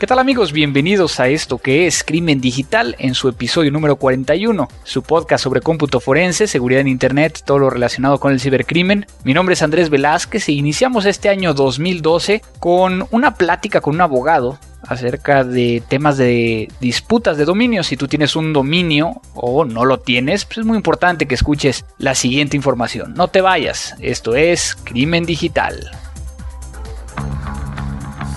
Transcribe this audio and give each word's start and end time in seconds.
¿Qué 0.00 0.06
tal 0.06 0.18
amigos? 0.18 0.52
Bienvenidos 0.52 1.20
a 1.20 1.28
esto 1.28 1.58
que 1.58 1.86
es 1.86 2.02
Crimen 2.02 2.40
Digital 2.40 2.96
en 2.98 3.12
su 3.12 3.28
episodio 3.28 3.70
número 3.70 3.96
41, 3.96 4.66
su 4.82 5.02
podcast 5.02 5.44
sobre 5.44 5.60
cómputo 5.60 6.00
forense, 6.00 6.46
seguridad 6.46 6.80
en 6.80 6.88
Internet, 6.88 7.42
todo 7.44 7.58
lo 7.58 7.68
relacionado 7.68 8.18
con 8.18 8.32
el 8.32 8.40
cibercrimen. 8.40 9.04
Mi 9.24 9.34
nombre 9.34 9.52
es 9.52 9.60
Andrés 9.60 9.90
Velázquez 9.90 10.48
e 10.48 10.52
iniciamos 10.52 11.04
este 11.04 11.28
año 11.28 11.52
2012 11.52 12.40
con 12.58 13.08
una 13.10 13.34
plática 13.34 13.82
con 13.82 13.96
un 13.96 14.00
abogado 14.00 14.58
acerca 14.88 15.44
de 15.44 15.82
temas 15.86 16.16
de 16.16 16.72
disputas 16.80 17.36
de 17.36 17.44
dominio. 17.44 17.82
Si 17.82 17.98
tú 17.98 18.08
tienes 18.08 18.36
un 18.36 18.54
dominio 18.54 19.20
o 19.34 19.66
no 19.66 19.84
lo 19.84 20.00
tienes, 20.00 20.46
pues 20.46 20.56
es 20.56 20.64
muy 20.64 20.78
importante 20.78 21.26
que 21.26 21.34
escuches 21.34 21.84
la 21.98 22.14
siguiente 22.14 22.56
información. 22.56 23.12
No 23.12 23.28
te 23.28 23.42
vayas, 23.42 23.96
esto 24.00 24.34
es 24.34 24.76
Crimen 24.82 25.26
Digital. 25.26 25.90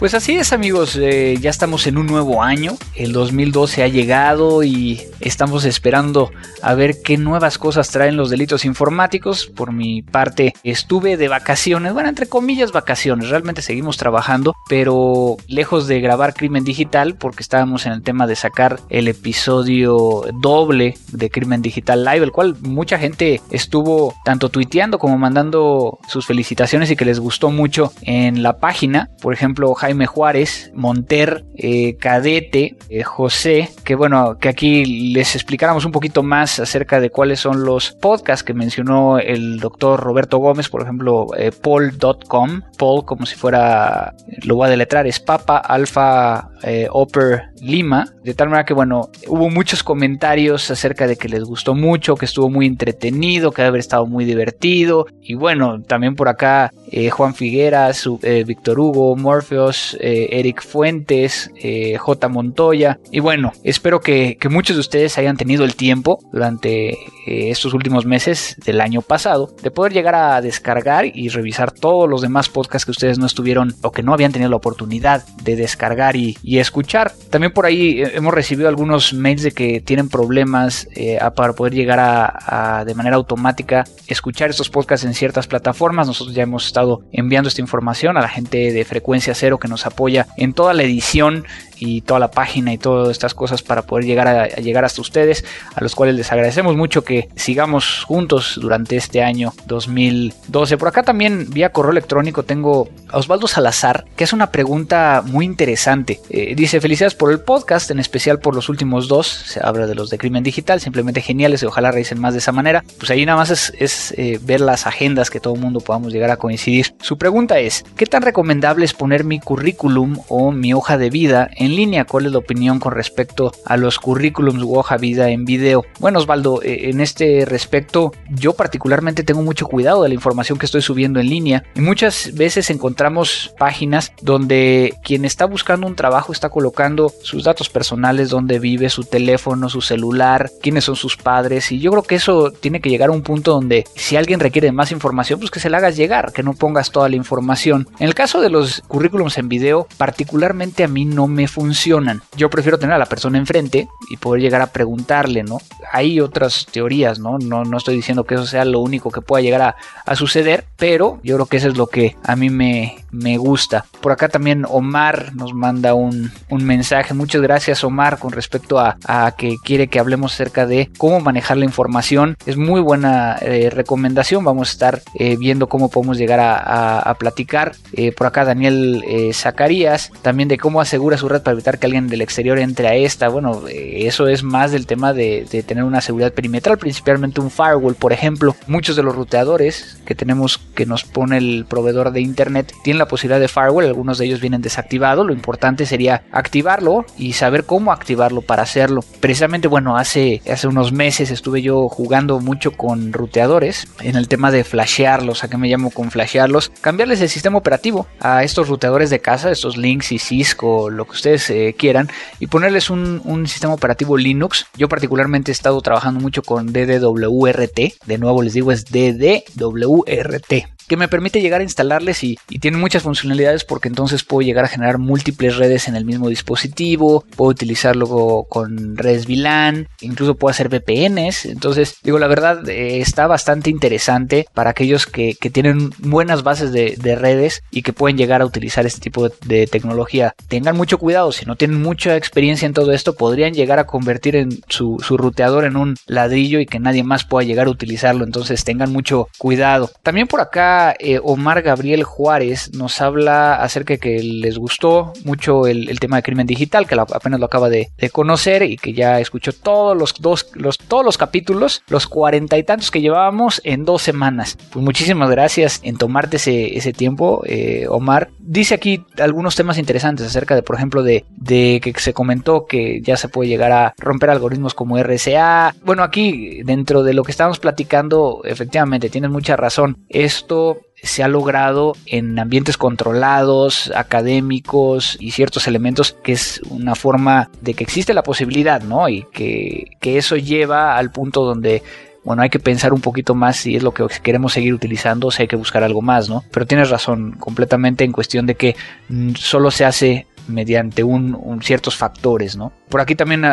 Pues 0.00 0.14
así 0.14 0.32
es 0.32 0.54
amigos, 0.54 0.96
eh, 0.96 1.36
ya 1.42 1.50
estamos 1.50 1.86
en 1.86 1.98
un 1.98 2.06
nuevo 2.06 2.42
año, 2.42 2.78
el 2.94 3.12
2012 3.12 3.82
ha 3.82 3.88
llegado 3.88 4.62
y 4.62 5.02
estamos 5.20 5.66
esperando 5.66 6.30
a 6.62 6.72
ver 6.72 7.02
qué 7.02 7.18
nuevas 7.18 7.58
cosas 7.58 7.90
traen 7.90 8.16
los 8.16 8.30
delitos 8.30 8.64
informáticos. 8.64 9.44
Por 9.44 9.72
mi 9.72 10.00
parte 10.00 10.54
estuve 10.64 11.18
de 11.18 11.28
vacaciones, 11.28 11.92
bueno, 11.92 12.08
entre 12.08 12.30
comillas 12.30 12.72
vacaciones, 12.72 13.28
realmente 13.28 13.60
seguimos 13.60 13.98
trabajando, 13.98 14.54
pero 14.70 15.36
lejos 15.48 15.86
de 15.86 16.00
grabar 16.00 16.32
Crimen 16.32 16.64
Digital 16.64 17.16
porque 17.16 17.42
estábamos 17.42 17.84
en 17.84 17.92
el 17.92 18.02
tema 18.02 18.26
de 18.26 18.36
sacar 18.36 18.80
el 18.88 19.06
episodio 19.06 20.22
doble 20.40 20.96
de 21.12 21.28
Crimen 21.28 21.60
Digital 21.60 22.06
Live, 22.06 22.24
el 22.24 22.32
cual 22.32 22.56
mucha 22.62 22.98
gente 22.98 23.42
estuvo 23.50 24.14
tanto 24.24 24.48
tuiteando 24.48 24.98
como 24.98 25.18
mandando 25.18 25.98
sus 26.08 26.24
felicitaciones 26.24 26.90
y 26.90 26.96
que 26.96 27.04
les 27.04 27.20
gustó 27.20 27.50
mucho 27.50 27.92
en 28.00 28.42
la 28.42 28.60
página. 28.60 29.10
Por 29.20 29.34
ejemplo, 29.34 29.74
Jaime 29.74 29.89
Juárez, 30.06 30.70
Monter, 30.74 31.44
eh, 31.56 31.96
Cadete, 31.98 32.76
eh, 32.88 33.02
José, 33.02 33.70
que 33.84 33.94
bueno, 33.94 34.38
que 34.38 34.48
aquí 34.48 35.12
les 35.12 35.34
explicáramos 35.34 35.84
un 35.84 35.92
poquito 35.92 36.22
más 36.22 36.58
acerca 36.60 37.00
de 37.00 37.10
cuáles 37.10 37.40
son 37.40 37.64
los 37.64 37.92
podcasts 37.92 38.44
que 38.44 38.54
mencionó 38.54 39.18
el 39.18 39.58
doctor 39.58 40.00
Roberto 40.00 40.38
Gómez, 40.38 40.68
por 40.68 40.82
ejemplo, 40.82 41.26
eh, 41.36 41.50
Paul.com, 41.52 42.62
Paul 42.78 43.04
como 43.04 43.26
si 43.26 43.36
fuera, 43.36 44.14
lo 44.42 44.56
voy 44.56 44.68
a 44.68 44.70
deletrar, 44.70 45.06
es 45.06 45.20
Papa 45.20 45.58
Alpha 45.58 46.50
Upper 46.92 47.50
Lima, 47.60 48.06
de 48.22 48.34
tal 48.34 48.48
manera 48.48 48.64
que 48.64 48.74
bueno, 48.74 49.08
hubo 49.26 49.48
muchos 49.50 49.82
comentarios 49.82 50.70
acerca 50.70 51.06
de 51.06 51.16
que 51.16 51.28
les 51.28 51.44
gustó 51.44 51.74
mucho, 51.74 52.16
que 52.16 52.26
estuvo 52.26 52.50
muy 52.50 52.66
entretenido, 52.66 53.50
que 53.50 53.62
debe 53.62 53.68
haber 53.68 53.80
estado 53.80 54.06
muy 54.06 54.24
divertido, 54.24 55.06
y 55.22 55.34
bueno, 55.34 55.82
también 55.82 56.16
por 56.16 56.28
acá 56.28 56.70
Juan 57.10 57.34
Figueras, 57.34 58.08
Víctor 58.46 58.78
Hugo, 58.78 59.16
Morpheus, 59.16 59.79
eh, 60.00 60.28
Eric 60.32 60.62
Fuentes, 60.62 61.50
eh, 61.56 61.96
J. 61.96 62.28
Montoya. 62.28 62.98
Y 63.10 63.20
bueno, 63.20 63.52
espero 63.64 64.00
que, 64.00 64.38
muchos 64.50 64.76
de 64.76 64.80
ustedes 64.80 65.16
hayan 65.18 65.36
tenido 65.36 65.64
el 65.64 65.76
tiempo 65.76 66.18
durante 66.32 66.90
eh, 66.90 66.96
estos 67.26 67.72
últimos 67.72 68.04
meses 68.04 68.56
del 68.64 68.80
año 68.80 69.00
pasado 69.00 69.54
de 69.62 69.70
poder 69.70 69.92
llegar 69.92 70.16
a 70.16 70.40
descargar 70.40 71.06
y 71.06 71.28
revisar 71.28 71.70
todos 71.70 72.08
los 72.08 72.20
demás 72.20 72.48
podcasts 72.48 72.84
que 72.84 72.90
ustedes 72.90 73.18
no 73.18 73.26
estuvieron 73.26 73.74
o 73.82 73.92
que 73.92 74.02
no 74.02 74.12
habían 74.12 74.32
tenido 74.32 74.50
la 74.50 74.56
oportunidad 74.56 75.24
de 75.42 75.56
descargar 75.56 76.16
y, 76.16 76.36
escuchar. 76.60 77.12
También 77.30 77.52
por 77.52 77.64
ahí 77.64 78.02
hemos 78.02 78.34
recibido 78.34 78.68
algunos 78.68 79.14
mails 79.14 79.42
de 79.42 79.52
que 79.52 79.80
tienen 79.80 80.10
problemas 80.10 80.86
para 81.34 81.54
poder 81.54 81.72
llegar 81.72 81.98
a, 82.00 82.84
de 82.84 82.94
manera 82.94 83.16
automática 83.16 83.84
escuchar 84.06 84.50
estos 84.50 84.68
podcasts 84.68 85.06
en 85.06 85.14
ciertas 85.14 85.46
plataformas. 85.46 86.06
Nosotros 86.06 86.34
ya 86.34 86.42
hemos 86.42 86.66
estado 86.66 87.02
enviando 87.12 87.48
esta 87.48 87.62
información 87.62 88.16
a 88.16 88.20
la 88.20 88.28
gente 88.28 88.72
de 88.72 88.84
frecuencia 88.84 89.34
cero 89.34 89.58
que 89.58 89.68
nos 89.70 89.86
apoya 89.86 90.26
en 90.36 90.52
toda 90.52 90.74
la 90.74 90.82
edición 90.82 91.46
y 91.80 92.02
toda 92.02 92.20
la 92.20 92.30
página 92.30 92.72
y 92.72 92.78
todas 92.78 93.10
estas 93.10 93.34
cosas 93.34 93.62
para 93.62 93.82
poder 93.82 94.04
llegar 94.04 94.28
a, 94.28 94.46
llegar 94.48 94.84
hasta 94.84 95.00
ustedes, 95.00 95.44
a 95.74 95.82
los 95.82 95.94
cuales 95.94 96.14
les 96.14 96.30
agradecemos 96.30 96.76
mucho 96.76 97.02
que 97.02 97.28
sigamos 97.34 98.04
juntos 98.04 98.58
durante 98.60 98.96
este 98.96 99.22
año 99.22 99.52
2012. 99.66 100.76
Por 100.76 100.88
acá 100.88 101.02
también 101.02 101.46
vía 101.50 101.72
correo 101.72 101.92
electrónico 101.92 102.42
tengo 102.42 102.88
a 103.08 103.18
Osvaldo 103.18 103.48
Salazar, 103.48 104.04
que 104.14 104.24
es 104.24 104.32
una 104.32 104.50
pregunta 104.52 105.22
muy 105.24 105.46
interesante. 105.46 106.20
Eh, 106.28 106.54
dice, 106.54 106.80
felicidades 106.80 107.14
por 107.14 107.32
el 107.32 107.40
podcast, 107.40 107.90
en 107.90 107.98
especial 107.98 108.38
por 108.38 108.54
los 108.54 108.68
últimos 108.68 109.08
dos, 109.08 109.26
se 109.26 109.60
habla 109.62 109.86
de 109.86 109.94
los 109.94 110.10
de 110.10 110.18
crimen 110.18 110.44
digital, 110.44 110.80
simplemente 110.80 111.22
geniales 111.22 111.62
y 111.62 111.66
ojalá 111.66 111.90
realicen 111.90 112.20
más 112.20 112.34
de 112.34 112.40
esa 112.40 112.52
manera. 112.52 112.84
Pues 112.98 113.10
ahí 113.10 113.24
nada 113.24 113.38
más 113.38 113.50
es, 113.50 114.14
eh, 114.16 114.38
ver 114.42 114.60
las 114.60 114.86
agendas 114.86 115.30
que 115.30 115.40
todo 115.40 115.54
el 115.54 115.60
mundo 115.60 115.80
podamos 115.80 116.12
llegar 116.12 116.30
a 116.30 116.36
coincidir. 116.36 116.94
Su 117.00 117.16
pregunta 117.16 117.58
es, 117.58 117.84
¿qué 117.96 118.06
tan 118.06 118.22
recomendable 118.22 118.84
es 118.84 118.92
poner 118.92 119.24
mi 119.24 119.40
currículum 119.40 120.18
o 120.28 120.52
mi 120.52 120.74
hoja 120.74 120.98
de 120.98 121.10
vida 121.10 121.48
en 121.56 121.69
línea. 121.76 122.04
¿Cuál 122.04 122.26
es 122.26 122.32
la 122.32 122.38
opinión 122.38 122.78
con 122.78 122.92
respecto 122.92 123.52
a 123.64 123.76
los 123.76 123.98
currículums 123.98 124.62
u 124.62 124.76
hoja 124.76 124.96
vida 124.96 125.30
en 125.30 125.44
video? 125.44 125.84
Bueno, 125.98 126.18
Osvaldo, 126.18 126.62
eh, 126.62 126.90
en 126.90 127.00
este 127.00 127.44
respecto, 127.44 128.12
yo 128.30 128.54
particularmente 128.54 129.22
tengo 129.22 129.42
mucho 129.42 129.66
cuidado 129.66 130.02
de 130.02 130.08
la 130.08 130.14
información 130.14 130.58
que 130.58 130.66
estoy 130.66 130.82
subiendo 130.82 131.20
en 131.20 131.28
línea 131.28 131.64
y 131.74 131.80
muchas 131.80 132.34
veces 132.34 132.70
encontramos 132.70 133.54
páginas 133.58 134.12
donde 134.22 134.94
quien 135.02 135.24
está 135.24 135.46
buscando 135.46 135.86
un 135.86 135.96
trabajo 135.96 136.32
está 136.32 136.48
colocando 136.48 137.12
sus 137.22 137.44
datos 137.44 137.68
personales, 137.68 138.30
donde 138.30 138.58
vive, 138.58 138.88
su 138.90 139.04
teléfono, 139.04 139.68
su 139.68 139.80
celular, 139.80 140.50
quiénes 140.62 140.84
son 140.84 140.96
sus 140.96 141.16
padres 141.16 141.72
y 141.72 141.78
yo 141.78 141.90
creo 141.90 142.02
que 142.02 142.16
eso 142.16 142.50
tiene 142.50 142.80
que 142.80 142.90
llegar 142.90 143.08
a 143.08 143.12
un 143.12 143.22
punto 143.22 143.52
donde 143.52 143.84
si 143.94 144.16
alguien 144.16 144.40
requiere 144.40 144.72
más 144.72 144.92
información, 144.92 145.38
pues 145.38 145.50
que 145.50 145.60
se 145.60 145.70
la 145.70 145.78
hagas 145.78 145.96
llegar, 145.96 146.32
que 146.32 146.42
no 146.42 146.54
pongas 146.54 146.90
toda 146.90 147.08
la 147.08 147.16
información. 147.16 147.88
En 147.98 148.06
el 148.06 148.14
caso 148.14 148.40
de 148.40 148.50
los 148.50 148.82
currículums 148.88 149.38
en 149.38 149.48
video, 149.48 149.86
particularmente 149.96 150.84
a 150.84 150.88
mí 150.88 151.04
no 151.04 151.26
me 151.26 151.48
funcionan. 151.60 152.22
Yo 152.36 152.48
prefiero 152.48 152.78
tener 152.78 152.94
a 152.94 152.98
la 152.98 153.04
persona 153.04 153.36
enfrente 153.36 153.86
y 154.08 154.16
poder 154.16 154.40
llegar 154.40 154.62
a 154.62 154.68
preguntarle, 154.68 155.42
¿no? 155.42 155.58
Hay 155.92 156.18
otras 156.18 156.64
teorías, 156.64 157.18
¿no? 157.18 157.38
No, 157.38 157.64
no 157.64 157.76
estoy 157.76 157.96
diciendo 157.96 158.24
que 158.24 158.36
eso 158.36 158.46
sea 158.46 158.64
lo 158.64 158.80
único 158.80 159.10
que 159.10 159.20
pueda 159.20 159.42
llegar 159.42 159.76
a, 160.06 160.16
suceder, 160.16 160.64
pero 160.76 161.20
yo 161.22 161.36
creo 161.36 161.46
que 161.46 161.58
eso 161.58 161.68
es 161.68 161.76
lo 161.76 161.86
que 161.86 162.16
a 162.24 162.34
mí 162.34 162.48
me, 162.48 163.04
me 163.10 163.36
gusta. 163.36 163.84
Por 164.00 164.12
acá 164.12 164.28
también 164.28 164.64
Omar 164.68 165.34
nos 165.34 165.54
manda 165.54 165.94
un, 165.94 166.30
mensaje. 166.50 167.14
Muchas 167.14 167.40
gracias 167.40 167.82
Omar 167.84 168.18
con 168.18 168.32
respecto 168.32 168.78
a, 168.78 168.96
que 169.36 169.56
quiere 169.64 169.88
que 169.88 169.98
hablemos 169.98 170.34
acerca 170.34 170.66
de 170.66 170.90
cómo 170.98 171.20
manejar 171.20 171.56
la 171.56 171.64
información. 171.64 172.36
Es 172.46 172.56
muy 172.56 172.80
buena 172.80 173.36
eh, 173.40 173.70
recomendación. 173.70 174.44
Vamos 174.44 174.68
a 174.68 174.72
estar 174.72 175.02
eh, 175.14 175.36
viendo 175.36 175.68
cómo 175.68 175.90
podemos 175.90 176.18
llegar 176.18 176.40
a, 176.40 177.16
platicar. 177.18 177.74
Eh, 177.92 178.12
por 178.12 178.26
acá 178.26 178.44
Daniel 178.44 179.04
Zacarías 179.34 180.10
también 180.22 180.48
de 180.48 180.58
cómo 180.58 180.80
asegura 180.80 181.18
su 181.18 181.28
red 181.28 181.42
para 181.42 181.52
evitar 181.52 181.78
que 181.78 181.86
alguien 181.86 182.08
del 182.08 182.22
exterior 182.22 182.58
entre 182.58 182.88
a 182.88 182.94
esta. 182.94 183.28
Bueno, 183.28 183.62
eso 183.68 184.28
es 184.28 184.42
más 184.42 184.72
del 184.72 184.86
tema 184.86 185.12
de, 185.12 185.46
de 185.50 185.62
tener 185.62 185.84
una 185.84 186.00
seguridad 186.00 186.32
perimetral, 186.32 186.78
principalmente 186.78 187.40
un 187.40 187.50
firewall, 187.50 187.94
por 187.94 188.12
ejemplo. 188.12 188.54
Muchos 188.66 188.96
de 188.96 189.02
los 189.02 189.14
ruteadores 189.14 189.98
que 190.04 190.14
tenemos 190.14 190.58
que 190.58 190.86
nos 190.86 191.04
pone 191.04 191.38
el 191.38 191.66
proveedor 191.68 192.12
de 192.12 192.20
internet 192.20 192.72
tienen 192.82 192.99
la 193.00 193.08
posibilidad 193.08 193.40
de 193.40 193.48
firewall, 193.48 193.86
algunos 193.86 194.18
de 194.18 194.26
ellos 194.26 194.40
vienen 194.40 194.62
desactivados, 194.62 195.26
lo 195.26 195.32
importante 195.32 195.86
sería 195.86 196.22
activarlo 196.30 197.04
y 197.18 197.32
saber 197.32 197.64
cómo 197.64 197.92
activarlo 197.92 198.42
para 198.42 198.62
hacerlo. 198.62 199.02
Precisamente, 199.20 199.68
bueno, 199.68 199.96
hace, 199.96 200.42
hace 200.50 200.68
unos 200.68 200.92
meses 200.92 201.30
estuve 201.30 201.62
yo 201.62 201.88
jugando 201.88 202.38
mucho 202.40 202.72
con 202.72 203.12
ruteadores 203.12 203.88
en 204.00 204.16
el 204.16 204.28
tema 204.28 204.50
de 204.50 204.64
flashearlos, 204.64 205.42
a 205.42 205.48
qué 205.48 205.56
me 205.56 205.68
llamo 205.68 205.90
con 205.90 206.10
flashearlos, 206.10 206.70
cambiarles 206.80 207.20
el 207.20 207.28
sistema 207.28 207.58
operativo 207.58 208.06
a 208.20 208.44
estos 208.44 208.68
ruteadores 208.68 209.10
de 209.10 209.20
casa, 209.20 209.50
estos 209.50 209.76
links 209.76 210.12
y 210.12 210.18
Cisco, 210.18 210.90
lo 210.90 211.06
que 211.06 211.12
ustedes 211.12 211.50
eh, 211.50 211.74
quieran, 211.76 212.08
y 212.38 212.46
ponerles 212.46 212.90
un, 212.90 213.20
un 213.24 213.46
sistema 213.46 213.74
operativo 213.74 214.16
Linux. 214.16 214.66
Yo 214.76 214.88
particularmente 214.88 215.50
he 215.50 215.54
estado 215.54 215.80
trabajando 215.80 216.20
mucho 216.20 216.42
con 216.42 216.72
DDWRT, 216.72 218.04
de 218.06 218.18
nuevo 218.18 218.42
les 218.42 218.52
digo 218.52 218.72
es 218.72 218.84
DDWRT 218.84 220.52
que 220.90 220.96
me 220.96 221.06
permite 221.06 221.40
llegar 221.40 221.60
a 221.60 221.62
instalarles 221.62 222.24
y, 222.24 222.36
tiene 222.60 222.76
muchas 222.76 223.04
funcionalidades 223.04 223.64
porque 223.64 223.86
entonces 223.86 224.24
puedo 224.24 224.42
llegar 224.42 224.64
a 224.64 224.68
generar 224.68 224.98
múltiples 224.98 225.56
redes 225.56 225.86
en 225.86 225.94
el 225.94 226.04
mismo 226.04 226.28
dispositivo, 226.28 227.24
puedo 227.36 227.52
utilizarlo 227.52 228.44
con 228.48 228.96
redes 228.96 229.26
VLAN, 229.26 229.86
incluso 230.00 230.34
puedo 230.34 230.50
hacer 230.50 230.68
VPNs. 230.68 231.46
Entonces, 231.46 231.96
digo, 232.02 232.18
la 232.18 232.26
verdad 232.26 232.68
eh, 232.68 233.00
está 233.00 233.28
bastante 233.28 233.70
interesante 233.70 234.46
para 234.52 234.70
aquellos 234.70 235.06
que, 235.06 235.36
tienen 235.52 235.90
buenas 235.98 236.42
bases 236.42 236.72
de, 236.72 237.16
redes 237.16 237.62
y 237.70 237.82
que 237.82 237.92
pueden 237.92 238.18
llegar 238.18 238.42
a 238.42 238.46
utilizar 238.46 238.84
este 238.84 239.00
tipo 239.00 239.28
de, 239.28 239.66
tecnología. 239.68 240.34
Tengan 240.48 240.76
mucho 240.76 240.98
cuidado, 240.98 241.30
si 241.30 241.46
no 241.46 241.54
tienen 241.54 241.80
mucha 241.80 242.16
experiencia 242.16 242.66
en 242.66 242.74
todo 242.74 242.92
esto, 242.92 243.14
podrían 243.14 243.54
llegar 243.54 243.78
a 243.78 243.86
convertir 243.86 244.34
en 244.34 244.60
su, 244.68 244.98
su 245.06 245.16
ruteador 245.16 245.64
en 245.64 245.76
un 245.76 245.96
ladrillo 246.06 246.58
y 246.58 246.66
que 246.66 246.80
nadie 246.80 247.04
más 247.04 247.24
pueda 247.24 247.46
llegar 247.46 247.68
a 247.68 247.70
utilizarlo. 247.70 248.24
Entonces, 248.24 248.64
tengan 248.64 248.92
mucho 248.92 249.28
cuidado. 249.38 249.90
También 250.02 250.26
por 250.26 250.40
acá, 250.40 250.79
eh, 250.98 251.20
Omar 251.22 251.62
Gabriel 251.62 252.04
Juárez 252.04 252.70
nos 252.74 253.00
habla 253.00 253.54
acerca 253.54 253.94
de 253.94 253.98
que 253.98 254.22
les 254.22 254.58
gustó 254.58 255.12
mucho 255.24 255.66
el, 255.66 255.98
tema 256.00 256.16
de 256.16 256.22
crimen 256.22 256.46
digital, 256.46 256.86
que 256.86 256.94
apenas 256.94 257.40
lo 257.40 257.46
acaba 257.46 257.68
de, 257.68 257.90
conocer 258.12 258.62
y 258.62 258.76
que 258.76 258.92
ya 258.92 259.20
escuchó 259.20 259.52
todos 259.52 259.96
los, 259.96 260.14
dos, 260.20 260.50
los, 260.54 260.78
todos 260.78 261.04
los 261.04 261.18
capítulos, 261.18 261.82
los 261.88 262.06
cuarenta 262.06 262.58
y 262.58 262.62
tantos 262.62 262.90
que 262.90 263.00
llevábamos 263.00 263.60
en 263.64 263.84
dos 263.84 264.02
semanas. 264.02 264.56
Pues 264.70 264.84
muchísimas 264.84 265.30
gracias 265.30 265.80
en 265.82 265.96
tomarte 265.96 266.36
ese, 266.36 266.76
ese 266.76 266.92
tiempo, 266.92 267.42
eh, 267.46 267.86
Omar. 267.88 268.30
Dice 268.38 268.74
aquí 268.74 269.04
algunos 269.18 269.56
temas 269.56 269.78
interesantes 269.78 270.26
acerca 270.26 270.54
de, 270.54 270.62
por 270.62 270.76
ejemplo, 270.76 271.02
de, 271.02 271.24
de 271.36 271.80
que 271.82 271.92
se 272.00 272.12
comentó 272.12 272.66
que 272.66 273.00
ya 273.02 273.16
se 273.16 273.28
puede 273.28 273.48
llegar 273.48 273.72
a 273.72 273.94
romper 273.98 274.30
algoritmos 274.30 274.74
como 274.74 275.00
RSA. 275.02 275.74
Bueno, 275.84 276.02
aquí 276.02 276.62
dentro 276.64 277.02
de 277.02 277.14
lo 277.14 277.22
que 277.22 277.32
estábamos 277.32 277.58
platicando, 277.58 278.40
efectivamente, 278.44 279.10
tienes 279.10 279.30
mucha 279.30 279.56
razón. 279.56 279.98
Esto 280.08 280.69
se 281.02 281.22
ha 281.22 281.28
logrado 281.28 281.94
en 282.06 282.38
ambientes 282.38 282.76
controlados, 282.76 283.90
académicos 283.94 285.16
y 285.20 285.30
ciertos 285.30 285.66
elementos 285.66 286.16
que 286.22 286.32
es 286.32 286.60
una 286.68 286.94
forma 286.94 287.50
de 287.60 287.74
que 287.74 287.84
existe 287.84 288.14
la 288.14 288.22
posibilidad, 288.22 288.82
¿no? 288.82 289.08
Y 289.08 289.24
que, 289.32 289.96
que 290.00 290.18
eso 290.18 290.36
lleva 290.36 290.96
al 290.96 291.10
punto 291.10 291.44
donde 291.44 291.82
bueno, 292.22 292.42
hay 292.42 292.50
que 292.50 292.58
pensar 292.58 292.92
un 292.92 293.00
poquito 293.00 293.34
más 293.34 293.56
si 293.56 293.76
es 293.76 293.82
lo 293.82 293.94
que 293.94 294.06
queremos 294.22 294.52
seguir 294.52 294.74
utilizando 294.74 295.28
o 295.28 295.30
si 295.30 295.42
hay 295.42 295.48
que 295.48 295.56
buscar 295.56 295.82
algo 295.82 296.02
más, 296.02 296.28
¿no? 296.28 296.44
Pero 296.50 296.66
tienes 296.66 296.90
razón 296.90 297.32
completamente 297.32 298.04
en 298.04 298.12
cuestión 298.12 298.46
de 298.46 298.56
que 298.56 298.76
mm, 299.08 299.34
solo 299.36 299.70
se 299.70 299.84
hace 299.86 300.26
mediante 300.52 301.02
un, 301.02 301.60
ciertos 301.62 301.96
factores, 301.96 302.56
¿no? 302.56 302.72
Por 302.88 303.00
aquí 303.00 303.14
también 303.14 303.44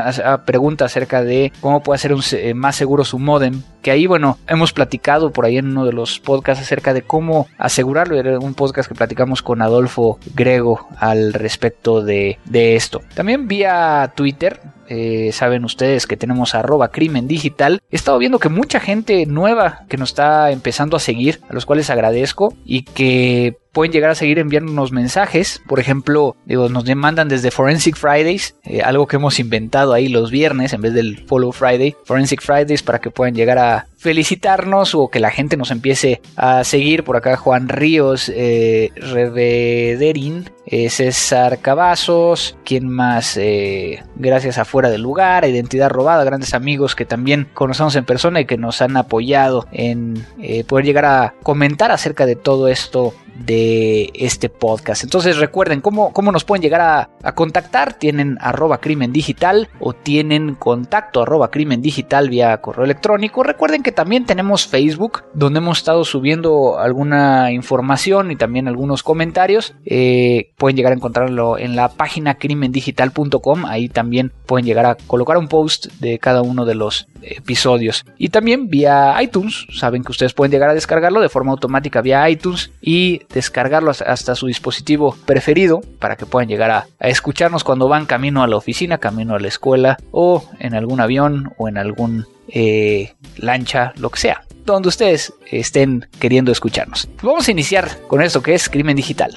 pregunta 0.46 0.86
acerca 0.86 1.24
de 1.24 1.52
cómo 1.62 1.84
puede 1.84 1.96
hacer 1.96 2.16
eh, 2.34 2.54
más 2.54 2.76
seguro 2.76 3.06
su 3.06 3.20
modem, 3.20 3.62
que 3.82 3.92
ahí, 3.92 4.08
bueno, 4.08 4.38
hemos 4.48 4.74
platicado 4.74 5.32
por 5.32 5.46
ahí 5.46 5.58
en 5.58 5.68
uno 5.68 5.86
de 5.86 5.94
los 5.94 6.20
podcasts 6.20 6.64
acerca 6.64 6.94
de 6.94 7.04
cómo 7.04 7.48
asegurarlo, 7.58 8.18
era 8.18 8.40
un 8.40 8.54
podcast 8.54 8.90
que 8.90 8.96
platicamos 8.96 9.42
con 9.42 9.62
Adolfo 9.62 10.20
Grego 10.36 10.88
al 10.98 11.34
respecto 11.34 12.02
de, 12.02 12.40
de 12.46 12.76
esto. 12.76 13.02
También 13.14 13.48
vía 13.48 14.12
Twitter, 14.16 14.60
eh, 14.90 15.32
saben 15.34 15.66
ustedes 15.66 16.08
que 16.08 16.18
tenemos 16.18 16.56
arroba 16.56 16.90
crimen 16.90 17.28
digital. 17.28 17.82
He 17.92 17.96
estado 17.96 18.18
viendo 18.18 18.40
que 18.40 18.50
mucha 18.50 18.80
gente 18.80 19.26
nueva 19.26 19.86
que 19.90 19.98
nos 19.98 20.10
está 20.10 20.52
empezando 20.52 20.98
a 20.98 21.00
seguir, 21.00 21.42
a 21.50 21.54
los 21.54 21.66
cuales 21.66 21.90
agradezco 21.90 22.54
y 22.66 22.84
que 22.84 23.58
pueden 23.78 23.92
llegar 23.92 24.10
a 24.10 24.16
seguir 24.16 24.40
enviándonos 24.40 24.92
mensajes. 24.92 25.62
Por 25.68 25.80
ejemplo, 25.80 26.36
digo, 26.46 26.68
nos 26.68 26.84
demandan 26.84 27.28
desde 27.28 27.52
Forensic 27.52 27.96
Fridays, 27.96 28.56
eh, 28.64 28.82
algo 28.82 29.06
que 29.06 29.18
hemos 29.18 29.40
inventado 29.40 29.94
ahí 29.94 30.08
los 30.08 30.32
viernes 30.32 30.74
en 30.74 30.82
vez 30.82 30.96
del 30.96 31.24
Follow 31.28 31.52
Friday. 31.52 31.96
Forensic 32.04 32.42
Fridays 32.42 32.82
para 32.82 33.00
que 33.00 33.12
puedan 33.12 33.36
llegar 33.36 33.60
a 33.60 33.88
felicitarnos 33.98 34.96
o 34.96 35.10
que 35.10 35.20
la 35.20 35.30
gente 35.30 35.58
nos 35.58 35.70
empiece 35.70 36.22
a 36.36 36.64
seguir. 36.64 37.04
Por 37.04 37.18
acá 37.18 37.38
Juan 37.38 37.70
Ríos, 37.70 38.32
eh, 38.34 38.90
Revederin, 38.96 40.50
eh, 40.68 40.90
César 40.90 41.60
Cavazos, 41.60 42.58
quien 42.64 42.88
más, 42.88 43.38
eh, 43.38 44.04
gracias 44.16 44.60
a 44.60 44.66
Fuera 44.66 44.90
del 44.90 45.02
Lugar, 45.02 45.46
Identidad 45.46 45.90
Robada, 45.90 46.24
grandes 46.24 46.54
amigos 46.54 46.96
que 46.96 47.06
también 47.06 47.50
conocemos 47.54 47.96
en 47.96 48.06
persona 48.06 48.42
y 48.42 48.46
que 48.46 48.58
nos 48.58 48.82
han 48.82 48.96
apoyado 48.98 49.66
en 49.72 50.26
poder 50.68 50.86
llegar 50.86 51.06
a 51.06 51.34
comentar 51.42 51.92
acerca 51.92 52.26
de 52.26 52.36
todo 52.36 52.68
esto 52.68 53.14
de 53.40 54.12
este 54.14 54.50
podcast. 54.50 55.04
Entonces 55.04 55.38
recuerden 55.38 55.82
cómo, 55.82 56.12
cómo 56.12 56.32
nos 56.32 56.44
pueden 56.44 56.62
llegar 56.62 56.82
a, 56.82 57.10
contactar. 57.34 57.94
Tienen 57.94 58.38
arroba 58.42 58.80
crimen 58.80 59.12
digital 59.12 59.70
o 59.80 59.94
tienen 59.94 60.56
contacto 60.56 61.22
arroba 61.22 61.52
crimen 61.52 61.82
digital 61.82 62.30
vía 62.30 62.58
correo 62.62 62.86
electrónico. 62.86 63.44
Recuerden 63.44 63.84
que 63.84 63.92
también 63.92 64.26
tenemos 64.26 64.68
Facebook 64.68 65.24
donde 65.34 65.60
hemos 65.60 65.80
estado 65.80 66.04
subiendo 66.06 66.80
alguna 66.80 67.52
información 67.52 68.32
y 68.32 68.36
también 68.36 68.68
algunos 68.68 69.04
comentarios. 69.04 69.76
Eh, 69.86 70.52
pueden 70.58 70.76
llegar 70.78 70.92
a 70.92 70.96
encontrarlo 70.96 71.58
en 71.58 71.76
la 71.76 71.90
página 71.90 72.36
crimendigital.com. 72.36 73.66
Ahí 73.66 73.90
también 73.90 74.32
pueden 74.46 74.66
llegar 74.66 74.86
a 74.86 74.96
colocar 74.96 75.38
un 75.38 75.48
post 75.48 75.88
de 76.00 76.20
cada 76.20 76.42
uno 76.42 76.66
de 76.66 76.76
los 76.76 77.08
episodios. 77.22 78.06
Y 78.18 78.30
también 78.30 78.70
vía 78.70 79.16
iTunes. 79.22 79.68
Saben 79.74 80.04
que 80.04 80.12
ustedes 80.12 80.34
pueden 80.34 80.52
llegar 80.52 80.70
a 80.70 80.74
descargarlo 80.74 81.22
de 81.22 81.30
forma 81.30 81.52
automática 81.52 82.02
vía 82.02 82.30
iTunes 82.30 82.72
y 82.82 83.22
descargarlo 83.34 83.92
hasta 83.92 84.36
su 84.36 84.48
dispositivo 84.48 85.16
preferido 85.26 85.82
para 86.00 86.16
que 86.16 86.26
puedan 86.26 86.48
llegar 86.48 86.72
a, 86.72 86.88
escucharnos 87.18 87.64
cuando 87.64 87.88
van 87.88 88.06
camino 88.06 88.44
a 88.44 88.48
la 88.48 88.58
oficina, 88.58 89.00
camino 89.00 89.36
a 89.36 89.40
la 89.40 89.48
escuela 89.48 89.98
o 90.12 90.48
en 90.60 90.76
algún 90.76 91.00
avión 91.02 91.52
o 91.58 91.68
en 91.68 91.78
algún 91.78 92.28
eh, 92.48 93.16
lancha, 93.38 93.94
lo 93.98 94.12
que 94.12 94.20
sea, 94.20 94.44
donde 94.66 94.90
ustedes 94.90 95.34
estén 95.52 96.08
queriendo 96.20 96.52
escucharnos. 96.52 97.10
Vamos 97.24 97.48
a 97.48 97.52
iniciar 97.52 98.00
con 98.08 98.22
esto 98.22 98.42
que 98.42 98.54
es 98.54 98.70
crimen 98.70 98.96
digital. 98.96 99.36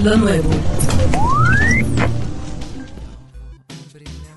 Lo 0.00 0.16
nuevo. 0.16 0.50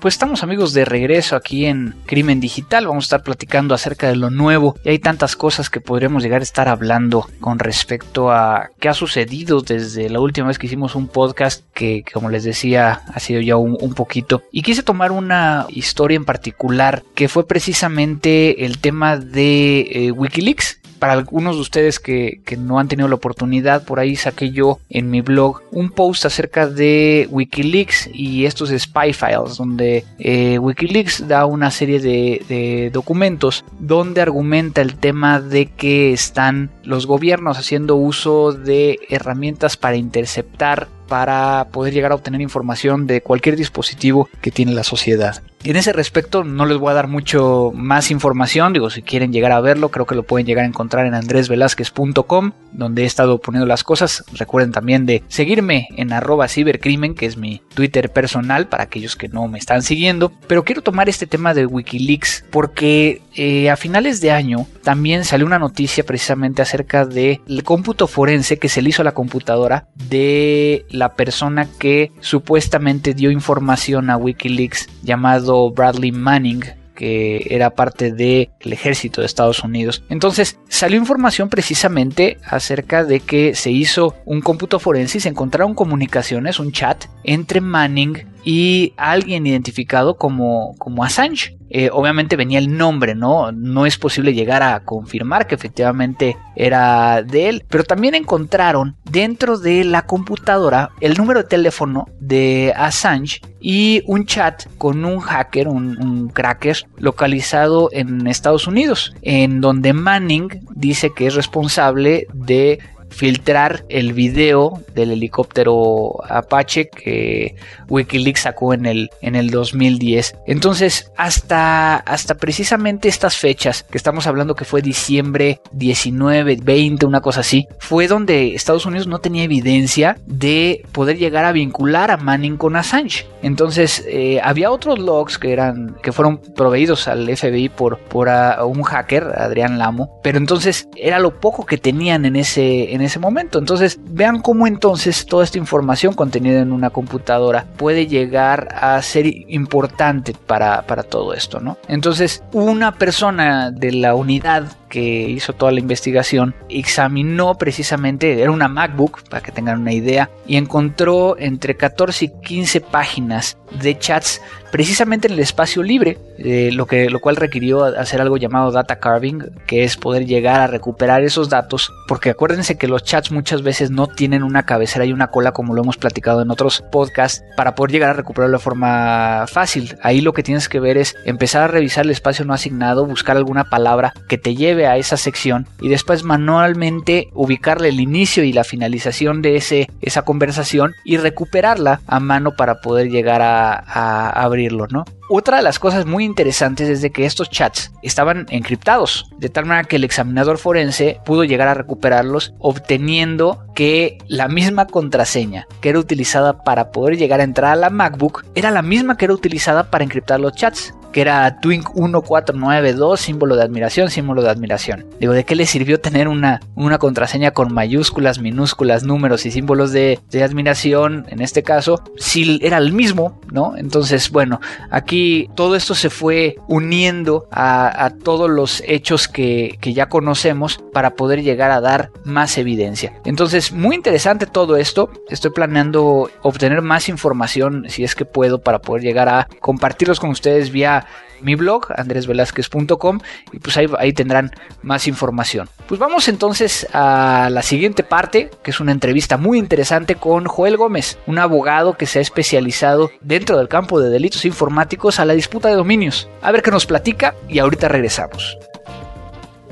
Pues 0.00 0.14
estamos 0.14 0.44
amigos 0.44 0.74
de 0.74 0.84
regreso 0.84 1.34
aquí 1.34 1.66
en 1.66 1.96
Crimen 2.06 2.38
Digital, 2.38 2.86
vamos 2.86 3.04
a 3.04 3.06
estar 3.06 3.22
platicando 3.24 3.74
acerca 3.74 4.06
de 4.06 4.14
lo 4.14 4.30
nuevo. 4.30 4.76
Y 4.84 4.90
hay 4.90 5.00
tantas 5.00 5.34
cosas 5.34 5.70
que 5.70 5.80
podremos 5.80 6.22
llegar 6.22 6.40
a 6.40 6.44
estar 6.44 6.68
hablando 6.68 7.28
con 7.40 7.58
respecto 7.58 8.30
a 8.30 8.70
qué 8.78 8.88
ha 8.88 8.94
sucedido 8.94 9.60
desde 9.60 10.08
la 10.08 10.20
última 10.20 10.46
vez 10.46 10.58
que 10.58 10.68
hicimos 10.68 10.94
un 10.94 11.08
podcast 11.08 11.64
que 11.74 12.04
como 12.12 12.30
les 12.30 12.44
decía 12.44 13.02
ha 13.12 13.18
sido 13.18 13.40
ya 13.40 13.56
un, 13.56 13.76
poquito. 13.94 14.44
Y 14.52 14.62
quise 14.62 14.84
tomar 14.84 15.10
una 15.10 15.66
historia 15.68 16.14
en 16.14 16.24
particular 16.24 17.02
que 17.16 17.28
fue 17.28 17.48
precisamente 17.48 18.64
el 18.66 18.78
tema 18.78 19.16
de 19.16 19.80
eh, 19.80 20.12
Wikileaks 20.12 20.77
para 20.98 21.12
algunos 21.12 21.56
de 21.56 21.62
ustedes 21.62 21.98
que, 21.98 22.40
no 22.58 22.78
han 22.78 22.88
tenido 22.88 23.08
la 23.08 23.14
oportunidad, 23.14 23.84
por 23.84 24.00
ahí 24.00 24.16
saqué 24.16 24.50
yo 24.50 24.78
en 24.90 25.10
mi 25.10 25.20
blog 25.20 25.62
un 25.70 25.90
post 25.90 26.24
acerca 26.26 26.66
de 26.66 27.28
Wikileaks 27.30 28.10
y 28.12 28.46
estos 28.46 28.70
spy 28.70 29.12
files, 29.12 29.56
donde 29.56 30.04
eh, 30.18 30.58
Wikileaks 30.58 31.28
da 31.28 31.46
una 31.46 31.70
serie 31.70 32.00
de, 32.00 32.44
de 32.48 32.90
documentos 32.92 33.64
donde 33.78 34.20
argumenta 34.20 34.80
el 34.80 34.96
tema 34.96 35.40
de 35.40 35.66
que 35.66 36.12
están 36.12 36.70
los 36.82 37.06
gobiernos 37.06 37.58
haciendo 37.58 37.96
uso 37.96 38.52
de 38.52 38.98
herramientas 39.08 39.76
para 39.76 39.96
interceptar 39.96 40.88
para 41.08 41.68
poder 41.72 41.94
llegar 41.94 42.12
a 42.12 42.14
obtener 42.14 42.40
información 42.40 43.06
de 43.06 43.22
cualquier 43.22 43.56
dispositivo 43.56 44.28
que 44.40 44.50
tiene 44.50 44.72
la 44.72 44.84
sociedad. 44.84 45.42
En 45.64 45.76
ese 45.76 45.92
respecto 45.92 46.44
no 46.44 46.66
les 46.66 46.78
voy 46.78 46.92
a 46.92 46.94
dar 46.94 47.08
mucho 47.08 47.72
más 47.74 48.10
información, 48.10 48.72
digo, 48.72 48.90
si 48.90 49.02
quieren 49.02 49.32
llegar 49.32 49.52
a 49.52 49.60
verlo, 49.60 49.90
creo 49.90 50.06
que 50.06 50.14
lo 50.14 50.22
pueden 50.22 50.46
llegar 50.46 50.64
a 50.64 50.68
encontrar 50.68 51.06
en 51.06 51.14
andresvelazquez.com, 51.14 52.52
donde 52.72 53.02
he 53.02 53.06
estado 53.06 53.38
poniendo 53.38 53.66
las 53.66 53.82
cosas. 53.82 54.24
Recuerden 54.32 54.72
también 54.72 55.04
de 55.04 55.24
seguirme 55.28 55.88
en 55.96 56.12
arroba 56.12 56.48
cibercrimen, 56.48 57.14
que 57.14 57.26
es 57.26 57.36
mi 57.36 57.60
Twitter 57.74 58.12
personal 58.12 58.68
para 58.68 58.84
aquellos 58.84 59.16
que 59.16 59.28
no 59.28 59.48
me 59.48 59.58
están 59.58 59.82
siguiendo. 59.82 60.32
Pero 60.46 60.64
quiero 60.64 60.82
tomar 60.82 61.08
este 61.08 61.26
tema 61.26 61.54
de 61.54 61.66
Wikileaks 61.66 62.44
porque 62.50 63.22
eh, 63.34 63.68
a 63.68 63.76
finales 63.76 64.20
de 64.20 64.30
año 64.30 64.66
también 64.84 65.24
salió 65.24 65.44
una 65.44 65.58
noticia 65.58 66.04
precisamente 66.04 66.62
acerca 66.62 67.04
del 67.04 67.62
cómputo 67.64 68.06
forense 68.06 68.58
que 68.58 68.68
se 68.68 68.80
le 68.80 68.90
hizo 68.90 69.02
a 69.02 69.04
la 69.04 69.12
computadora 69.12 69.88
de 69.94 70.86
la 70.90 71.14
persona 71.14 71.68
que 71.78 72.12
supuestamente 72.20 73.14
dio 73.14 73.30
información 73.30 74.10
a 74.10 74.16
Wikileaks 74.16 74.88
llamado 75.02 75.47
Bradley 75.74 76.12
Manning 76.12 76.64
que 76.98 77.46
era 77.50 77.70
parte 77.70 78.12
del 78.12 78.48
ejército 78.64 79.20
de 79.20 79.28
Estados 79.28 79.62
Unidos. 79.62 80.02
Entonces 80.08 80.58
salió 80.68 80.98
información 80.98 81.48
precisamente 81.48 82.38
acerca 82.44 83.04
de 83.04 83.20
que 83.20 83.54
se 83.54 83.70
hizo 83.70 84.16
un 84.24 84.40
cómputo 84.40 84.80
forense 84.80 85.18
y 85.18 85.20
se 85.20 85.28
encontraron 85.28 85.74
comunicaciones, 85.74 86.58
un 86.58 86.72
chat 86.72 87.04
entre 87.22 87.60
Manning 87.60 88.26
y 88.50 88.94
alguien 88.96 89.46
identificado 89.46 90.16
como, 90.16 90.74
como 90.78 91.04
Assange. 91.04 91.58
Eh, 91.68 91.90
obviamente 91.92 92.34
venía 92.34 92.58
el 92.58 92.78
nombre, 92.78 93.14
¿no? 93.14 93.52
No 93.52 93.84
es 93.84 93.98
posible 93.98 94.32
llegar 94.32 94.62
a 94.62 94.80
confirmar 94.84 95.46
que 95.46 95.54
efectivamente 95.54 96.38
era 96.56 97.22
de 97.22 97.50
él, 97.50 97.66
pero 97.68 97.84
también 97.84 98.14
encontraron 98.14 98.96
dentro 99.04 99.58
de 99.58 99.84
la 99.84 100.06
computadora 100.06 100.92
el 101.02 101.18
número 101.18 101.42
de 101.42 101.48
teléfono 101.48 102.06
de 102.20 102.72
Assange 102.74 103.42
y 103.60 104.02
un 104.06 104.24
chat 104.24 104.64
con 104.78 105.04
un 105.04 105.20
hacker, 105.20 105.68
un, 105.68 106.02
un 106.02 106.28
cracker 106.30 106.86
localizado 106.96 107.90
en 107.92 108.26
Estados 108.26 108.66
Unidos, 108.66 109.14
en 109.20 109.60
donde 109.60 109.92
Manning 109.92 110.66
dice 110.74 111.12
que 111.14 111.26
es 111.26 111.34
responsable 111.34 112.28
de 112.32 112.78
filtrar 113.18 113.84
el 113.88 114.12
video 114.12 114.80
del 114.94 115.10
helicóptero 115.10 116.22
Apache 116.28 116.88
que 116.88 117.56
Wikileaks 117.88 118.42
sacó 118.42 118.72
en 118.72 118.86
el, 118.86 119.10
en 119.22 119.34
el 119.34 119.50
2010. 119.50 120.36
Entonces, 120.46 121.10
hasta, 121.16 121.96
hasta 121.96 122.36
precisamente 122.36 123.08
estas 123.08 123.36
fechas, 123.36 123.84
que 123.90 123.98
estamos 123.98 124.28
hablando 124.28 124.54
que 124.54 124.64
fue 124.64 124.82
diciembre 124.82 125.60
19, 125.72 126.58
20, 126.62 127.06
una 127.06 127.20
cosa 127.20 127.40
así, 127.40 127.66
fue 127.80 128.06
donde 128.06 128.54
Estados 128.54 128.86
Unidos 128.86 129.08
no 129.08 129.18
tenía 129.18 129.42
evidencia 129.42 130.16
de 130.26 130.84
poder 130.92 131.18
llegar 131.18 131.44
a 131.44 131.50
vincular 131.50 132.12
a 132.12 132.18
Manning 132.18 132.56
con 132.56 132.76
Assange. 132.76 133.26
Entonces, 133.42 134.04
eh, 134.08 134.40
había 134.44 134.70
otros 134.70 135.00
logs 135.00 135.38
que 135.38 135.52
eran, 135.52 135.96
que 136.04 136.12
fueron 136.12 136.38
proveídos 136.38 137.08
al 137.08 137.28
FBI 137.36 137.68
por, 137.68 137.98
por 137.98 138.28
un 138.64 138.82
hacker, 138.84 139.24
Adrián 139.36 139.78
Lamo, 139.78 140.20
pero 140.22 140.38
entonces 140.38 140.88
era 140.94 141.18
lo 141.18 141.40
poco 141.40 141.66
que 141.66 141.78
tenían 141.78 142.24
en 142.24 142.36
ese, 142.36 142.92
ese 143.08 143.18
momento. 143.18 143.58
Entonces, 143.58 143.98
vean 144.04 144.40
cómo 144.40 144.66
entonces 144.66 145.26
toda 145.26 145.44
esta 145.44 145.58
información 145.58 146.14
contenida 146.14 146.60
en 146.60 146.72
una 146.72 146.90
computadora 146.90 147.66
puede 147.76 148.06
llegar 148.06 148.68
a 148.72 149.00
ser 149.02 149.26
importante 149.26 150.34
para, 150.46 150.82
para 150.82 151.02
todo 151.02 151.34
esto, 151.34 151.60
¿no? 151.60 151.76
Entonces, 151.88 152.42
una 152.52 152.94
persona 152.94 153.70
de 153.70 153.92
la 153.92 154.14
unidad 154.14 154.77
que 154.88 155.00
hizo 155.00 155.52
toda 155.52 155.72
la 155.72 155.80
investigación 155.80 156.54
examinó 156.68 157.56
precisamente, 157.56 158.40
era 158.40 158.50
una 158.50 158.68
MacBook, 158.68 159.22
para 159.28 159.42
que 159.42 159.52
tengan 159.52 159.80
una 159.80 159.92
idea, 159.92 160.30
y 160.46 160.56
encontró 160.56 161.38
entre 161.38 161.76
14 161.76 162.24
y 162.26 162.28
15 162.42 162.80
páginas 162.80 163.56
de 163.82 163.98
chats 163.98 164.40
precisamente 164.70 165.28
en 165.28 165.34
el 165.34 165.40
espacio 165.40 165.82
libre, 165.82 166.18
eh, 166.38 166.70
lo, 166.72 166.86
que, 166.86 167.08
lo 167.10 167.20
cual 167.20 167.36
requirió 167.36 167.84
hacer 167.84 168.20
algo 168.20 168.36
llamado 168.36 168.70
data 168.70 168.98
carving, 168.98 169.40
que 169.66 169.84
es 169.84 169.96
poder 169.96 170.26
llegar 170.26 170.60
a 170.60 170.66
recuperar 170.66 171.22
esos 171.22 171.48
datos, 171.48 171.92
porque 172.06 172.30
acuérdense 172.30 172.76
que 172.76 172.88
los 172.88 173.02
chats 173.02 173.30
muchas 173.30 173.62
veces 173.62 173.90
no 173.90 174.06
tienen 174.06 174.42
una 174.42 174.64
cabecera 174.64 175.04
y 175.04 175.12
una 175.12 175.28
cola 175.28 175.52
como 175.52 175.74
lo 175.74 175.82
hemos 175.82 175.96
platicado 175.96 176.42
en 176.42 176.50
otros 176.50 176.82
podcasts, 176.92 177.42
para 177.56 177.74
poder 177.74 177.92
llegar 177.92 178.10
a 178.10 178.14
recuperarlo 178.14 178.58
de 178.58 178.62
forma 178.62 179.46
fácil. 179.48 179.96
Ahí 180.02 180.20
lo 180.20 180.32
que 180.32 180.42
tienes 180.42 180.68
que 180.68 180.80
ver 180.80 180.98
es 180.98 181.14
empezar 181.24 181.62
a 181.62 181.68
revisar 181.68 182.04
el 182.04 182.10
espacio 182.10 182.44
no 182.44 182.54
asignado, 182.54 183.06
buscar 183.06 183.36
alguna 183.36 183.64
palabra 183.64 184.12
que 184.28 184.38
te 184.38 184.54
lleve 184.54 184.77
a 184.86 184.96
esa 184.96 185.16
sección 185.16 185.66
y 185.80 185.88
después 185.88 186.24
manualmente 186.24 187.28
ubicarle 187.34 187.88
el 187.88 188.00
inicio 188.00 188.44
y 188.44 188.52
la 188.52 188.64
finalización 188.64 189.42
de 189.42 189.56
ese, 189.56 189.90
esa 190.00 190.22
conversación 190.22 190.94
y 191.04 191.16
recuperarla 191.16 192.00
a 192.06 192.20
mano 192.20 192.56
para 192.56 192.80
poder 192.80 193.08
llegar 193.10 193.42
a, 193.42 193.72
a 193.72 194.30
abrirlo, 194.30 194.86
¿no? 194.88 195.04
Otra 195.30 195.58
de 195.58 195.62
las 195.62 195.78
cosas 195.78 196.06
muy 196.06 196.24
interesantes 196.24 196.88
es 196.88 197.02
de 197.02 197.10
que 197.10 197.26
estos 197.26 197.50
chats 197.50 197.92
estaban 198.02 198.46
encriptados, 198.48 199.30
de 199.36 199.50
tal 199.50 199.66
manera 199.66 199.86
que 199.86 199.96
el 199.96 200.04
examinador 200.04 200.56
forense 200.56 201.20
pudo 201.26 201.44
llegar 201.44 201.68
a 201.68 201.74
recuperarlos 201.74 202.54
obteniendo 202.58 203.66
que 203.74 204.16
la 204.26 204.48
misma 204.48 204.86
contraseña 204.86 205.66
que 205.82 205.90
era 205.90 205.98
utilizada 205.98 206.64
para 206.64 206.92
poder 206.92 207.18
llegar 207.18 207.40
a 207.40 207.44
entrar 207.44 207.72
a 207.72 207.76
la 207.76 207.90
MacBook 207.90 208.46
era 208.54 208.70
la 208.70 208.80
misma 208.80 209.18
que 209.18 209.26
era 209.26 209.34
utilizada 209.34 209.90
para 209.90 210.02
encriptar 210.02 210.40
los 210.40 210.54
chats 210.54 210.94
que 211.12 211.20
era 211.20 211.60
Twink 211.60 211.94
1492, 211.94 213.20
símbolo 213.20 213.56
de 213.56 213.62
admiración, 213.62 214.10
símbolo 214.10 214.42
de 214.42 214.50
admiración. 214.50 215.06
Digo, 215.20 215.32
¿de 215.32 215.44
qué 215.44 215.54
le 215.54 215.66
sirvió 215.66 216.00
tener 216.00 216.28
una, 216.28 216.60
una 216.74 216.98
contraseña 216.98 217.50
con 217.52 217.72
mayúsculas, 217.72 218.38
minúsculas, 218.38 219.04
números 219.04 219.46
y 219.46 219.50
símbolos 219.50 219.92
de, 219.92 220.20
de, 220.30 220.42
admiración, 220.42 221.26
en 221.28 221.40
este 221.40 221.62
caso, 221.62 222.02
si 222.16 222.58
era 222.62 222.78
el 222.78 222.92
mismo, 222.92 223.40
¿no? 223.50 223.76
Entonces, 223.76 224.30
bueno, 224.30 224.60
aquí 224.90 225.50
todo 225.54 225.76
esto 225.76 225.94
se 225.94 226.10
fue 226.10 226.56
uniendo 226.68 227.48
a, 227.50 228.04
a 228.04 228.10
todos 228.10 228.50
los 228.50 228.82
hechos 228.86 229.28
que, 229.28 229.78
que 229.80 229.92
ya 229.94 230.08
conocemos 230.08 230.80
para 230.92 231.14
poder 231.14 231.42
llegar 231.42 231.70
a 231.70 231.80
dar 231.80 232.10
más 232.24 232.58
evidencia. 232.58 233.12
Entonces, 233.24 233.72
muy 233.72 233.96
interesante 233.96 234.46
todo 234.46 234.76
esto. 234.76 235.10
Estoy 235.28 235.50
planeando 235.50 236.30
obtener 236.42 236.82
más 236.82 237.08
información, 237.08 237.86
si 237.88 238.04
es 238.04 238.14
que 238.14 238.24
puedo, 238.24 238.60
para 238.60 238.80
poder 238.80 239.02
llegar 239.02 239.28
a 239.28 239.48
compartirlos 239.60 240.20
con 240.20 240.30
ustedes 240.30 240.70
vía 240.70 241.06
mi 241.40 241.54
blog, 241.54 241.86
andresvelazquez.com, 241.96 243.20
y 243.52 243.58
pues 243.58 243.76
ahí, 243.76 243.86
ahí, 243.98 244.12
tendrán 244.12 244.50
más 244.82 245.06
información. 245.06 245.68
Pues 245.86 245.98
vamos 246.00 246.28
entonces 246.28 246.86
a 246.92 247.48
la 247.50 247.62
siguiente 247.62 248.02
parte, 248.02 248.50
que 248.62 248.70
es 248.70 248.80
una 248.80 248.92
entrevista 248.92 249.36
muy 249.36 249.58
interesante 249.58 250.14
con 250.14 250.46
Joel 250.46 250.76
Gómez, 250.76 251.18
un 251.26 251.38
abogado 251.38 251.96
que 251.96 252.06
se 252.06 252.18
ha 252.18 252.22
especializado 252.22 253.10
dentro 253.20 253.58
del 253.58 253.68
campo 253.68 254.00
de 254.00 254.10
delitos 254.10 254.44
informáticos 254.44 255.20
a 255.20 255.24
la 255.24 255.34
disputa 255.34 255.68
de 255.68 255.74
dominios. 255.74 256.28
A 256.42 256.52
ver 256.52 256.62
qué 256.62 256.70
nos 256.70 256.86
platica 256.86 257.34
y 257.48 257.58
ahorita 257.58 257.88
regresamos. 257.88 258.58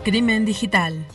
Crimen 0.04 0.44
digital. 0.44 1.06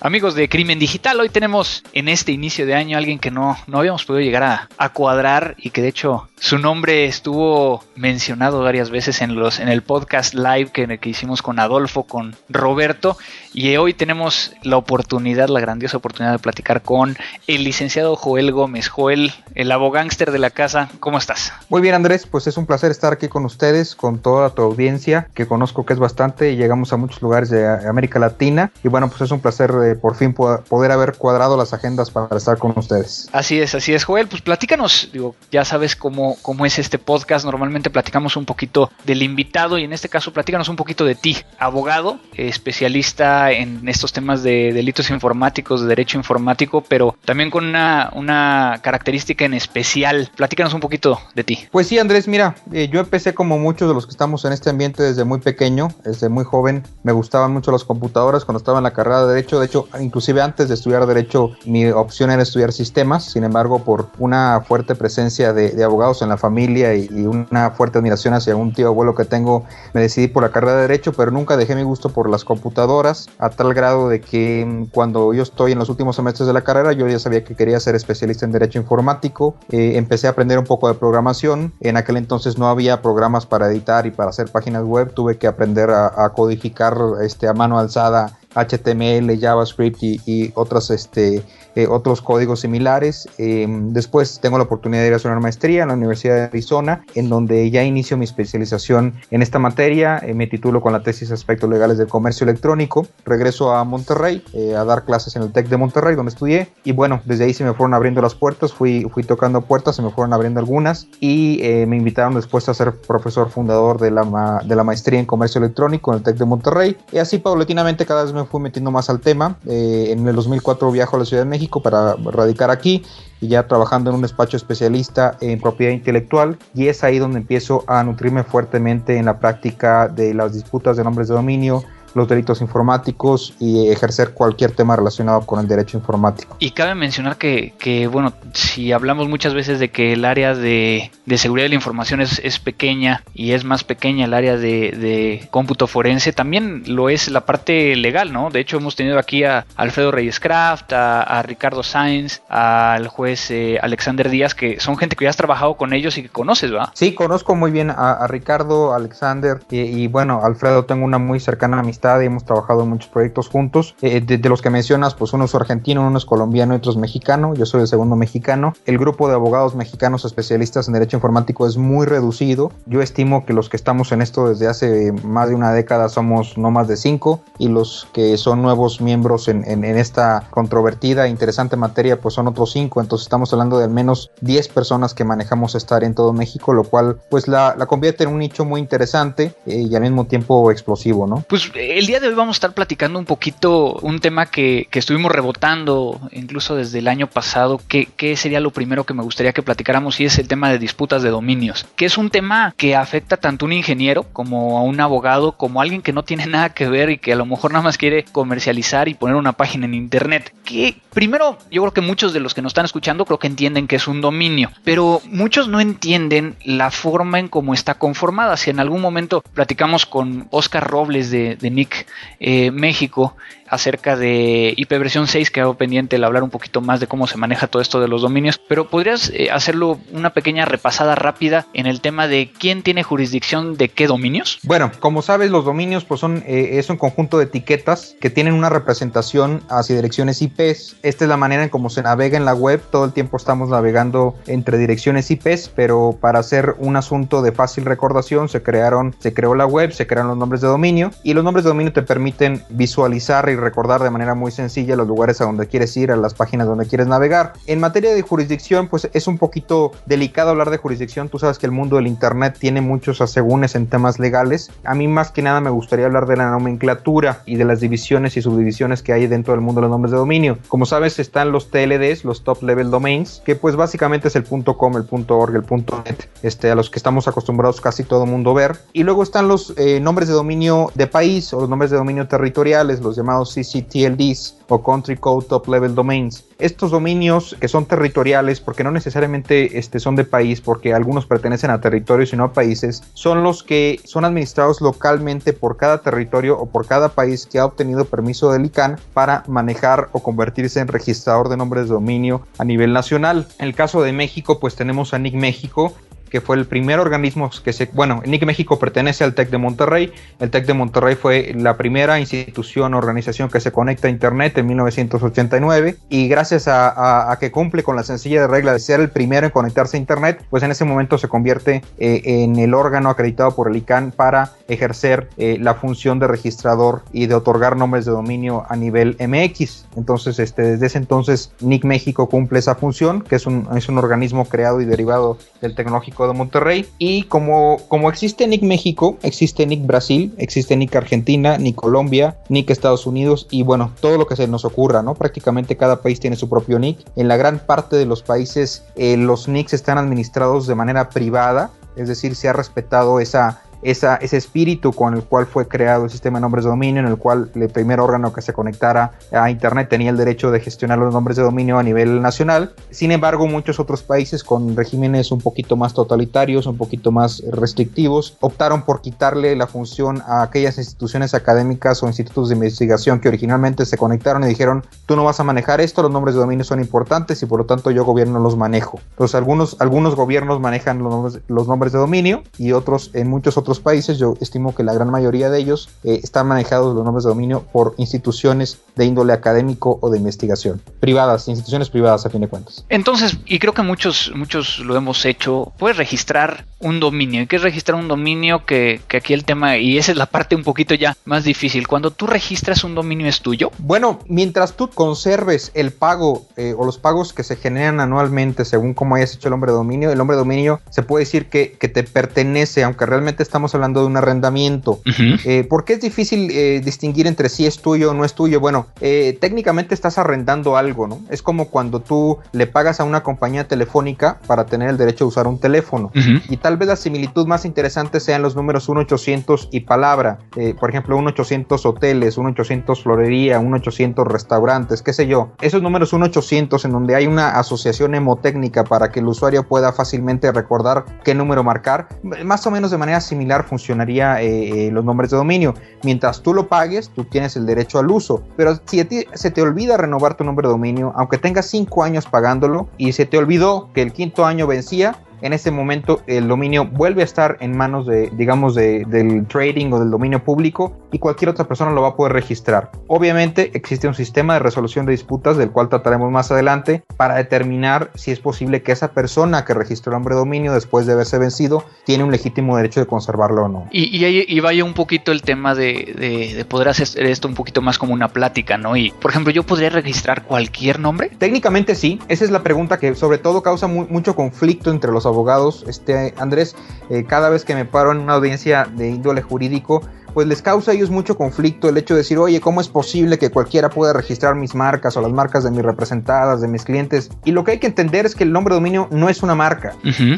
Amigos 0.00 0.36
de 0.36 0.48
Crimen 0.48 0.78
Digital, 0.78 1.18
hoy 1.18 1.28
tenemos 1.28 1.82
en 1.92 2.08
este 2.08 2.30
inicio 2.30 2.66
de 2.66 2.74
año 2.74 2.96
alguien 2.96 3.18
que 3.18 3.32
no, 3.32 3.56
no 3.66 3.78
habíamos 3.78 4.04
podido 4.04 4.22
llegar 4.22 4.44
a, 4.44 4.68
a, 4.78 4.92
cuadrar 4.92 5.56
y 5.58 5.70
que 5.70 5.82
de 5.82 5.88
hecho 5.88 6.27
su 6.40 6.58
nombre 6.58 7.06
estuvo 7.06 7.84
mencionado 7.96 8.62
varias 8.62 8.90
veces 8.90 9.20
en, 9.22 9.34
los, 9.34 9.58
en 9.58 9.68
el 9.68 9.82
podcast 9.82 10.34
live 10.34 10.70
que, 10.72 10.98
que 10.98 11.08
hicimos 11.08 11.42
con 11.42 11.58
Adolfo, 11.58 12.04
con 12.04 12.36
Roberto 12.48 13.16
y 13.52 13.76
hoy 13.76 13.94
tenemos 13.94 14.52
la 14.62 14.76
oportunidad, 14.76 15.48
la 15.48 15.60
grandiosa 15.60 15.96
oportunidad 15.96 16.32
de 16.32 16.38
platicar 16.38 16.82
con 16.82 17.16
el 17.46 17.64
licenciado 17.64 18.16
Joel 18.16 18.52
Gómez. 18.52 18.88
Joel, 18.88 19.32
el 19.54 19.72
abogánster 19.72 20.30
de 20.30 20.38
la 20.38 20.50
casa, 20.50 20.88
¿cómo 21.00 21.18
estás? 21.18 21.52
Muy 21.68 21.80
bien 21.80 21.94
Andrés, 21.94 22.26
pues 22.26 22.46
es 22.46 22.56
un 22.56 22.66
placer 22.66 22.90
estar 22.90 23.12
aquí 23.12 23.28
con 23.28 23.44
ustedes, 23.44 23.94
con 23.94 24.20
toda 24.20 24.50
tu 24.50 24.62
audiencia 24.62 25.28
que 25.34 25.46
conozco 25.46 25.84
que 25.84 25.92
es 25.92 25.98
bastante 25.98 26.52
y 26.52 26.56
llegamos 26.56 26.92
a 26.92 26.96
muchos 26.96 27.20
lugares 27.22 27.50
de 27.50 27.66
América 27.88 28.18
Latina 28.18 28.70
y 28.84 28.88
bueno, 28.88 29.08
pues 29.08 29.22
es 29.22 29.30
un 29.30 29.40
placer 29.40 29.72
de 29.72 29.94
por 29.94 30.14
fin 30.14 30.32
poder 30.32 30.92
haber 30.92 31.16
cuadrado 31.16 31.56
las 31.56 31.72
agendas 31.72 32.10
para 32.10 32.36
estar 32.36 32.58
con 32.58 32.72
ustedes. 32.76 33.28
Así 33.32 33.60
es, 33.60 33.74
así 33.74 33.94
es, 33.94 34.04
Joel. 34.04 34.28
Pues 34.28 34.42
platícanos, 34.42 35.10
digo, 35.12 35.34
ya 35.50 35.64
sabes 35.64 35.96
cómo, 35.96 36.27
cómo 36.42 36.66
es 36.66 36.78
este 36.78 36.98
podcast. 36.98 37.44
Normalmente 37.44 37.90
platicamos 37.90 38.36
un 38.36 38.44
poquito 38.44 38.90
del 39.04 39.22
invitado 39.22 39.78
y 39.78 39.84
en 39.84 39.92
este 39.92 40.08
caso 40.08 40.32
platícanos 40.32 40.68
un 40.68 40.76
poquito 40.76 41.04
de 41.04 41.14
ti, 41.14 41.36
abogado, 41.58 42.18
especialista 42.34 43.52
en 43.52 43.88
estos 43.88 44.12
temas 44.12 44.42
de 44.42 44.72
delitos 44.72 45.10
informáticos, 45.10 45.82
de 45.82 45.88
derecho 45.88 46.18
informático, 46.18 46.82
pero 46.82 47.16
también 47.24 47.50
con 47.50 47.66
una, 47.66 48.10
una 48.14 48.80
característica 48.82 49.44
en 49.44 49.54
especial. 49.54 50.30
Platícanos 50.36 50.74
un 50.74 50.80
poquito 50.80 51.20
de 51.34 51.44
ti. 51.44 51.68
Pues 51.70 51.86
sí, 51.86 51.98
Andrés, 51.98 52.28
mira, 52.28 52.56
eh, 52.72 52.88
yo 52.92 53.00
empecé 53.00 53.34
como 53.34 53.58
muchos 53.58 53.88
de 53.88 53.94
los 53.94 54.06
que 54.06 54.10
estamos 54.10 54.44
en 54.44 54.52
este 54.52 54.70
ambiente 54.70 55.02
desde 55.02 55.24
muy 55.24 55.40
pequeño, 55.40 55.88
desde 56.04 56.28
muy 56.28 56.44
joven. 56.44 56.84
Me 57.02 57.12
gustaban 57.12 57.52
mucho 57.52 57.70
las 57.70 57.84
computadoras 57.84 58.44
cuando 58.44 58.58
estaba 58.58 58.78
en 58.78 58.84
la 58.84 58.92
carrera 58.92 59.22
de 59.22 59.34
derecho. 59.34 59.60
De 59.60 59.66
hecho, 59.66 59.88
inclusive 60.00 60.42
antes 60.42 60.68
de 60.68 60.74
estudiar 60.74 61.06
derecho, 61.06 61.52
mi 61.64 61.86
opción 61.86 62.30
era 62.30 62.42
estudiar 62.42 62.72
sistemas. 62.72 63.24
Sin 63.24 63.44
embargo, 63.44 63.84
por 63.84 64.10
una 64.18 64.62
fuerte 64.66 64.94
presencia 64.94 65.52
de 65.52 65.84
abogados 65.84 66.17
en 66.22 66.28
la 66.28 66.36
familia 66.36 66.94
y, 66.94 67.08
una 67.28 67.70
fuerte 67.70 67.98
admiración 67.98 68.34
hacia 68.34 68.56
un 68.56 68.72
tío 68.72 68.88
abuelo 68.88 69.14
que 69.14 69.24
tengo, 69.24 69.64
me 69.92 70.00
decidí 70.00 70.28
por 70.28 70.42
la 70.42 70.50
carrera 70.50 70.76
de 70.76 70.82
derecho, 70.82 71.12
pero 71.12 71.30
nunca 71.30 71.56
dejé 71.56 71.74
mi 71.74 71.82
gusto 71.82 72.08
por 72.08 72.30
las 72.30 72.44
computadoras, 72.44 73.28
a 73.38 73.50
tal 73.50 73.74
grado 73.74 74.08
de 74.08 74.20
que 74.20 74.64
mm, 74.66 74.86
cuando 74.86 75.32
yo 75.34 75.42
estoy 75.42 75.72
en 75.72 75.78
los 75.78 75.88
últimos 75.88 76.16
semestres 76.16 76.46
de 76.46 76.52
la 76.52 76.62
carrera, 76.62 76.92
yo 76.92 77.08
ya 77.08 77.18
sabía 77.18 77.44
que 77.44 77.54
quería 77.54 77.78
ser 77.80 77.94
especialista 77.94 78.46
en 78.46 78.52
derecho 78.52 78.78
informático. 78.78 79.54
Eh, 79.70 79.92
empecé 79.96 80.26
a 80.26 80.30
aprender 80.30 80.58
un 80.58 80.64
poco 80.64 80.88
de 80.88 80.94
programación. 80.94 81.72
En 81.80 81.96
aquel 81.96 82.16
entonces 82.16 82.58
no 82.58 82.68
había 82.68 83.02
programas 83.02 83.46
para 83.46 83.68
editar 83.68 84.06
y 84.06 84.10
para 84.10 84.30
hacer 84.30 84.50
páginas 84.50 84.84
web. 84.84 85.12
Tuve 85.14 85.38
que 85.38 85.46
aprender 85.46 85.90
a, 85.90 86.24
a 86.24 86.30
codificar 86.30 86.96
este, 87.22 87.48
a 87.48 87.52
mano 87.52 87.78
alzada 87.78 88.38
HTML, 88.66 89.38
JavaScript 89.38 90.02
y, 90.02 90.52
otras, 90.54 90.90
este, 90.90 91.42
eh, 91.74 91.86
otros 91.88 92.22
códigos 92.22 92.60
similares. 92.60 93.28
Eh, 93.38 93.66
después 93.68 94.40
tengo 94.40 94.58
la 94.58 94.64
oportunidad 94.64 95.02
de 95.02 95.08
ir 95.08 95.12
a 95.12 95.16
hacer 95.16 95.30
una 95.30 95.40
maestría 95.40 95.82
en 95.82 95.88
la 95.88 95.94
Universidad 95.94 96.34
de 96.34 96.42
Arizona, 96.42 97.04
en 97.14 97.28
donde 97.28 97.70
ya 97.70 97.84
inicio 97.84 98.16
mi 98.16 98.24
especialización 98.24 99.14
en 99.30 99.42
esta 99.42 99.58
materia. 99.58 100.18
Eh, 100.22 100.34
me 100.34 100.46
titulo 100.46 100.80
con 100.80 100.92
la 100.92 101.02
tesis 101.02 101.30
Aspectos 101.30 101.70
Legales 101.70 101.98
del 101.98 102.08
Comercio 102.08 102.44
Electrónico. 102.44 103.06
Regreso 103.24 103.74
a 103.74 103.84
Monterrey 103.84 104.42
a 104.76 104.84
dar 104.84 105.04
clases 105.04 105.36
en 105.36 105.42
el 105.42 105.52
TEC 105.52 105.68
de 105.68 105.76
Monterrey, 105.76 106.14
donde 106.14 106.30
estudié. 106.30 106.68
Y 106.84 106.92
bueno, 106.92 107.20
desde 107.24 107.44
ahí 107.44 107.54
se 107.54 107.64
me 107.64 107.74
fueron 107.74 107.94
abriendo 107.94 108.20
las 108.22 108.34
puertas, 108.34 108.72
fui, 108.72 109.06
fui 109.12 109.22
tocando 109.22 109.60
puertas, 109.62 109.96
se 109.96 110.02
me 110.02 110.10
fueron 110.10 110.32
abriendo 110.32 110.60
algunas 110.60 111.06
y 111.20 111.60
me 111.86 111.96
invitaron 111.96 112.34
después 112.34 112.68
a 112.68 112.74
ser 112.74 112.92
profesor 112.92 113.50
fundador 113.50 114.00
de 114.00 114.10
la, 114.10 114.62
de 114.64 114.74
la 114.74 114.84
maestría 114.84 115.20
en 115.20 115.26
Comercio 115.26 115.60
Electrónico 115.60 116.12
en 116.12 116.18
el 116.18 116.24
TEC 116.24 116.36
de 116.36 116.44
Monterrey. 116.44 116.96
Y 117.12 117.18
así 117.18 117.38
paulatinamente 117.38 118.06
cada 118.06 118.24
vez 118.24 118.32
me 118.32 118.44
fui 118.50 118.60
metiendo 118.60 118.90
más 118.90 119.10
al 119.10 119.20
tema. 119.20 119.56
Eh, 119.66 120.08
en 120.10 120.26
el 120.26 120.34
2004 120.34 120.90
viajo 120.90 121.16
a 121.16 121.18
la 121.20 121.24
Ciudad 121.24 121.42
de 121.42 121.48
México 121.48 121.82
para 121.82 122.14
radicar 122.14 122.70
aquí 122.70 123.04
y 123.40 123.48
ya 123.48 123.66
trabajando 123.66 124.10
en 124.10 124.16
un 124.16 124.22
despacho 124.22 124.56
especialista 124.56 125.36
en 125.40 125.60
propiedad 125.60 125.92
intelectual 125.92 126.58
y 126.74 126.88
es 126.88 127.04
ahí 127.04 127.18
donde 127.18 127.38
empiezo 127.38 127.84
a 127.86 128.02
nutrirme 128.02 128.42
fuertemente 128.42 129.16
en 129.16 129.26
la 129.26 129.38
práctica 129.38 130.08
de 130.08 130.34
las 130.34 130.54
disputas 130.54 130.96
de 130.96 131.04
nombres 131.04 131.28
de 131.28 131.34
dominio, 131.34 131.84
los 132.14 132.28
delitos 132.28 132.60
informáticos 132.60 133.54
y 133.58 133.88
ejercer 133.88 134.32
cualquier 134.32 134.72
tema 134.72 134.96
relacionado 134.96 135.42
con 135.42 135.60
el 135.60 135.68
derecho 135.68 135.96
informático. 135.96 136.56
Y 136.58 136.70
cabe 136.70 136.94
mencionar 136.94 137.36
que, 137.36 137.74
que 137.78 138.06
bueno, 138.06 138.32
si 138.52 138.92
hablamos 138.92 139.28
muchas 139.28 139.54
veces 139.54 139.78
de 139.78 139.90
que 139.90 140.12
el 140.12 140.24
área 140.24 140.54
de, 140.54 141.10
de 141.26 141.38
seguridad 141.38 141.66
de 141.66 141.70
la 141.70 141.74
información 141.74 142.20
es, 142.20 142.40
es, 142.42 142.58
pequeña 142.58 143.22
y 143.34 143.52
es 143.52 143.64
más 143.64 143.84
pequeña 143.84 144.24
el 144.24 144.34
área 144.34 144.56
de, 144.56 144.90
de, 144.92 145.48
cómputo 145.50 145.86
forense, 145.86 146.32
también 146.32 146.82
lo 146.86 147.08
es 147.08 147.30
la 147.30 147.42
parte 147.42 147.94
legal, 147.96 148.32
¿no? 148.32 148.50
De 148.50 148.60
hecho, 148.60 148.78
hemos 148.78 148.96
tenido 148.96 149.18
aquí 149.18 149.44
a 149.44 149.64
Alfredo 149.76 150.10
Reyes 150.10 150.40
Craft, 150.40 150.92
a, 150.92 151.22
a 151.22 151.42
Ricardo 151.42 151.82
Sainz, 151.82 152.42
al 152.48 153.08
juez 153.08 153.50
eh, 153.50 153.78
Alexander 153.80 154.28
Díaz, 154.28 154.54
que 154.54 154.80
son 154.80 154.96
gente 154.96 155.16
que 155.16 155.24
ya 155.24 155.30
has 155.30 155.36
trabajado 155.36 155.76
con 155.76 155.92
ellos 155.92 156.18
y 156.18 156.22
que 156.22 156.28
conoces, 156.28 156.74
¿va? 156.74 156.90
Sí, 156.94 157.14
conozco 157.14 157.54
muy 157.54 157.70
bien 157.70 157.90
a, 157.90 158.12
a 158.12 158.26
Ricardo, 158.26 158.94
Alexander 158.94 159.60
y, 159.70 159.80
y, 159.80 160.08
bueno, 160.08 160.40
Alfredo 160.44 160.84
tengo 160.84 161.04
una 161.04 161.18
muy 161.18 161.40
cercana 161.40 161.78
amistad 161.78 161.97
y 162.22 162.26
hemos 162.26 162.44
trabajado 162.44 162.82
en 162.82 162.90
muchos 162.90 163.10
proyectos 163.10 163.48
juntos. 163.48 163.94
Eh, 164.02 164.20
de, 164.20 164.38
de, 164.38 164.48
los 164.48 164.62
que 164.62 164.70
mencionas, 164.70 165.14
pues 165.14 165.32
uno 165.32 165.44
es 165.44 165.54
argentino, 165.54 166.06
uno 166.06 166.16
es 166.16 166.24
colombiano 166.24 166.74
y 166.74 166.76
otro 166.76 166.92
es 166.92 166.96
mexicano. 166.96 167.54
Yo 167.54 167.66
soy 167.66 167.82
el 167.82 167.88
segundo 167.88 168.16
mexicano. 168.16 168.72
El 168.86 168.98
grupo 168.98 169.28
de 169.28 169.34
abogados 169.34 169.74
mexicanos 169.74 170.24
especialistas 170.24 170.86
en 170.88 170.94
derecho 170.94 171.16
informático 171.16 171.66
es 171.66 171.76
muy 171.76 172.06
reducido. 172.06 172.70
Yo 172.86 173.02
estimo 173.02 173.44
que 173.44 173.52
los 173.52 173.68
que 173.68 173.76
estamos 173.76 174.12
en 174.12 174.22
esto 174.22 174.48
desde 174.48 174.68
hace 174.68 175.12
más 175.24 175.48
de 175.48 175.54
una 175.54 175.72
década 175.72 176.08
somos 176.08 176.56
no 176.56 176.70
más 176.70 176.88
de 176.88 176.96
cinco 176.96 177.40
y 177.58 177.68
los 177.68 178.08
que 178.12 178.36
son 178.36 178.62
nuevos 178.62 179.00
miembros 179.00 179.48
en, 179.48 179.64
en, 179.68 179.84
en 179.84 179.98
esta 179.98 180.44
controvertida 180.50 181.26
e 181.26 181.30
interesante 181.30 181.76
materia 181.76 182.20
pues 182.20 182.34
son 182.34 182.46
otros 182.46 182.72
cinco. 182.72 183.00
Entonces 183.00 183.26
estamos 183.26 183.52
hablando 183.52 183.78
de 183.78 183.84
al 183.84 183.90
menos 183.90 184.30
10 184.40 184.68
personas 184.68 185.14
que 185.14 185.24
manejamos 185.24 185.74
esta 185.74 185.96
área 185.96 186.06
en 186.06 186.14
todo 186.14 186.32
México, 186.32 186.72
lo 186.72 186.84
cual 186.84 187.18
pues 187.28 187.48
la, 187.48 187.74
la 187.76 187.86
convierte 187.86 188.24
en 188.24 188.30
un 188.30 188.38
nicho 188.38 188.64
muy 188.64 188.80
interesante 188.80 189.54
eh, 189.66 189.86
y 189.88 189.94
al 189.94 190.02
mismo 190.02 190.26
tiempo 190.26 190.70
explosivo, 190.70 191.26
¿no? 191.26 191.44
Pues 191.48 191.72
el 191.96 192.06
día 192.06 192.20
de 192.20 192.28
hoy 192.28 192.34
vamos 192.34 192.56
a 192.56 192.58
estar 192.58 192.74
platicando 192.74 193.18
un 193.18 193.24
poquito 193.24 193.94
un 194.02 194.18
tema 194.18 194.46
que, 194.46 194.88
que 194.90 194.98
estuvimos 194.98 195.32
rebotando 195.32 196.20
incluso 196.32 196.76
desde 196.76 196.98
el 196.98 197.08
año 197.08 197.28
pasado, 197.28 197.80
que, 197.88 198.06
que, 198.16 198.36
sería 198.36 198.60
lo 198.60 198.70
primero 198.70 199.04
que 199.04 199.14
me 199.14 199.22
gustaría 199.22 199.52
que 199.52 199.62
platicáramos 199.62 200.20
y 200.20 200.26
es 200.26 200.38
el 200.38 200.48
tema 200.48 200.70
de 200.70 200.78
disputas 200.78 201.22
de 201.22 201.30
dominios, 201.30 201.86
que 201.96 202.04
es 202.04 202.18
un 202.18 202.30
tema 202.30 202.74
que 202.76 202.94
afecta 202.94 203.38
tanto 203.38 203.64
a 203.64 203.66
un 203.66 203.72
ingeniero 203.72 204.24
como 204.24 204.78
a 204.78 204.82
un 204.82 205.00
abogado, 205.00 205.52
como 205.52 205.80
a 205.80 205.82
alguien 205.82 206.02
que 206.02 206.12
no 206.12 206.24
tiene 206.24 206.46
nada 206.46 206.70
que 206.70 206.88
ver 206.88 207.10
y 207.10 207.18
que 207.18 207.32
a 207.32 207.36
lo 207.36 207.46
mejor 207.46 207.72
nada 207.72 207.84
más 207.84 207.96
quiere 207.96 208.24
comercializar 208.24 209.08
y 209.08 209.14
poner 209.14 209.36
una 209.36 209.52
página 209.52 209.86
en 209.86 209.94
internet. 209.94 210.52
Que 210.64 210.96
primero 211.14 211.58
yo 211.70 211.82
creo 211.82 211.92
que 211.92 212.00
muchos 212.02 212.32
de 212.32 212.40
los 212.40 212.52
que 212.52 212.62
nos 212.62 212.70
están 212.70 212.84
escuchando 212.84 213.24
creo 213.24 213.38
que 213.38 213.46
entienden 213.46 213.88
que 213.88 213.96
es 213.96 214.06
un 214.06 214.20
dominio, 214.20 214.70
pero 214.84 215.22
muchos 215.30 215.68
no 215.68 215.80
entienden 215.80 216.56
la 216.64 216.90
forma 216.90 217.38
en 217.38 217.48
cómo 217.48 217.72
está 217.72 217.94
conformada. 217.94 218.56
Si 218.56 218.70
en 218.70 218.80
algún 218.80 219.00
momento 219.00 219.42
platicamos 219.54 220.04
con 220.04 220.48
Oscar 220.50 220.86
Robles 220.86 221.30
de, 221.30 221.56
de 221.56 221.77
Nick 221.78 222.06
eh, 222.40 222.70
México 222.72 223.32
acerca 223.70 224.16
de 224.16 224.74
IP 224.76 224.90
versión 224.90 225.26
6, 225.26 225.50
quedó 225.50 225.74
pendiente 225.74 226.16
el 226.16 226.24
hablar 226.24 226.42
un 226.42 226.50
poquito 226.50 226.80
más 226.80 227.00
de 227.00 227.06
cómo 227.06 227.26
se 227.26 227.36
maneja 227.36 227.66
todo 227.66 227.82
esto 227.82 228.00
de 228.00 228.08
los 228.08 228.22
dominios, 228.22 228.60
pero 228.68 228.88
podrías 228.88 229.30
eh, 229.34 229.50
hacerlo 229.50 229.98
una 230.12 230.30
pequeña 230.30 230.64
repasada 230.64 231.14
rápida 231.14 231.66
en 231.74 231.86
el 231.86 232.00
tema 232.00 232.28
de 232.28 232.50
quién 232.58 232.82
tiene 232.82 233.02
jurisdicción 233.02 233.76
de 233.76 233.88
qué 233.88 234.06
dominios. 234.06 234.58
Bueno, 234.62 234.90
como 235.00 235.22
sabes, 235.22 235.50
los 235.50 235.64
dominios 235.64 236.04
pues 236.04 236.20
son 236.20 236.42
eh, 236.46 236.78
es 236.78 236.90
un 236.90 236.96
conjunto 236.96 237.38
de 237.38 237.44
etiquetas 237.44 238.16
que 238.20 238.30
tienen 238.30 238.54
una 238.54 238.68
representación 238.68 239.62
hacia 239.68 239.96
direcciones 239.96 240.42
IPs. 240.42 240.96
Esta 241.02 241.24
es 241.24 241.28
la 241.28 241.36
manera 241.36 241.62
en 241.62 241.68
cómo 241.68 241.90
se 241.90 242.02
navega 242.02 242.36
en 242.36 242.44
la 242.44 242.54
web. 242.54 242.82
Todo 242.90 243.04
el 243.04 243.12
tiempo 243.12 243.36
estamos 243.36 243.68
navegando 243.68 244.34
entre 244.46 244.78
direcciones 244.78 245.30
IPs, 245.30 245.70
pero 245.74 246.16
para 246.20 246.38
hacer 246.38 246.74
un 246.78 246.96
asunto 246.96 247.42
de 247.42 247.52
fácil 247.52 247.84
recordación 247.84 248.48
se 248.48 248.62
crearon, 248.62 249.14
se 249.18 249.34
creó 249.34 249.54
la 249.54 249.66
web, 249.66 249.92
se 249.92 250.06
crearon 250.06 250.28
los 250.28 250.38
nombres 250.38 250.60
de 250.60 250.68
dominio 250.68 251.10
y 251.22 251.34
los 251.34 251.44
nombres 251.44 251.64
de 251.64 251.70
dominio 251.70 251.92
te 251.92 252.02
permiten 252.02 252.62
visualizar 252.70 253.48
y 253.48 253.56
recordar 253.58 254.02
de 254.02 254.10
manera 254.10 254.34
muy 254.34 254.50
sencilla 254.50 254.96
los 254.96 255.06
lugares 255.06 255.40
a 255.40 255.44
donde 255.44 255.66
quieres 255.66 255.96
ir, 255.96 256.10
a 256.10 256.16
las 256.16 256.34
páginas 256.34 256.66
donde 256.66 256.86
quieres 256.86 257.06
navegar. 257.06 257.52
En 257.66 257.80
materia 257.80 258.14
de 258.14 258.22
jurisdicción, 258.22 258.88
pues 258.88 259.08
es 259.12 259.26
un 259.26 259.38
poquito 259.38 259.92
delicado 260.06 260.50
hablar 260.50 260.70
de 260.70 260.78
jurisdicción. 260.78 261.28
Tú 261.28 261.38
sabes 261.38 261.58
que 261.58 261.66
el 261.66 261.72
mundo 261.72 261.96
del 261.96 262.06
Internet 262.06 262.56
tiene 262.58 262.80
muchos 262.80 263.20
asegúnes 263.20 263.74
en 263.74 263.86
temas 263.86 264.18
legales. 264.18 264.70
A 264.84 264.94
mí 264.94 265.08
más 265.08 265.30
que 265.30 265.42
nada 265.42 265.60
me 265.60 265.70
gustaría 265.70 266.06
hablar 266.06 266.26
de 266.26 266.36
la 266.36 266.50
nomenclatura 266.50 267.42
y 267.46 267.56
de 267.56 267.64
las 267.64 267.80
divisiones 267.80 268.36
y 268.36 268.42
subdivisiones 268.42 269.02
que 269.02 269.12
hay 269.12 269.26
dentro 269.26 269.52
del 269.52 269.60
mundo 269.60 269.80
de 269.80 269.82
los 269.82 269.90
nombres 269.90 270.12
de 270.12 270.18
dominio. 270.18 270.58
Como 270.68 270.86
sabes, 270.86 271.18
están 271.18 271.52
los 271.52 271.70
TLDs, 271.70 272.24
los 272.24 272.44
Top 272.44 272.62
Level 272.62 272.90
Domains, 272.90 273.42
que 273.44 273.56
pues 273.56 273.76
básicamente 273.76 274.28
es 274.28 274.36
el 274.36 274.44
.com, 274.44 274.96
el 274.96 275.06
.org, 275.28 275.54
el 275.54 275.64
.net, 276.04 276.28
este, 276.42 276.70
a 276.70 276.74
los 276.74 276.90
que 276.90 276.98
estamos 276.98 277.28
acostumbrados 277.28 277.80
casi 277.80 278.04
todo 278.04 278.26
mundo 278.26 278.54
ver. 278.54 278.78
Y 278.92 279.02
luego 279.02 279.22
están 279.22 279.48
los 279.48 279.74
eh, 279.76 280.00
nombres 280.00 280.28
de 280.28 280.34
dominio 280.34 280.90
de 280.94 281.06
país 281.06 281.52
o 281.52 281.60
los 281.60 281.68
nombres 281.68 281.90
de 281.90 281.96
dominio 281.96 282.28
territoriales, 282.28 283.00
los 283.00 283.16
llamados 283.16 283.47
CCTLDs 283.54 284.58
o 284.68 284.82
Country 284.82 285.16
Code 285.16 285.46
Top 285.48 285.68
Level 285.68 285.94
Domains. 285.94 286.44
Estos 286.58 286.90
dominios 286.90 287.56
que 287.60 287.68
son 287.68 287.86
territoriales, 287.86 288.60
porque 288.60 288.84
no 288.84 288.90
necesariamente 288.90 289.78
este, 289.78 290.00
son 290.00 290.16
de 290.16 290.24
país, 290.24 290.60
porque 290.60 290.92
algunos 290.92 291.26
pertenecen 291.26 291.70
a 291.70 291.80
territorios 291.80 292.32
y 292.32 292.36
no 292.36 292.44
a 292.44 292.52
países, 292.52 293.02
son 293.14 293.42
los 293.42 293.62
que 293.62 294.00
son 294.04 294.24
administrados 294.24 294.80
localmente 294.80 295.52
por 295.52 295.76
cada 295.76 296.02
territorio 296.02 296.58
o 296.58 296.66
por 296.66 296.86
cada 296.86 297.10
país 297.10 297.46
que 297.46 297.58
ha 297.58 297.64
obtenido 297.64 298.04
permiso 298.04 298.52
del 298.52 298.66
ICANN 298.66 298.98
para 299.14 299.44
manejar 299.46 300.08
o 300.12 300.22
convertirse 300.22 300.80
en 300.80 300.88
registrador 300.88 301.48
de 301.48 301.56
nombres 301.56 301.84
de 301.84 301.94
dominio 301.94 302.42
a 302.58 302.64
nivel 302.64 302.92
nacional. 302.92 303.46
En 303.58 303.66
el 303.66 303.74
caso 303.74 304.02
de 304.02 304.12
México, 304.12 304.58
pues 304.60 304.74
tenemos 304.74 305.14
a 305.14 305.18
NIC 305.18 305.34
México, 305.34 305.94
que 306.28 306.40
fue 306.40 306.56
el 306.56 306.66
primer 306.66 307.00
organismo 307.00 307.50
que 307.64 307.72
se, 307.72 307.86
bueno, 307.92 308.22
NIC 308.24 308.44
México 308.44 308.78
pertenece 308.78 309.24
al 309.24 309.34
TEC 309.34 309.50
de 309.50 309.58
Monterrey, 309.58 310.12
el 310.40 310.50
TEC 310.50 310.66
de 310.66 310.74
Monterrey 310.74 311.14
fue 311.14 311.54
la 311.56 311.76
primera 311.76 312.18
institución 312.20 312.94
organización 312.94 313.48
que 313.48 313.60
se 313.60 313.72
conecta 313.72 314.08
a 314.08 314.10
Internet 314.10 314.58
en 314.58 314.66
1989 314.66 315.96
y 316.08 316.28
gracias 316.28 316.66
a 316.68 317.36
que 317.40 317.50
cumple 317.50 317.82
con 317.82 317.96
la 317.96 318.02
sencilla 318.02 318.46
regla 318.46 318.72
de 318.72 318.78
ser 318.80 319.00
el 319.00 319.10
primero 319.10 319.46
en 319.46 319.52
conectarse 319.52 319.96
a 319.96 320.00
Internet, 320.00 320.44
pues 320.50 320.62
en 320.62 320.70
ese 320.70 320.84
momento 320.84 321.18
se 321.18 321.28
convierte 321.28 321.82
eh, 321.98 322.22
en 322.24 322.56
el 322.56 322.74
órgano 322.74 323.10
acreditado 323.10 323.54
por 323.54 323.68
el 323.68 323.76
ICANN 323.76 324.12
para 324.12 324.52
ejercer 324.68 325.28
eh, 325.36 325.58
la 325.60 325.74
función 325.74 326.18
de 326.18 326.26
registrador 326.26 327.02
y 327.12 327.26
de 327.26 327.34
otorgar 327.34 327.76
nombres 327.76 328.04
de 328.04 328.12
dominio 328.12 328.64
a 328.68 328.76
nivel 328.76 329.16
MX. 329.18 329.86
Entonces, 329.96 330.38
este, 330.38 330.62
desde 330.62 330.86
ese 330.86 330.98
entonces, 330.98 331.52
NIC 331.60 331.84
México 331.84 332.28
cumple 332.28 332.58
esa 332.58 332.74
función, 332.74 333.22
que 333.22 333.36
es 333.36 333.46
un, 333.46 333.68
es 333.76 333.88
un 333.88 333.98
organismo 333.98 334.46
creado 334.46 334.80
y 334.80 334.84
derivado 334.84 335.38
del 335.60 335.74
tecnológico 335.74 336.17
de 336.26 336.34
Monterrey. 336.34 336.86
Y 336.98 337.24
como, 337.24 337.78
como 337.88 338.08
existe 338.08 338.46
NIC 338.46 338.62
México, 338.62 339.18
existe 339.22 339.66
NIC 339.66 339.86
Brasil, 339.86 340.34
existe 340.38 340.76
NIC 340.76 340.96
Argentina, 340.96 341.58
NIC 341.58 341.76
Colombia, 341.76 342.36
NIC 342.48 342.70
Estados 342.70 343.06
Unidos 343.06 343.46
y 343.50 343.62
bueno, 343.62 343.92
todo 344.00 344.18
lo 344.18 344.26
que 344.26 344.36
se 344.36 344.48
nos 344.48 344.64
ocurra, 344.64 345.02
¿no? 345.02 345.14
Prácticamente 345.14 345.76
cada 345.76 346.02
país 346.02 346.20
tiene 346.20 346.36
su 346.36 346.48
propio 346.48 346.78
NIC. 346.78 346.98
En 347.16 347.28
la 347.28 347.36
gran 347.36 347.58
parte 347.58 347.96
de 347.96 348.06
los 348.06 348.22
países 348.22 348.84
eh, 348.96 349.16
los 349.16 349.48
NICs 349.48 349.74
están 349.74 349.98
administrados 349.98 350.66
de 350.66 350.74
manera 350.74 351.10
privada, 351.10 351.70
es 351.96 352.08
decir, 352.08 352.34
se 352.34 352.48
ha 352.48 352.52
respetado 352.52 353.20
esa 353.20 353.62
esa, 353.82 354.16
ese 354.16 354.36
espíritu 354.36 354.92
con 354.92 355.14
el 355.14 355.22
cual 355.22 355.46
fue 355.46 355.68
creado 355.68 356.04
el 356.04 356.10
sistema 356.10 356.38
de 356.38 356.42
nombres 356.42 356.64
de 356.64 356.70
dominio, 356.70 357.00
en 357.00 357.08
el 357.08 357.16
cual 357.16 357.50
el 357.54 357.68
primer 357.68 358.00
órgano 358.00 358.32
que 358.32 358.42
se 358.42 358.52
conectara 358.52 359.12
a 359.32 359.50
Internet 359.50 359.88
tenía 359.88 360.10
el 360.10 360.16
derecho 360.16 360.50
de 360.50 360.60
gestionar 360.60 360.98
los 360.98 361.12
nombres 361.12 361.36
de 361.36 361.42
dominio 361.42 361.78
a 361.78 361.82
nivel 361.82 362.20
nacional. 362.22 362.74
Sin 362.90 363.12
embargo, 363.12 363.46
muchos 363.46 363.78
otros 363.78 364.02
países 364.02 364.42
con 364.42 364.76
regímenes 364.76 365.30
un 365.30 365.40
poquito 365.40 365.76
más 365.76 365.94
totalitarios, 365.94 366.66
un 366.66 366.76
poquito 366.76 367.12
más 367.12 367.42
restrictivos, 367.50 368.36
optaron 368.40 368.82
por 368.82 369.00
quitarle 369.00 369.54
la 369.56 369.66
función 369.66 370.22
a 370.26 370.42
aquellas 370.42 370.78
instituciones 370.78 371.34
académicas 371.34 372.02
o 372.02 372.06
institutos 372.06 372.48
de 372.48 372.54
investigación 372.54 373.20
que 373.20 373.28
originalmente 373.28 373.84
se 373.84 373.96
conectaron 373.96 374.44
y 374.44 374.46
dijeron, 374.46 374.84
tú 375.06 375.16
no 375.16 375.24
vas 375.24 375.40
a 375.40 375.44
manejar 375.44 375.80
esto, 375.80 376.02
los 376.02 376.10
nombres 376.10 376.34
de 376.34 376.40
dominio 376.40 376.64
son 376.64 376.80
importantes 376.80 377.42
y 377.42 377.46
por 377.46 377.60
lo 377.60 377.66
tanto 377.66 377.90
yo 377.90 378.04
gobierno 378.04 378.38
los 378.40 378.56
manejo. 378.56 379.00
Entonces 379.10 379.34
algunos, 379.34 379.76
algunos 379.80 380.14
gobiernos 380.14 380.60
manejan 380.60 381.02
los 381.02 381.38
los 381.48 381.68
nombres 381.68 381.92
de 381.92 381.98
dominio 381.98 382.42
y 382.56 382.72
otros 382.72 383.10
en 383.14 383.28
muchos 383.28 383.56
otros 383.56 383.67
otros 383.68 383.80
países, 383.80 384.18
yo 384.18 384.34
estimo 384.40 384.74
que 384.74 384.82
la 384.82 384.94
gran 384.94 385.10
mayoría 385.10 385.50
de 385.50 385.58
ellos 385.60 385.90
eh, 386.02 386.20
están 386.22 386.48
manejados 386.48 386.94
los 386.94 387.04
nombres 387.04 387.24
de 387.24 387.28
dominio 387.28 387.64
por 387.70 387.94
instituciones 387.98 388.78
de 388.96 389.04
índole 389.04 389.34
académico 389.34 389.98
o 390.00 390.08
de 390.08 390.16
investigación. 390.16 390.80
Privadas, 391.00 391.48
instituciones 391.48 391.90
privadas 391.90 392.24
a 392.24 392.30
fin 392.30 392.40
de 392.40 392.48
cuentas. 392.48 392.86
Entonces, 392.88 393.36
y 393.44 393.58
creo 393.58 393.74
que 393.74 393.82
muchos, 393.82 394.32
muchos 394.34 394.78
lo 394.78 394.96
hemos 394.96 395.26
hecho, 395.26 395.70
puedes 395.78 395.98
registrar 395.98 396.64
un 396.80 397.00
dominio. 397.00 397.42
¿Y 397.42 397.46
qué 397.46 397.56
es 397.56 397.62
registrar 397.62 397.98
un 397.98 398.08
dominio? 398.08 398.64
Que, 398.64 399.00
que 399.08 399.18
aquí 399.18 399.34
el 399.34 399.44
tema, 399.44 399.76
y 399.78 399.98
esa 399.98 400.12
es 400.12 400.18
la 400.18 400.26
parte 400.26 400.54
un 400.54 400.64
poquito 400.64 400.94
ya 400.94 401.16
más 401.24 401.44
difícil. 401.44 401.88
Cuando 401.88 402.10
tú 402.10 402.26
registras 402.26 402.84
un 402.84 402.94
dominio 402.94 403.26
es 403.26 403.40
tuyo. 403.40 403.70
Bueno, 403.78 404.20
mientras 404.26 404.74
tú 404.76 404.88
conserves 404.88 405.70
el 405.74 405.92
pago 405.92 406.46
eh, 406.56 406.74
o 406.76 406.84
los 406.84 406.98
pagos 406.98 407.32
que 407.32 407.42
se 407.42 407.56
generan 407.56 408.00
anualmente 408.00 408.64
según 408.64 408.94
cómo 408.94 409.14
hayas 409.14 409.34
hecho 409.34 409.48
el 409.48 409.52
nombre 409.52 409.72
de 409.72 409.76
dominio, 409.76 410.10
el 410.10 410.18
nombre 410.18 410.36
de 410.36 410.40
dominio 410.40 410.80
se 410.90 411.02
puede 411.02 411.24
decir 411.24 411.46
que, 411.46 411.72
que 411.72 411.88
te 411.88 412.02
pertenece, 412.02 412.84
aunque 412.84 413.06
realmente 413.06 413.42
estamos 413.42 413.74
hablando 413.74 414.00
de 414.00 414.06
un 414.06 414.16
arrendamiento. 414.16 415.00
Eh, 415.44 415.64
¿Por 415.68 415.84
qué 415.84 415.94
es 415.94 416.00
difícil 416.00 416.50
eh, 416.50 416.80
distinguir 416.84 417.26
entre 417.26 417.48
si 417.48 417.66
es 417.66 417.80
tuyo 417.80 418.10
o 418.10 418.14
no 418.14 418.24
es 418.24 418.34
tuyo? 418.34 418.60
Bueno, 418.60 418.86
técnicamente 419.00 419.94
estás 419.94 420.18
arrendando 420.18 420.76
algo, 420.76 421.06
¿no? 421.06 421.20
Es 421.30 421.42
como 421.42 421.68
cuando 421.68 422.00
tú 422.00 422.38
le 422.52 422.66
pagas 422.66 423.00
a 423.00 423.04
una 423.04 423.22
compañía 423.22 423.66
telefónica 423.66 424.38
para 424.46 424.66
tener 424.66 424.88
el 424.88 424.96
derecho 424.96 425.24
a 425.24 425.28
usar 425.28 425.46
un 425.46 425.58
teléfono. 425.58 426.10
Y 426.48 426.56
tal 426.68 426.76
vez 426.76 426.88
la 426.88 426.96
similitud 426.96 427.46
más 427.46 427.64
interesante 427.64 428.20
sean 428.20 428.42
los 428.42 428.54
números 428.54 428.86
1800 428.90 429.70
y 429.72 429.80
palabra. 429.80 430.40
por 430.78 430.90
ejemplo, 430.90 431.16
1800 431.16 431.86
hoteles, 431.86 432.36
1800 432.36 433.02
florería, 433.02 433.58
1800 433.58 434.28
restaurantes, 434.28 435.00
qué 435.00 435.14
sé 435.14 435.26
yo. 435.26 435.52
Esos 435.62 435.80
números 435.80 436.12
1800 436.12 436.84
en 436.84 436.92
donde 436.92 437.14
hay 437.14 437.26
una 437.26 437.58
asociación 437.58 438.14
hemotécnica 438.14 438.84
para 438.84 439.10
que 439.10 439.20
el 439.20 439.28
usuario 439.28 439.66
pueda 439.66 439.94
fácilmente 439.94 440.52
recordar 440.52 441.06
qué 441.24 441.34
número 441.34 441.64
marcar, 441.64 442.08
más 442.22 442.66
o 442.66 442.70
menos 442.70 442.90
de 442.90 442.98
manera 442.98 443.22
similar 443.22 443.64
funcionaría 443.64 444.42
eh, 444.42 444.88
eh, 444.88 444.90
los 444.92 445.06
nombres 445.06 445.30
de 445.30 445.38
dominio. 445.38 445.72
Mientras 446.02 446.42
tú 446.42 446.52
lo 446.52 446.68
pagues, 446.68 447.08
tú 447.14 447.24
tienes 447.24 447.56
el 447.56 447.64
derecho 447.64 447.98
al 447.98 448.10
uso. 448.10 448.42
Pero 448.58 448.78
si 448.84 449.00
a 449.00 449.08
ti 449.08 449.24
se 449.32 449.50
te 449.50 449.62
olvida 449.62 449.96
renovar 449.96 450.36
tu 450.36 450.44
nombre 450.44 450.68
de 450.68 450.72
dominio, 450.72 451.14
aunque 451.16 451.38
tengas 451.38 451.64
5 451.70 452.04
años 452.04 452.26
pagándolo 452.26 452.88
y 452.98 453.12
se 453.12 453.24
te 453.24 453.38
olvidó 453.38 453.88
que 453.94 454.02
el 454.02 454.12
quinto 454.12 454.44
año 454.44 454.66
vencía, 454.66 455.16
en 455.42 455.52
ese 455.52 455.70
momento 455.70 456.22
el 456.26 456.48
dominio 456.48 456.86
vuelve 456.86 457.22
a 457.22 457.24
estar 457.24 457.56
en 457.60 457.76
manos 457.76 458.06
de, 458.06 458.30
digamos, 458.34 458.74
del 458.74 459.46
trading 459.46 459.92
o 459.92 460.00
del 460.00 460.10
dominio 460.10 460.42
público 460.44 460.96
y 461.12 461.18
cualquier 461.18 461.50
otra 461.50 461.66
persona 461.66 461.90
lo 461.92 462.02
va 462.02 462.08
a 462.08 462.16
poder 462.16 462.32
registrar. 462.32 462.90
Obviamente 463.06 463.70
existe 463.74 464.08
un 464.08 464.14
sistema 464.14 464.54
de 464.54 464.60
resolución 464.60 465.06
de 465.06 465.12
disputas 465.12 465.56
del 465.56 465.70
cual 465.70 465.88
trataremos 465.88 466.30
más 466.30 466.50
adelante 466.50 467.04
para 467.16 467.36
determinar 467.36 468.10
si 468.14 468.30
es 468.30 468.40
posible 468.40 468.82
que 468.82 468.92
esa 468.92 469.12
persona 469.12 469.64
que 469.64 469.74
registró 469.74 470.12
el 470.12 470.16
nombre 470.16 470.34
de 470.34 470.40
dominio 470.40 470.72
después 470.72 471.06
de 471.06 471.12
haberse 471.12 471.38
vencido 471.38 471.84
tiene 472.04 472.24
un 472.24 472.30
legítimo 472.30 472.76
derecho 472.76 473.00
de 473.00 473.06
conservarlo 473.06 473.64
o 473.64 473.68
no. 473.68 473.88
Y, 473.90 474.24
y, 474.24 474.60
vaya 474.60 474.84
un 474.84 474.94
poquito 474.94 475.32
el 475.32 475.42
tema 475.42 475.74
de, 475.74 476.64
poder 476.68 476.88
hacer 476.88 477.26
esto 477.26 477.48
un 477.48 477.54
poquito 477.54 477.80
más 477.82 477.98
como 477.98 478.12
una 478.12 478.28
plática, 478.28 478.76
¿no? 478.76 478.96
Y, 478.96 479.10
por 479.10 479.30
ejemplo, 479.30 479.52
¿yo 479.52 479.62
podría 479.62 479.90
registrar 479.90 480.44
cualquier 480.44 480.98
nombre? 481.00 481.30
Técnicamente 481.38 481.94
sí, 481.94 482.18
esa 482.28 482.44
es 482.44 482.50
la 482.50 482.62
pregunta 482.62 482.98
que 482.98 483.14
sobre 483.14 483.38
todo 483.38 483.62
causa 483.62 483.86
mucho 483.86 484.34
conflicto 484.34 484.90
entre 484.90 485.12
los 485.12 485.26
abogados, 485.28 485.84
este 485.86 486.34
Andrés, 486.36 486.74
eh, 487.10 487.24
cada 487.24 487.50
vez 487.50 487.64
que 487.64 487.74
me 487.74 487.84
paro 487.84 488.12
en 488.12 488.18
una 488.18 488.34
audiencia 488.34 488.84
de 488.84 489.10
índole 489.10 489.42
jurídico, 489.42 490.02
pues 490.34 490.46
les 490.46 490.62
causa 490.62 490.92
a 490.92 490.94
ellos 490.94 491.10
mucho 491.10 491.36
conflicto 491.36 491.88
el 491.88 491.96
hecho 491.96 492.14
de 492.14 492.18
decir, 492.18 492.38
oye, 492.38 492.60
¿cómo 492.60 492.80
es 492.80 492.88
posible 492.88 493.38
que 493.38 493.50
cualquiera 493.50 493.90
pueda 493.90 494.12
registrar 494.12 494.54
mis 494.54 494.74
marcas 494.74 495.16
o 495.16 495.20
las 495.20 495.32
marcas 495.32 495.64
de 495.64 495.70
mis 495.70 495.82
representadas, 495.82 496.60
de 496.60 496.68
mis 496.68 496.84
clientes? 496.84 497.30
Y 497.44 497.52
lo 497.52 497.64
que 497.64 497.72
hay 497.72 497.78
que 497.78 497.86
entender 497.86 498.26
es 498.26 498.34
que 498.34 498.44
el 498.44 498.52
nombre 498.52 498.74
de 498.74 498.80
dominio 498.80 499.08
no 499.10 499.28
es 499.28 499.42
una 499.42 499.54
marca. 499.54 499.94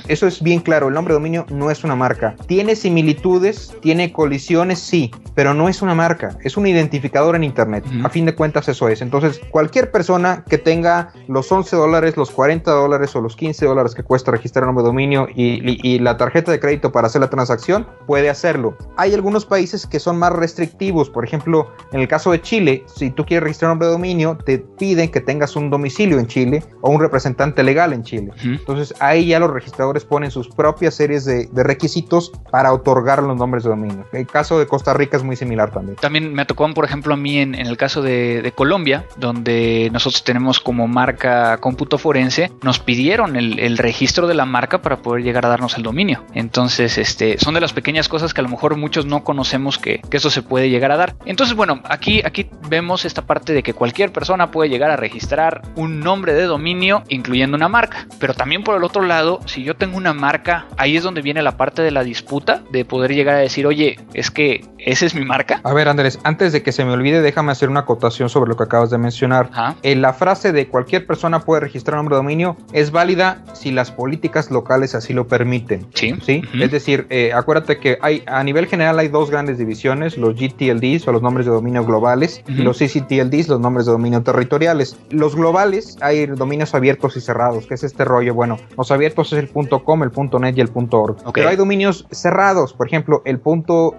Eso 0.08 0.26
es 0.26 0.42
bien 0.42 0.60
claro, 0.60 0.88
el 0.88 0.94
nombre 0.94 1.14
de 1.14 1.18
dominio 1.18 1.46
no 1.50 1.70
es 1.70 1.84
una 1.84 1.96
marca. 1.96 2.34
Tiene 2.46 2.76
similitudes, 2.76 3.74
tiene 3.80 4.12
colisiones, 4.12 4.78
sí, 4.78 5.10
pero 5.34 5.54
no 5.54 5.68
es 5.68 5.82
una 5.82 5.94
marca, 5.94 6.36
es 6.42 6.56
un 6.56 6.66
identificador 6.66 7.36
en 7.36 7.44
Internet. 7.44 7.84
A 8.04 8.08
fin 8.08 8.26
de 8.26 8.34
cuentas 8.34 8.68
eso 8.68 8.88
es. 8.88 9.02
Entonces, 9.02 9.40
cualquier 9.50 9.90
persona 9.90 10.44
que 10.48 10.58
tenga 10.58 11.12
los 11.28 11.50
11 11.50 11.76
dólares, 11.76 12.16
los 12.16 12.30
40 12.30 12.70
dólares 12.70 13.14
o 13.16 13.20
los 13.20 13.36
15 13.36 13.66
dólares 13.66 13.94
que 13.94 14.02
cuesta 14.02 14.30
registrar 14.30 14.64
el 14.64 14.68
nombre 14.68 14.82
de 14.82 14.88
dominio 14.88 15.28
y 15.34 15.98
la 15.98 16.16
tarjeta 16.16 16.52
de 16.52 16.60
crédito 16.60 16.92
para 16.92 17.06
hacer 17.06 17.20
la 17.20 17.30
transacción, 17.30 17.86
puede 18.06 18.30
hacerlo. 18.30 18.76
Hay 18.96 19.14
algunos 19.14 19.46
países 19.46 19.79
que 19.86 20.00
son 20.00 20.18
más 20.18 20.32
restrictivos. 20.32 21.10
Por 21.10 21.24
ejemplo, 21.24 21.72
en 21.92 22.00
el 22.00 22.08
caso 22.08 22.32
de 22.32 22.40
Chile, 22.40 22.84
si 22.86 23.10
tú 23.10 23.24
quieres 23.24 23.44
registrar 23.44 23.68
un 23.68 23.72
nombre 23.72 23.86
de 23.88 23.92
dominio, 23.92 24.38
te 24.44 24.58
piden 24.58 25.10
que 25.10 25.20
tengas 25.20 25.56
un 25.56 25.70
domicilio 25.70 26.18
en 26.18 26.26
Chile 26.26 26.62
o 26.80 26.90
un 26.90 27.00
representante 27.00 27.62
legal 27.62 27.92
en 27.92 28.02
Chile. 28.02 28.32
Entonces 28.42 28.94
ahí 29.00 29.26
ya 29.26 29.38
los 29.38 29.50
registradores 29.50 30.04
ponen 30.04 30.30
sus 30.30 30.48
propias 30.48 30.94
series 30.94 31.24
de, 31.24 31.48
requisitos 31.52 32.32
para 32.50 32.72
otorgar 32.72 33.22
los 33.22 33.36
nombres 33.36 33.64
de 33.64 33.70
dominio. 33.70 34.04
El 34.12 34.26
caso 34.26 34.58
de 34.58 34.66
Costa 34.66 34.94
Rica 34.94 35.16
es 35.16 35.22
muy 35.22 35.36
similar 35.36 35.70
también. 35.70 35.96
También 35.96 36.32
me 36.32 36.46
tocó, 36.46 36.72
por 36.74 36.84
ejemplo, 36.84 37.14
a 37.14 37.16
mí 37.16 37.38
en, 37.38 37.54
el 37.54 37.76
caso 37.76 38.02
de, 38.02 38.52
Colombia, 38.54 39.06
donde 39.16 39.90
nosotros 39.92 40.24
tenemos 40.24 40.60
como 40.60 40.88
marca 40.88 41.58
cómputo 41.58 41.98
forense, 41.98 42.50
nos 42.62 42.78
pidieron 42.78 43.36
el, 43.36 43.78
registro 43.78 44.26
de 44.26 44.34
la 44.34 44.44
marca 44.44 44.82
para 44.82 44.96
poder 44.98 45.22
llegar 45.22 45.46
a 45.46 45.48
darnos 45.48 45.76
el 45.76 45.82
dominio. 45.82 46.24
Entonces, 46.34 46.98
este, 46.98 47.38
son 47.38 47.54
de 47.54 47.60
las 47.60 47.72
pequeñas 47.72 48.08
cosas 48.08 48.34
que 48.34 48.40
a 48.40 48.44
lo 48.44 48.50
mejor 48.50 48.76
muchos 48.76 49.06
no 49.06 49.24
conocemos 49.24 49.69
que, 49.78 50.00
eso 50.10 50.30
se 50.30 50.42
puede 50.42 50.68
llegar 50.68 50.92
a 50.92 50.96
dar. 50.96 51.14
Entonces, 51.24 51.56
bueno, 51.56 51.80
aquí, 51.84 52.22
aquí 52.24 52.50
vemos 52.68 53.04
esta 53.04 53.22
parte 53.22 53.52
de 53.52 53.62
que 53.62 53.72
cualquier 53.72 54.12
persona 54.12 54.50
puede 54.50 54.68
llegar 54.68 54.90
a 54.90 54.96
registrar 54.96 55.62
un 55.76 56.00
nombre 56.00 56.34
de 56.34 56.44
dominio, 56.44 57.02
incluyendo 57.08 57.56
una 57.56 57.68
marca. 57.68 58.06
Pero 58.18 58.34
también 58.34 58.62
por 58.62 58.76
el 58.76 58.84
otro 58.84 59.02
lado, 59.02 59.40
si 59.46 59.62
yo 59.62 59.76
tengo 59.76 59.96
una 59.96 60.12
marca, 60.12 60.66
ahí 60.76 60.96
es 60.96 61.02
donde 61.02 61.22
viene 61.22 61.42
la 61.42 61.56
parte 61.56 61.82
de 61.82 61.90
la 61.90 62.04
disputa, 62.04 62.62
de 62.70 62.84
poder 62.84 63.14
llegar 63.14 63.36
a 63.36 63.38
decir, 63.38 63.66
oye, 63.66 63.98
es 64.12 64.30
que 64.30 64.64
esa 64.78 65.06
es 65.06 65.14
mi 65.14 65.24
marca. 65.24 65.60
A 65.64 65.72
ver, 65.72 65.88
Andrés, 65.88 66.18
antes 66.24 66.52
de 66.52 66.62
que 66.62 66.72
se 66.72 66.84
me 66.84 66.92
olvide, 66.92 67.20
déjame 67.22 67.52
hacer 67.52 67.68
una 67.68 67.80
acotación 67.80 68.28
sobre 68.28 68.48
lo 68.48 68.56
que 68.56 68.64
acabas 68.64 68.90
de 68.90 68.98
mencionar. 68.98 69.50
En 69.82 69.98
eh, 69.98 70.00
la 70.00 70.12
frase 70.12 70.52
de 70.52 70.68
cualquier 70.68 71.06
persona 71.06 71.40
puede 71.40 71.60
registrar 71.60 71.94
un 71.94 72.04
nombre 72.04 72.16
de 72.16 72.22
dominio 72.22 72.56
es 72.72 72.90
válida 72.90 73.42
si 73.52 73.70
las 73.70 73.90
políticas 73.90 74.50
locales 74.50 74.94
así 74.94 75.12
lo 75.12 75.26
permiten. 75.26 75.86
Sí. 75.94 76.14
¿sí? 76.22 76.42
Es 76.54 76.70
decir, 76.70 77.06
eh, 77.10 77.32
acuérdate 77.32 77.78
que 77.78 77.98
hay 78.00 78.22
a 78.26 78.42
nivel 78.42 78.66
general 78.66 78.98
hay 78.98 79.08
dos 79.08 79.30
grandes 79.30 79.58
divisiones, 79.60 80.18
los 80.18 80.34
GTLDs 80.34 81.06
o 81.06 81.12
los 81.12 81.22
nombres 81.22 81.46
de 81.46 81.52
dominio 81.52 81.84
globales 81.84 82.42
y 82.48 82.62
los 82.62 82.78
CCTLDs, 82.78 83.48
los 83.48 83.60
nombres 83.60 83.86
de 83.86 83.92
dominio 83.92 84.22
territoriales. 84.22 84.96
Los 85.10 85.36
globales 85.36 85.96
hay 86.00 86.26
dominios 86.26 86.74
abiertos 86.74 87.16
y 87.16 87.20
cerrados, 87.20 87.66
que 87.66 87.74
es 87.74 87.84
este 87.84 88.04
rollo, 88.04 88.34
bueno, 88.34 88.56
los 88.76 88.90
abiertos 88.90 89.32
es 89.32 89.38
el 89.38 89.50
.com, 89.50 90.02
el 90.02 90.10
.net 90.40 90.56
y 90.56 90.60
el 90.60 90.70
.org. 90.74 91.16
Pero 91.32 91.48
hay 91.48 91.56
dominios 91.56 92.06
cerrados, 92.10 92.72
por 92.72 92.86
ejemplo, 92.88 93.22
el 93.24 93.40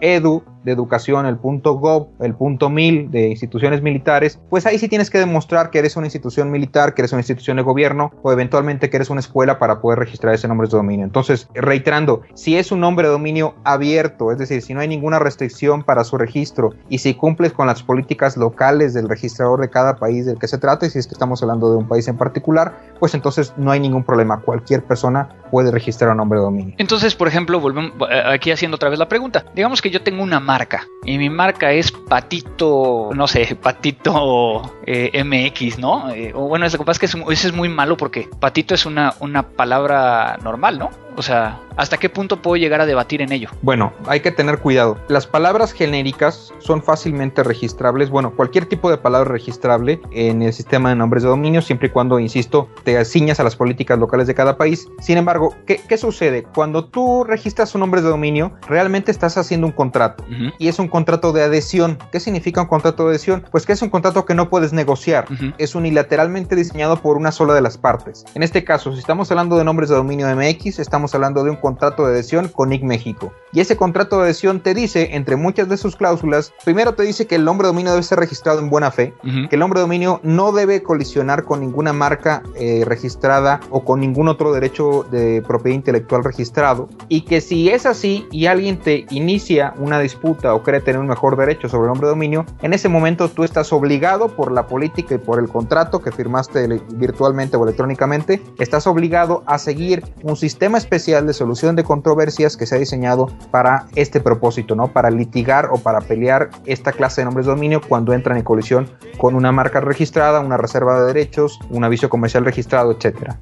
.edu 0.02 0.44
de 0.64 0.72
educación, 0.72 1.26
el 1.26 1.38
punto 1.38 1.74
.gov, 1.74 2.10
el 2.20 2.36
punto 2.36 2.70
.mil 2.70 3.10
de 3.10 3.30
instituciones 3.30 3.82
militares, 3.82 4.40
pues 4.50 4.66
ahí 4.66 4.78
sí 4.78 4.88
tienes 4.88 5.10
que 5.10 5.18
demostrar 5.18 5.70
que 5.70 5.80
eres 5.80 5.96
una 5.96 6.06
institución 6.06 6.52
militar, 6.52 6.94
que 6.94 7.02
eres 7.02 7.14
una 7.14 7.22
institución 7.22 7.58
de 7.58 7.64
gobierno 7.64 8.12
o 8.22 8.32
eventualmente 8.32 8.90
que 8.90 8.98
eres 8.98 9.10
una 9.10 9.22
escuela 9.22 9.60
para 9.60 9.82
poder 9.82 10.00
registrar 10.00 10.34
ese 10.34 10.48
nombre 10.48 10.68
de 10.68 10.78
dominio. 10.78 11.06
Entonces, 11.06 11.48
reiterando, 11.54 12.22
si 12.36 12.58
es 12.58 12.72
un 12.72 12.80
nombre 12.80 13.08
de 13.08 13.12
dominio 13.12 13.56
abierto, 13.64 14.32
es 14.32 14.38
decir, 14.38 14.62
si 14.62 14.74
no 14.74 14.82
hay 14.82 14.88
ninguna 14.88 15.20
restricción 15.20 15.51
para 15.86 16.04
su 16.04 16.18
registro 16.18 16.74
y 16.90 17.00
si 17.00 17.14
cumples 17.14 17.54
con 17.54 17.68
las 17.68 17.84
políticas 17.84 18.38
locales 18.38 18.94
del 18.94 19.08
registrador 19.08 19.62
de 19.62 19.70
cada 19.70 19.96
país 19.96 20.26
del 20.26 20.40
que 20.40 20.48
se 20.48 20.58
trate, 20.58 20.90
si 20.90 21.00
es 21.00 21.08
que 21.08 21.14
estamos 21.14 21.42
hablando 21.42 21.72
de 21.72 21.78
un 21.78 21.88
país 21.88 22.08
en 22.08 22.18
particular, 22.18 22.78
pues 23.00 23.14
entonces 23.14 23.54
no 23.58 23.72
hay 23.72 23.80
ningún 23.80 24.04
problema. 24.04 24.42
Cualquier 24.42 24.84
persona 24.84 25.30
puede 25.52 25.72
registrar 25.72 26.12
un 26.12 26.18
nombre 26.18 26.40
de 26.40 26.46
dominio. 26.46 26.76
Entonces, 26.78 27.16
por 27.16 27.28
ejemplo, 27.28 27.60
volvemos 27.60 27.94
eh, 28.10 28.24
aquí 28.26 28.52
haciendo 28.52 28.76
otra 28.76 28.90
vez 28.90 29.00
la 29.00 29.08
pregunta. 29.08 29.46
Digamos 29.54 29.82
que 29.82 29.90
yo 29.90 30.02
tengo 30.02 30.24
una 30.24 30.40
marca 30.40 30.88
y 31.06 31.18
mi 31.18 31.30
marca 31.30 31.72
es 31.72 31.92
Patito, 31.92 33.10
no 33.14 33.28
sé, 33.28 33.56
Patito 33.56 34.74
eh, 34.86 35.24
MX, 35.24 35.80
¿no? 35.80 36.10
Eh, 36.10 36.34
o 36.34 36.48
bueno, 36.48 36.66
lo 36.66 36.72
que 36.72 36.78
pasa 36.86 37.06
es 37.06 37.14
que 37.14 37.34
es, 37.34 37.46
es 37.46 37.54
muy 37.54 37.70
malo 37.70 37.98
porque 37.98 38.30
Patito 38.40 38.74
es 38.74 38.86
una, 38.86 39.14
una 39.20 39.44
palabra 39.44 40.38
normal, 40.44 40.80
¿no? 40.80 40.90
O 41.18 41.22
sea, 41.22 41.60
¿hasta 41.76 41.98
qué 41.98 42.10
punto 42.10 42.42
puedo 42.42 42.56
llegar 42.56 42.82
a 42.82 42.86
debatir 42.86 43.22
en 43.22 43.32
ello? 43.32 43.50
Bueno, 43.62 43.94
hay 44.08 44.22
que 44.22 44.32
tener 44.32 44.60
cuidado. 44.60 44.98
Las 45.08 45.28
palabras 45.28 45.74
genéricas 45.74 46.54
son 46.60 46.82
fácilmente 46.82 47.44
registrables. 47.44 48.10
Bueno, 48.10 48.34
cualquier 48.36 48.66
tipo 48.66 48.90
de 48.90 48.98
palabra 48.98 49.30
registrable 49.32 50.02
en 50.12 50.42
el 50.42 50.54
sistema 50.54 50.90
de 50.90 50.96
nombres 50.96 51.24
de 51.24 51.30
dominio, 51.30 51.62
siempre 51.62 51.90
y 51.90 51.92
cuando, 51.92 52.20
insisto, 52.20 52.70
te 52.84 52.98
asignas 52.98 53.40
a 53.40 53.44
las 53.44 53.56
políticas 53.56 54.00
locales 54.00 54.28
de 54.28 54.36
cada 54.36 54.58
país. 54.58 54.88
Sin 55.00 55.18
embargo, 55.18 55.56
¿qué, 55.66 55.98
sucede? 55.98 56.44
Cuando 56.44 56.86
tú 56.86 57.24
registras 57.24 57.76
un 57.76 57.82
nombre 57.82 58.02
de 58.02 58.10
dominio, 58.10 58.54
realmente 58.68 59.12
estás 59.12 59.38
haciendo 59.38 59.68
un 59.68 59.74
contrato. 59.74 60.24
Y 60.58 60.70
es 60.70 60.80
un 60.80 60.88
contrato 60.88 61.34
de 61.34 61.44
adhesión. 61.44 61.98
¿Qué 62.12 62.20
significa 62.20 62.62
un 62.62 62.68
contrato 62.68 63.04
de 63.04 63.12
adhesión? 63.12 63.46
Pues 63.52 63.66
que 63.66 63.74
es 63.74 63.82
un 63.82 63.90
contrato 63.90 64.26
que 64.26 64.34
no 64.34 64.50
puedes 64.50 64.74
negociar. 64.74 65.26
Es 65.58 65.76
unilateralmente 65.76 66.56
diseñado 66.56 66.98
por 66.98 67.18
una 67.18 67.32
sola 67.32 67.54
de 67.54 67.62
las 67.62 67.78
partes. 67.78 68.26
En 68.34 68.44
este 68.44 68.64
caso, 68.64 68.94
si 68.94 69.00
estamos 69.00 69.30
hablando 69.32 69.58
de 69.58 69.66
nombres 69.66 69.90
de 69.90 69.96
dominio 69.96 70.28
MX, 70.36 70.80
estamos 70.80 71.01
estamos 71.02 71.16
hablando 71.16 71.44
de 71.44 71.50
un 71.50 71.56
contrato 71.56 72.06
de 72.06 72.14
adhesión 72.14 72.48
con 72.48 72.70
Nick 72.70 72.84
México. 72.84 73.34
Y 73.52 73.60
ese 73.60 73.76
contrato 73.76 74.18
de 74.18 74.26
adhesión 74.26 74.60
te 74.62 74.76
dice, 74.76 75.16
entre 75.16 75.36
muchas 75.36 75.68
de 75.68 75.76
sus 75.76 75.96
cláusulas, 75.96 76.54
primero 76.64 76.94
te 76.94 77.02
dice 77.02 77.26
que 77.26 77.36
el 77.36 77.44
nombre 77.44 77.66
de 77.66 77.74
dominio 77.74 77.92
debe 77.92 78.04
ser 78.04 78.20
registrado 78.20 78.60
en 78.60 78.70
buena 78.70 78.92
fe, 78.92 79.16
que 79.24 79.56
el 79.56 79.60
nombre 79.60 79.80
de 79.80 79.82
dominio 79.82 80.20
no 80.22 80.52
debe 80.52 80.84
colisionar 80.84 81.44
con 81.44 81.60
ninguna 81.60 81.92
marca 81.92 82.44
eh, 82.56 82.84
registrada 82.86 83.62
o 83.72 83.84
con 83.84 84.00
ningún 84.00 84.28
otro 84.28 84.54
derecho 84.54 85.04
de 85.10 85.42
propiedad 85.42 85.76
intelectual 85.76 86.24
registrado, 86.24 86.88
y 87.08 87.22
que 87.22 87.42
si 87.42 87.70
es 87.70 87.88
así 87.88 88.28
y 88.32 88.46
alguien 88.46 88.78
te 88.78 89.08
inicia 89.10 89.74
una 89.80 90.00
disputa 90.00 90.54
o 90.54 90.62
cree 90.62 90.82
tener 90.82 91.02
un 91.02 91.08
mejor 91.08 91.36
derecho 91.36 91.68
sobre 91.68 91.86
el 91.86 91.90
nombre 91.90 92.08
de 92.08 92.12
dominio, 92.12 92.46
en 92.62 92.74
ese 92.74 92.90
momento 92.90 93.28
tú 93.28 93.44
estás 93.44 93.74
obligado 93.74 94.30
por 94.30 94.52
la 94.52 94.68
política 94.68 95.16
y 95.16 95.18
por 95.18 95.40
el 95.40 95.50
contrato 95.50 96.00
que 96.02 96.12
firmaste 96.12 96.68
virtualmente 96.94 97.58
o 97.58 97.64
electrónicamente, 97.64 98.40
estás 98.60 98.86
obligado 98.86 99.44
a 99.48 99.58
seguir 99.58 100.04
un 100.22 100.38
sistema 100.38 100.78
especial 100.92 101.26
de 101.26 101.34
solución 101.34 101.78
de 101.78 101.86
controversias 101.86 102.58
que 102.58 102.66
se 102.66 102.76
ha 102.76 102.78
diseñado 102.78 103.28
para 103.50 103.86
este 103.96 104.20
propósito, 104.20 104.76
¿no? 104.76 104.90
Para 104.90 105.10
litigar 105.10 105.70
o 105.72 105.78
para 105.78 106.02
pelear 106.02 106.50
esta 106.66 106.92
clase 106.92 107.22
de 107.22 107.26
nombres 107.26 107.46
de 107.46 107.54
dominio 107.54 107.80
cuando 107.80 108.12
entran 108.12 108.36
en 108.36 108.44
colisión 108.44 108.90
con 109.18 109.36
una 109.36 109.54
marca 109.54 109.80
registrada, 109.80 110.42
una 110.42 110.58
reserva 110.58 111.00
de 111.00 111.08
derechos, 111.08 111.60
un 111.70 111.86
aviso 111.86 112.10
comercial 112.10 112.44
registrado, 112.44 112.92
etcétera. 112.92 113.40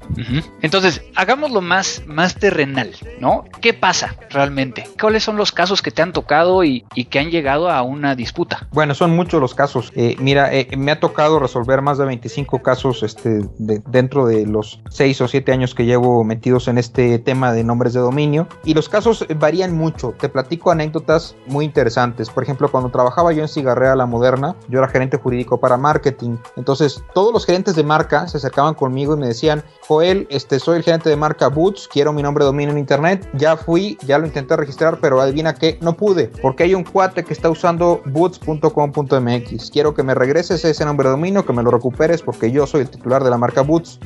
Entonces, 0.62 1.02
hagámoslo 1.16 1.60
más, 1.60 2.04
más 2.06 2.36
terrenal, 2.36 2.94
¿no? 3.18 3.42
¿Qué 3.60 3.74
pasa 3.74 4.14
realmente? 4.30 4.86
¿Cuáles 5.00 5.24
son 5.24 5.36
los 5.36 5.50
casos 5.50 5.82
que 5.82 5.90
te 5.90 6.02
han 6.02 6.12
tocado 6.12 6.62
y, 6.62 6.84
que 7.10 7.18
han 7.18 7.30
llegado 7.30 7.68
a 7.68 7.82
una 7.82 8.14
disputa? 8.14 8.68
Bueno, 8.70 8.94
son 8.94 9.16
muchos 9.16 9.40
los 9.40 9.54
casos. 9.54 9.90
Eh, 9.96 10.14
mira, 10.20 10.54
eh, 10.54 10.68
me 10.76 10.92
ha 10.92 11.00
tocado 11.00 11.40
resolver 11.40 11.82
más 11.82 11.98
de 11.98 12.04
25 12.04 12.62
casos 12.62 13.02
este, 13.02 13.40
dentro 13.58 14.26
de 14.26 14.46
los 14.46 14.80
6 14.90 15.20
o 15.22 15.28
7 15.28 15.50
años 15.50 15.74
que 15.74 15.84
llevo 15.84 16.22
metidos 16.22 16.68
en 16.68 16.78
este 16.78 17.18
tema 17.18 17.39
de 17.48 17.64
nombres 17.64 17.94
de 17.94 18.00
dominio. 18.00 18.46
Y 18.64 18.74
los 18.74 18.88
casos 18.88 19.26
varían 19.36 19.76
mucho. 19.76 20.14
Te 20.18 20.28
platico 20.28 20.70
anécdotas 20.70 21.34
muy 21.46 21.64
interesantes. 21.64 22.28
Por 22.30 22.42
ejemplo, 22.42 22.70
cuando 22.70 22.90
trabajaba 22.90 23.32
yo 23.32 23.42
en 23.42 23.48
Cigarrea 23.48 23.96
La 23.96 24.06
Moderna, 24.06 24.56
yo 24.68 24.78
era 24.78 24.88
gerente 24.88 25.16
jurídico 25.16 25.58
para 25.58 25.76
marketing. 25.76 26.36
Entonces, 26.56 27.02
todos 27.14 27.32
los 27.32 27.46
gerentes 27.46 27.74
de 27.74 27.84
marca 27.84 28.28
se 28.28 28.36
acercaban 28.36 28.74
conmigo 28.74 29.14
y 29.14 29.20
me 29.20 29.26
decían, 29.28 29.64
Joel, 29.86 30.26
este, 30.30 30.58
soy 30.58 30.78
el 30.78 30.82
gerente 30.82 31.08
de 31.08 31.16
marca 31.16 31.48
Boots, 31.48 31.88
quiero 31.90 32.12
mi 32.12 32.22
nombre 32.22 32.44
de 32.44 32.46
dominio 32.46 32.72
en 32.72 32.78
internet. 32.78 33.28
Ya 33.34 33.56
fui, 33.56 33.98
ya 34.06 34.18
lo 34.18 34.26
intenté 34.26 34.56
registrar, 34.56 34.98
pero 35.00 35.20
adivina 35.20 35.54
que 35.54 35.78
no 35.80 35.96
pude, 35.96 36.30
porque 36.42 36.64
hay 36.64 36.74
un 36.74 36.84
cuate 36.84 37.24
que 37.24 37.32
está 37.32 37.48
usando 37.50 38.02
boots.com.mx. 38.06 39.70
Quiero 39.70 39.94
que 39.94 40.02
me 40.02 40.14
regreses 40.14 40.64
ese 40.64 40.84
nombre 40.84 41.08
de 41.08 41.12
dominio, 41.12 41.44
que 41.44 41.52
me 41.52 41.62
lo 41.62 41.70
recuperes, 41.70 42.22
porque 42.22 42.50
yo 42.50 42.66
soy 42.66 42.82
el 42.82 42.90
titular 42.90 43.24
de 43.24 43.30
la 43.30 43.38
marca 43.38 43.62
Boots. 43.62 43.98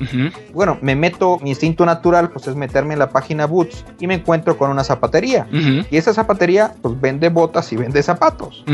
Bueno, 0.52 0.78
me 0.80 0.94
meto, 0.94 1.38
mi 1.42 1.50
instinto 1.50 1.84
natural, 1.84 2.30
pues 2.30 2.46
es 2.46 2.54
meterme 2.54 2.94
en 2.94 3.00
la 3.00 3.10
página 3.10 3.23
Boots 3.48 3.84
y 4.00 4.06
me 4.06 4.14
encuentro 4.14 4.56
con 4.56 4.70
una 4.70 4.84
zapatería. 4.84 5.46
Y 5.90 5.96
esa 5.96 6.12
zapatería, 6.12 6.74
pues 6.82 7.00
vende 7.00 7.28
botas 7.28 7.72
y 7.72 7.76
vende 7.76 8.02
zapatos. 8.02 8.64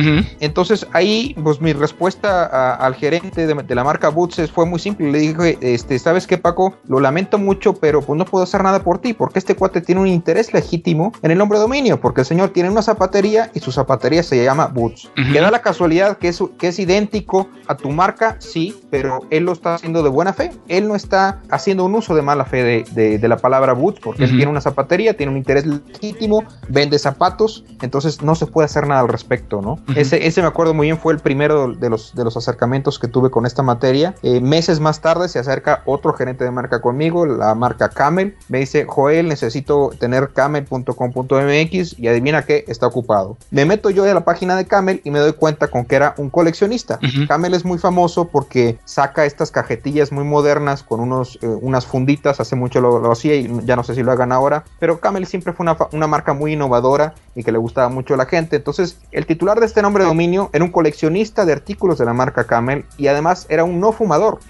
Entonces 0.40 0.86
ahí, 0.92 1.34
pues 1.42 1.60
mi 1.60 1.72
respuesta 1.72 2.74
al 2.74 2.94
gerente 2.94 3.46
de, 3.46 3.74
la 3.74 3.84
marca 3.84 4.08
Boots 4.08 4.50
fue 4.52 4.66
muy 4.66 4.78
simple. 4.78 5.10
Le 5.10 5.18
dije, 5.18 5.58
este, 5.60 5.98
¿sabes 5.98 6.26
qué, 6.26 6.38
Paco? 6.38 6.74
Lo 6.86 7.00
lamento 7.00 7.38
mucho, 7.38 7.74
pero 7.74 8.02
pues 8.02 8.18
no 8.18 8.24
puedo 8.24 8.44
hacer 8.44 8.62
nada 8.62 8.82
por 8.82 8.98
ti, 8.98 9.12
porque 9.12 9.38
este 9.38 9.54
cuate 9.54 9.80
tiene 9.80 10.00
un 10.00 10.06
interés 10.06 10.52
legítimo 10.52 11.12
en 11.22 11.30
el 11.30 11.38
nombre 11.38 11.58
de 11.58 11.62
dominio, 11.62 12.00
porque 12.00 12.22
el 12.22 12.26
señor 12.26 12.50
tiene 12.50 12.70
una 12.70 12.82
zapatería 12.82 13.50
y 13.54 13.60
su 13.60 13.72
zapatería 13.72 14.22
se 14.22 14.42
llama 14.42 14.66
Boots. 14.66 15.10
Uh 15.16 15.40
da 15.40 15.50
la 15.50 15.62
casualidad 15.62 16.18
que 16.18 16.28
es, 16.28 16.42
que 16.58 16.68
es 16.68 16.78
idéntico 16.78 17.48
a 17.66 17.74
tu 17.74 17.90
marca, 17.90 18.36
sí, 18.40 18.78
pero 18.90 19.20
él 19.30 19.44
lo 19.44 19.52
está 19.52 19.74
haciendo 19.74 20.02
de 20.02 20.10
buena 20.10 20.34
fe. 20.34 20.50
Él 20.68 20.86
no 20.86 20.94
está 20.94 21.40
haciendo 21.50 21.84
un 21.84 21.94
uso 21.94 22.14
de 22.14 22.20
mala 22.20 22.44
fe 22.44 22.84
de, 22.92 23.28
la 23.28 23.36
palabra 23.36 23.72
Boots, 23.72 24.00
porque 24.00 24.24
él 24.24 24.36
tiene 24.40 24.50
una 24.50 24.60
zapatería, 24.60 25.14
tiene 25.14 25.32
un 25.32 25.38
interés 25.38 25.66
legítimo, 25.66 26.44
vende 26.68 26.98
zapatos, 26.98 27.64
entonces 27.82 28.22
no 28.22 28.34
se 28.34 28.46
puede 28.46 28.66
hacer 28.66 28.86
nada 28.86 29.00
al 29.00 29.08
respecto, 29.08 29.60
¿no? 29.60 29.78
ese, 29.96 30.26
ese 30.26 30.40
me 30.40 30.48
acuerdo 30.48 30.74
muy 30.74 30.86
bien, 30.86 30.98
fue 30.98 31.12
el 31.12 31.18
primero 31.18 31.72
de 31.72 31.90
los, 31.90 32.14
de 32.14 32.24
los 32.24 32.36
acercamientos 32.36 32.98
que 32.98 33.08
tuve 33.08 33.30
con 33.30 33.46
esta 33.46 33.62
materia. 33.62 34.14
Eh, 34.22 34.40
meses 34.40 34.80
más 34.80 35.00
tarde 35.00 35.28
se 35.28 35.38
acerca 35.38 35.82
otro 35.84 36.14
gerente 36.14 36.44
de 36.44 36.50
marca 36.50 36.80
conmigo, 36.80 37.26
la 37.26 37.54
marca 37.54 37.90
Camel, 37.90 38.34
me 38.48 38.58
dice, 38.60 38.86
Joel, 38.86 39.28
necesito 39.28 39.90
tener 39.98 40.30
camel.com.mx 40.30 41.98
y 41.98 42.08
adivina 42.08 42.42
qué, 42.42 42.64
está 42.66 42.86
ocupado. 42.86 43.36
Me 43.50 43.64
meto 43.64 43.90
yo 43.90 44.04
a 44.04 44.14
la 44.14 44.24
página 44.24 44.56
de 44.56 44.66
Camel 44.66 45.00
y 45.04 45.10
me 45.10 45.18
doy 45.18 45.34
cuenta 45.34 45.68
con 45.68 45.84
que 45.84 45.96
era 45.96 46.14
un 46.16 46.30
coleccionista. 46.30 46.98
Camel 47.28 47.54
es 47.54 47.64
muy 47.64 47.78
famoso 47.78 48.28
porque 48.28 48.78
saca 48.84 49.24
estas 49.24 49.50
cajetillas 49.50 50.12
muy 50.12 50.24
modernas 50.24 50.82
con 50.82 51.00
unos, 51.00 51.38
eh, 51.42 51.46
unas 51.46 51.86
funditas, 51.86 52.40
hace 52.40 52.56
mucho 52.56 52.80
lo, 52.80 53.10
hacía 53.10 53.34
y 53.36 53.50
ya 53.64 53.76
no 53.76 53.82
sé 53.82 53.94
si 53.94 54.02
lo 54.02 54.12
hagan 54.12 54.29
ahora, 54.32 54.64
pero 54.78 55.00
Camel 55.00 55.26
siempre 55.26 55.52
fue 55.52 55.64
una, 55.64 55.76
una 55.92 56.06
marca 56.06 56.32
muy 56.32 56.52
innovadora 56.52 57.14
y 57.34 57.44
que 57.44 57.52
le 57.52 57.58
gustaba 57.58 57.88
mucho 57.88 58.14
a 58.14 58.16
la 58.16 58.26
gente. 58.26 58.56
Entonces, 58.56 58.98
el 59.12 59.26
titular 59.26 59.60
de 59.60 59.66
este 59.66 59.82
nombre 59.82 60.04
de 60.04 60.08
dominio 60.08 60.50
era 60.52 60.64
un 60.64 60.70
coleccionista 60.70 61.44
de 61.44 61.52
artículos 61.52 61.98
de 61.98 62.04
la 62.04 62.12
marca 62.12 62.44
Camel 62.44 62.84
y 62.96 63.06
además 63.06 63.46
era 63.48 63.64
un 63.64 63.80
no 63.80 63.92
fumador. 63.92 64.40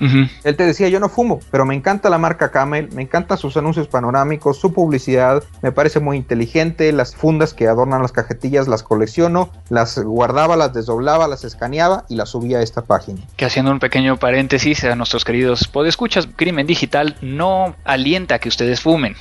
Él 0.45 0.57
te 0.57 0.64
decía, 0.64 0.88
yo 0.88 1.01
no 1.01 1.09
fumo, 1.09 1.40
pero 1.51 1.64
me 1.64 1.75
encanta 1.75 2.11
la 2.11 2.19
marca 2.19 2.51
Camel, 2.51 2.88
me 2.93 3.03
encantan 3.03 3.38
sus 3.38 3.57
anuncios 3.57 3.88
panorámicos, 3.88 4.59
su 4.59 4.73
publicidad, 4.73 5.43
me 5.62 5.73
parece 5.73 6.01
muy 6.01 6.16
inteligente, 6.16 6.93
las 6.93 7.14
fundas 7.14 7.55
que 7.55 7.69
adornan 7.69 8.03
las 8.03 8.12
cajetillas 8.12 8.69
las 8.69 8.83
colecciono, 8.83 9.51
las 9.69 9.99
guardaba, 9.99 10.57
las 10.57 10.73
desdoblaba, 10.73 11.29
las 11.29 11.45
escaneaba 11.45 12.05
y 12.09 12.16
las 12.16 12.31
subía 12.31 12.59
a 12.59 12.62
esta 12.62 12.83
página. 12.83 13.21
Que 13.37 13.45
haciendo 13.45 13.71
un 13.71 13.79
pequeño 13.79 14.16
paréntesis 14.16 14.85
a 14.85 14.95
nuestros 14.97 15.25
queridos 15.25 15.69
podescuchas, 15.69 16.29
Crimen 16.37 16.66
Digital 16.66 17.16
no 17.21 17.77
alienta 17.85 18.37
a 18.37 18.38
que 18.38 18.49
ustedes 18.49 18.81
fumen, 18.81 19.14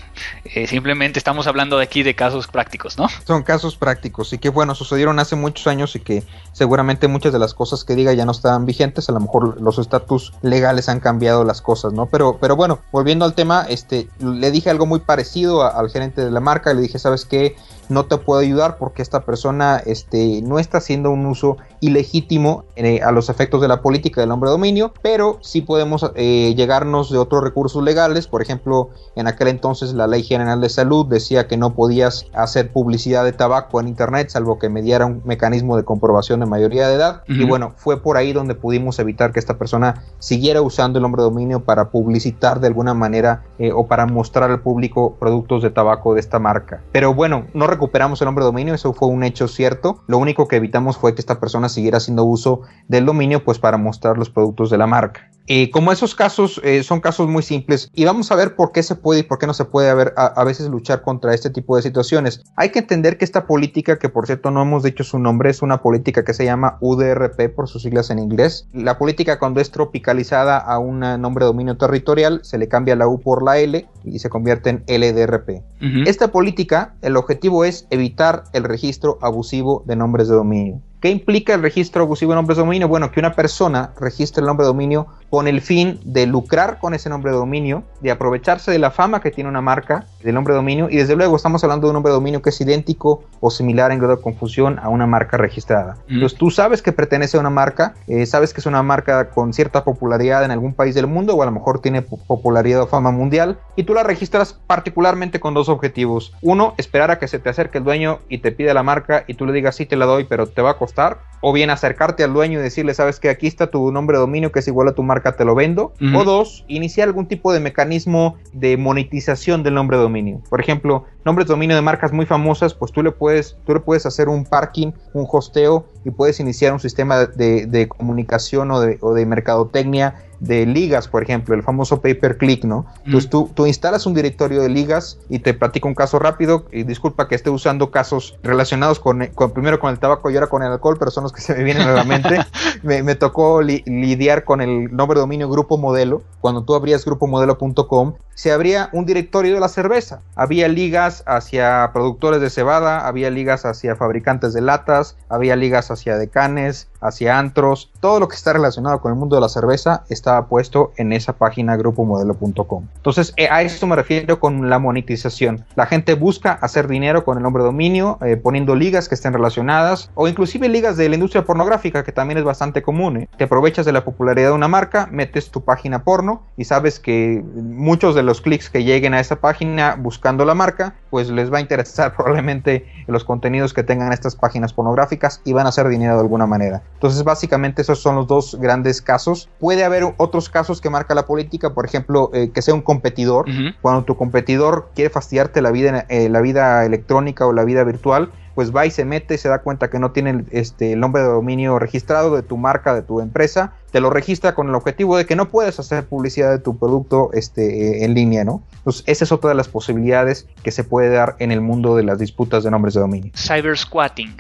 eh, 0.53 0.67
simplemente 0.67 1.19
estamos 1.19 1.47
hablando 1.47 1.77
de 1.77 1.83
aquí 1.83 2.03
de 2.03 2.15
casos 2.15 2.47
prácticos, 2.47 2.97
¿no? 2.97 3.07
Son 3.25 3.43
casos 3.43 3.75
prácticos 3.75 4.33
y 4.33 4.39
que 4.39 4.49
bueno, 4.49 4.73
sucedieron 4.73 5.19
hace 5.19 5.35
muchos 5.35 5.67
años 5.67 5.95
y 5.95 5.99
que 5.99 6.23
seguramente 6.53 7.07
muchas 7.07 7.31
de 7.33 7.39
las 7.39 7.53
cosas 7.53 7.83
que 7.83 7.95
diga 7.95 8.13
ya 8.13 8.25
no 8.25 8.31
estaban 8.31 8.65
vigentes, 8.65 9.09
a 9.09 9.11
lo 9.11 9.19
mejor 9.19 9.61
los 9.61 9.77
estatus 9.77 10.33
legales 10.41 10.89
han 10.89 10.99
cambiado 10.99 11.43
las 11.43 11.61
cosas, 11.61 11.93
¿no? 11.93 12.07
Pero, 12.07 12.37
pero 12.39 12.55
bueno, 12.55 12.79
volviendo 12.91 13.25
al 13.25 13.35
tema, 13.35 13.65
este, 13.69 14.09
le 14.19 14.49
dije 14.51 14.69
algo 14.69 14.85
muy 14.85 14.99
parecido 15.01 15.63
al 15.63 15.89
gerente 15.89 16.23
de 16.25 16.31
la 16.31 16.39
marca, 16.39 16.73
le 16.73 16.81
dije, 16.81 16.99
¿sabes 16.99 17.25
qué? 17.25 17.55
No 17.89 18.05
te 18.05 18.17
puedo 18.17 18.39
ayudar 18.39 18.77
porque 18.77 19.01
esta 19.01 19.25
persona 19.25 19.81
este, 19.85 20.41
no 20.43 20.59
está 20.59 20.77
haciendo 20.77 21.11
un 21.11 21.25
uso 21.25 21.57
ilegítimo 21.81 22.65
eh, 22.75 23.01
a 23.01 23.11
los 23.11 23.29
efectos 23.29 23.61
de 23.61 23.67
la 23.67 23.81
política 23.81 24.21
del 24.21 24.31
hombre 24.31 24.49
dominio, 24.49 24.93
pero 25.01 25.39
sí 25.41 25.61
podemos 25.61 26.09
eh, 26.15 26.53
llegarnos 26.55 27.11
de 27.11 27.17
otros 27.17 27.43
recursos 27.43 27.83
legales. 27.83 28.27
Por 28.27 28.41
ejemplo, 28.41 28.89
en 29.15 29.27
aquel 29.27 29.49
entonces 29.49 29.93
la 29.93 30.07
Ley 30.07 30.23
General 30.23 30.61
de 30.61 30.69
Salud 30.69 31.05
decía 31.07 31.47
que 31.47 31.57
no 31.57 31.73
podías 31.73 32.27
hacer 32.33 32.71
publicidad 32.71 33.25
de 33.25 33.33
tabaco 33.33 33.79
en 33.79 33.87
Internet 33.87 34.29
salvo 34.29 34.59
que 34.59 34.69
mediara 34.69 35.05
un 35.05 35.21
mecanismo 35.25 35.77
de 35.77 35.83
comprobación 35.83 36.39
de 36.39 36.45
mayoría 36.45 36.87
de 36.87 36.95
edad. 36.95 37.23
Y 37.27 37.45
bueno, 37.45 37.73
fue 37.75 38.01
por 38.01 38.17
ahí 38.17 38.33
donde 38.33 38.55
pudimos 38.55 38.99
evitar 38.99 39.31
que 39.31 39.39
esta 39.39 39.57
persona 39.57 40.03
siguiera 40.19 40.61
usando 40.61 40.99
el 40.99 41.05
hombre 41.05 41.23
dominio 41.23 41.61
para 41.61 41.89
publicitar 41.89 42.59
de 42.59 42.67
alguna 42.67 42.93
manera 42.93 43.43
eh, 43.57 43.71
o 43.71 43.87
para 43.87 44.05
mostrar 44.05 44.51
al 44.51 44.61
público 44.61 45.15
productos 45.19 45.63
de 45.63 45.69
tabaco 45.69 46.13
de 46.13 46.19
esta 46.19 46.39
marca. 46.39 46.81
Pero 46.91 47.13
bueno, 47.13 47.47
no 47.53 47.67
recuperamos 47.79 48.21
el 48.21 48.25
nombre 48.25 48.43
dominio, 48.43 48.73
eso 48.73 48.91
fue 48.91 49.07
un 49.07 49.23
hecho 49.23 49.47
cierto. 49.47 50.03
Lo 50.07 50.17
único 50.17 50.49
que 50.49 50.57
evitamos 50.57 50.97
fue 50.97 51.15
que 51.15 51.21
esta 51.21 51.39
persona 51.39 51.69
siguiera 51.69 51.97
haciendo 51.97 52.25
uso 52.25 52.63
del 52.89 53.05
dominio 53.05 53.45
pues 53.45 53.57
para 53.57 53.77
mostrar 53.77 54.17
los 54.17 54.29
productos 54.29 54.69
de 54.69 54.77
la 54.77 54.85
marca. 54.85 55.31
Eh, 55.51 55.71
como 55.71 55.91
esos 55.91 56.13
casos 56.13 56.61
eh, 56.63 56.83
son 56.83 57.01
casos 57.01 57.27
muy 57.27 57.41
simples 57.41 57.89
y 57.95 58.05
vamos 58.05 58.31
a 58.31 58.35
ver 58.35 58.55
por 58.55 58.71
qué 58.71 58.83
se 58.83 58.93
puede 58.93 59.21
y 59.21 59.23
por 59.23 59.39
qué 59.39 59.47
no 59.47 59.55
se 59.55 59.65
puede 59.65 59.89
a, 59.89 60.25
a, 60.25 60.43
veces 60.43 60.69
luchar 60.69 61.01
contra 61.01 61.33
este 61.33 61.49
tipo 61.49 61.75
de 61.75 61.81
situaciones. 61.81 62.43
Hay 62.55 62.69
que 62.69 62.77
entender 62.77 63.17
que 63.17 63.25
esta 63.25 63.47
política, 63.47 63.97
que 63.97 64.09
por 64.09 64.27
cierto 64.27 64.51
no 64.51 64.61
hemos 64.61 64.83
dicho 64.83 65.03
su 65.03 65.17
nombre, 65.17 65.49
es 65.49 65.63
una 65.63 65.81
política 65.81 66.23
que 66.23 66.35
se 66.35 66.45
llama 66.45 66.77
UDRP 66.81 67.55
por 67.55 67.67
sus 67.67 67.81
siglas 67.81 68.11
en 68.11 68.19
inglés. 68.19 68.67
La 68.73 68.99
política 68.99 69.39
cuando 69.39 69.59
es 69.59 69.71
tropicalizada 69.71 70.59
a 70.59 70.77
un 70.77 70.99
nombre 70.99 71.45
de 71.45 71.47
dominio 71.47 71.77
territorial 71.77 72.41
se 72.43 72.59
le 72.59 72.67
cambia 72.67 72.95
la 72.95 73.07
U 73.07 73.19
por 73.19 73.41
la 73.41 73.57
L 73.57 73.87
y 74.03 74.19
se 74.19 74.29
convierte 74.29 74.69
en 74.69 74.83
LDRP. 74.87 75.63
Esta 76.05 76.31
política, 76.31 76.93
el 77.01 77.17
objetivo 77.17 77.65
es 77.65 77.68
evitar 77.89 78.43
el 78.53 78.63
registro 78.63 79.17
abusivo 79.21 79.83
de 79.85 79.95
nombres 79.95 80.27
de 80.27 80.35
dominio. 80.35 80.81
¿Qué 81.01 81.09
implica 81.09 81.53
el 81.53 81.61
registro 81.61 82.03
abusivo 82.03 82.31
de 82.31 82.35
nombres 82.35 82.57
de 82.57 82.63
dominio? 82.63 82.87
Bueno, 82.87 83.11
que 83.11 83.19
una 83.19 83.33
persona 83.33 83.93
registre 83.99 84.41
el 84.41 84.47
nombre 84.47 84.65
de 84.65 84.69
dominio 84.69 85.07
con 85.29 85.47
el 85.47 85.61
fin 85.61 85.99
de 86.03 86.25
lucrar 86.25 86.79
con 86.79 86.93
ese 86.93 87.09
nombre 87.09 87.31
de 87.31 87.37
dominio, 87.37 87.83
de 88.01 88.11
aprovecharse 88.11 88.71
de 88.71 88.79
la 88.79 88.91
fama 88.91 89.21
que 89.21 89.31
tiene 89.31 89.49
una 89.49 89.61
marca 89.61 90.05
del 90.23 90.35
nombre 90.35 90.53
de 90.53 90.57
dominio 90.57 90.89
y 90.89 90.97
desde 90.97 91.15
luego 91.15 91.35
estamos 91.35 91.63
hablando 91.63 91.87
de 91.87 91.91
un 91.91 91.95
nombre 91.95 92.11
de 92.11 92.15
dominio 92.15 92.41
que 92.41 92.49
es 92.49 92.61
idéntico 92.61 93.23
o 93.39 93.51
similar 93.51 93.91
en 93.91 93.99
grado 93.99 94.15
de 94.15 94.21
confusión 94.21 94.79
a 94.79 94.89
una 94.89 95.07
marca 95.07 95.37
registrada. 95.37 95.97
Entonces 96.07 96.37
tú 96.37 96.51
sabes 96.51 96.81
que 96.81 96.91
pertenece 96.91 97.37
a 97.37 97.39
una 97.39 97.49
marca, 97.49 97.93
eh, 98.07 98.25
sabes 98.25 98.53
que 98.53 98.61
es 98.61 98.65
una 98.65 98.83
marca 98.83 99.29
con 99.29 99.53
cierta 99.53 99.83
popularidad 99.83 100.43
en 100.43 100.51
algún 100.51 100.73
país 100.73 100.95
del 100.95 101.07
mundo 101.07 101.35
o 101.35 101.43
a 101.43 101.45
lo 101.45 101.51
mejor 101.51 101.81
tiene 101.81 102.01
popularidad 102.01 102.81
o 102.81 102.87
fama 102.87 103.11
mundial 103.11 103.59
y 103.75 103.83
tú 103.83 103.93
la 103.93 104.03
registras 104.03 104.53
particularmente 104.67 105.39
con 105.39 105.53
dos 105.53 105.69
objetivos. 105.69 106.33
Uno, 106.41 106.73
esperar 106.77 107.11
a 107.11 107.19
que 107.19 107.27
se 107.27 107.39
te 107.39 107.49
acerque 107.49 107.77
el 107.77 107.83
dueño 107.83 108.19
y 108.29 108.39
te 108.39 108.51
pida 108.51 108.73
la 108.73 108.83
marca 108.83 109.23
y 109.27 109.35
tú 109.35 109.45
le 109.45 109.53
digas 109.53 109.75
sí 109.75 109.85
te 109.85 109.95
la 109.95 110.05
doy 110.05 110.25
pero 110.25 110.47
te 110.47 110.61
va 110.61 110.71
a 110.71 110.77
costar 110.77 111.19
o 111.41 111.53
bien 111.53 111.69
acercarte 111.69 112.23
al 112.23 112.33
dueño 112.33 112.59
y 112.59 112.61
decirle 112.61 112.93
sabes 112.93 113.19
que 113.19 113.29
aquí 113.29 113.47
está 113.47 113.67
tu 113.67 113.91
nombre 113.91 114.17
de 114.17 114.21
dominio 114.21 114.51
que 114.51 114.59
es 114.59 114.67
igual 114.67 114.89
a 114.89 114.93
tu 114.93 115.03
marca 115.03 115.18
marca 115.19 115.35
te 115.35 115.45
lo 115.45 115.55
vendo. 115.55 115.93
O 116.15 116.23
dos, 116.23 116.63
iniciar 116.67 117.07
algún 117.07 117.27
tipo 117.27 117.51
de 117.51 117.59
mecanismo 117.59 118.37
de 118.53 118.77
monetización 118.77 119.63
del 119.63 119.73
nombre 119.73 119.97
de 119.97 120.03
dominio. 120.03 120.41
Por 120.49 120.61
ejemplo, 120.61 121.05
nombres 121.25 121.47
de 121.47 121.53
dominio 121.53 121.75
de 121.75 121.81
marcas 121.81 122.11
muy 122.11 122.25
famosas, 122.25 122.73
pues 122.73 122.91
tú 122.91 123.03
le 123.03 123.11
puedes, 123.11 123.55
tú 123.65 123.73
le 123.73 123.79
puedes 123.79 124.05
hacer 124.05 124.29
un 124.29 124.45
parking, 124.45 124.91
un 125.13 125.27
hosteo 125.29 125.85
y 126.05 126.11
puedes 126.11 126.39
iniciar 126.39 126.73
un 126.73 126.79
sistema 126.79 127.25
de, 127.25 127.87
comunicación 127.87 128.71
o 128.71 128.79
de, 128.79 128.97
o 129.01 129.13
de 129.13 129.25
mercadotecnia 129.25 130.15
de 130.39 130.65
ligas, 130.65 131.07
por 131.07 131.23
ejemplo, 131.23 131.53
el 131.53 131.63
famoso 131.63 132.01
pay 132.01 132.13
per 132.13 132.37
click, 132.37 132.63
¿no? 132.63 132.85
Entonces 133.05 133.29
tú, 133.29 133.49
tú 133.53 133.65
instalas 133.65 134.05
un 134.05 134.13
directorio 134.13 134.61
de 134.61 134.69
ligas 134.69 135.19
y 135.29 135.39
te 135.39 135.53
platico 135.53 135.87
un 135.87 135.95
caso 135.95 136.19
rápido. 136.19 136.65
Y 136.71 136.83
disculpa 136.83 137.27
que 137.27 137.35
esté 137.35 137.49
usando 137.49 137.91
casos 137.91 138.37
relacionados 138.41 138.99
con, 138.99 139.29
primero 139.53 139.79
con 139.79 139.91
el 139.91 139.99
tabaco 139.99 140.29
y 140.29 140.35
ahora 140.35 140.47
con 140.47 140.63
el 140.63 140.71
alcohol, 140.71 140.95
pero 140.97 141.11
son 141.11 141.23
los 141.23 141.33
que 141.33 141.41
se 141.41 141.55
me 141.55 141.63
vienen 141.63 141.87
a 141.87 141.93
la 141.93 142.03
mente. 142.03 142.39
me, 142.83 143.15
tocó 143.15 143.61
lidiar 143.61 144.45
con 144.45 144.61
el 144.61 144.95
nombre 144.95 145.15
de 145.15 145.21
dominio 145.21 145.49
Grupo 145.49 145.77
Modelo. 145.77 146.21
Cuando 146.41 146.63
tú 146.63 146.75
abrías 146.75 147.03
grupomodelo.com, 147.03 148.13
se 148.33 148.51
abría 148.53 148.89
un 148.93 149.05
directorio 149.05 149.53
de 149.53 149.59
la 149.59 149.67
cerveza. 149.67 150.21
Había 150.35 150.69
ligas 150.69 151.08
hacia 151.25 151.89
productores 151.93 152.41
de 152.41 152.49
cebada, 152.49 153.07
había 153.07 153.29
ligas 153.29 153.65
hacia 153.65 153.95
fabricantes 153.95 154.53
de 154.53 154.61
latas, 154.61 155.17
había 155.29 155.55
ligas 155.55 155.91
hacia 155.91 156.17
decanes, 156.17 156.87
hacia 157.01 157.37
antros. 157.37 157.91
Todo 157.99 158.19
lo 158.19 158.27
que 158.27 158.35
está 158.35 158.53
relacionado 158.53 159.01
con 159.01 159.11
el 159.11 159.17
mundo 159.17 159.35
de 159.35 159.41
la 159.41 159.49
cerveza 159.49 160.03
estaba 160.09 160.47
puesto 160.47 160.91
en 160.97 161.13
esa 161.13 161.33
página 161.33 161.75
grupomodelo.com. 161.77 162.85
Entonces, 162.95 163.33
eh, 163.37 163.47
a 163.49 163.61
esto 163.61 163.87
me 163.87 163.95
refiero 163.95 164.39
con 164.39 164.69
la 164.69 164.79
monetización. 164.79 165.65
La 165.75 165.85
gente 165.85 166.15
busca 166.15 166.53
hacer 166.53 166.87
dinero 166.87 167.23
con 167.23 167.37
el 167.37 167.43
nombre 167.43 167.63
dominio, 167.63 168.17
eh, 168.21 168.37
poniendo 168.37 168.75
ligas 168.75 169.09
que 169.09 169.15
estén 169.15 169.33
relacionadas 169.33 170.11
o 170.15 170.27
inclusive 170.27 170.69
ligas 170.69 170.97
de 170.97 171.09
la 171.09 171.15
industria 171.15 171.45
pornográfica, 171.45 172.03
que 172.03 172.11
también 172.11 172.37
es 172.37 172.43
bastante 172.43 172.81
común. 172.81 173.17
¿eh? 173.17 173.29
Te 173.37 173.45
aprovechas 173.45 173.85
de 173.85 173.91
la 173.91 174.03
popularidad 174.03 174.49
de 174.49 174.55
una 174.55 174.67
marca, 174.67 175.07
metes 175.11 175.51
tu 175.51 175.63
página 175.63 176.03
porno 176.03 176.43
y 176.57 176.65
sabes 176.65 176.99
que 176.99 177.43
muchos 177.55 178.15
de 178.15 178.23
los 178.23 178.41
clics 178.41 178.69
que 178.69 178.83
lleguen 178.83 179.13
a 179.13 179.19
esa 179.19 179.37
página 179.37 179.95
buscando 179.97 180.45
la 180.45 180.53
marca, 180.53 180.95
pues 181.09 181.29
les 181.29 181.51
va 181.51 181.57
a 181.57 181.61
interesar 181.61 182.13
probablemente 182.15 182.85
los 183.07 183.23
contenidos 183.23 183.73
que 183.73 183.83
tengan 183.83 184.13
estas 184.13 184.35
páginas 184.35 184.73
pornográficas 184.73 185.41
y 185.45 185.53
van 185.53 185.65
a 185.65 185.69
hacer 185.69 185.87
dinero 185.87 186.15
de 186.15 186.21
alguna 186.21 186.45
manera. 186.45 186.81
Entonces, 186.95 187.23
básicamente 187.23 187.81
esos 187.81 187.99
son 187.99 188.17
los 188.17 188.27
dos 188.27 188.57
grandes 188.59 189.01
casos. 189.01 189.47
Puede 189.59 189.85
haber 189.85 190.03
otros 190.17 190.49
casos 190.49 190.81
que 190.81 190.89
marca 190.89 191.15
la 191.15 191.25
política, 191.25 191.73
por 191.73 191.85
ejemplo, 191.85 192.29
eh, 192.33 192.51
que 192.53 192.61
sea 192.61 192.73
un 192.73 192.81
competidor. 192.81 193.45
Cuando 193.81 194.03
tu 194.03 194.17
competidor 194.17 194.89
quiere 194.95 195.09
fastidiarte 195.09 195.61
la 195.61 195.71
vida, 195.71 196.05
eh, 196.09 196.27
la 196.27 196.41
vida 196.41 196.85
electrónica 196.85 197.45
o 197.47 197.53
la 197.53 197.63
vida 197.63 197.85
virtual, 197.85 198.31
pues 198.53 198.75
va 198.75 198.85
y 198.85 198.91
se 198.91 199.05
mete, 199.05 199.37
se 199.37 199.47
da 199.47 199.59
cuenta 199.59 199.89
que 199.89 199.99
no 199.99 200.11
tiene 200.11 200.43
este, 200.51 200.91
el 200.91 200.99
nombre 200.99 201.21
de 201.21 201.29
dominio 201.29 201.79
registrado 201.79 202.35
de 202.35 202.43
tu 202.43 202.57
marca, 202.57 202.93
de 202.93 203.01
tu 203.01 203.21
empresa, 203.21 203.71
te 203.93 204.01
lo 204.01 204.09
registra 204.09 204.53
con 204.53 204.67
el 204.67 204.75
objetivo 204.75 205.15
de 205.15 205.25
que 205.25 205.37
no 205.37 205.47
puedes 205.47 205.79
hacer 205.79 206.05
publicidad 206.05 206.51
de 206.51 206.59
tu 206.59 206.77
producto 206.77 207.29
este, 207.31 208.03
en 208.03 208.13
línea, 208.13 208.43
¿no? 208.43 208.61
Entonces, 208.79 209.03
esa 209.07 209.23
es 209.23 209.31
otra 209.31 209.51
de 209.51 209.55
las 209.55 209.69
posibilidades 209.69 210.45
que 210.61 210.71
se 210.71 210.83
puede 210.83 211.09
dar 211.09 211.37
en 211.39 211.53
el 211.53 211.61
mundo 211.61 211.95
de 211.95 212.03
las 212.03 212.19
disputas 212.19 212.65
de 212.65 212.71
nombres 212.71 212.95
de 212.95 212.99
dominio. 212.99 213.31
Cyber 213.33 213.77
squatting, 213.77 214.35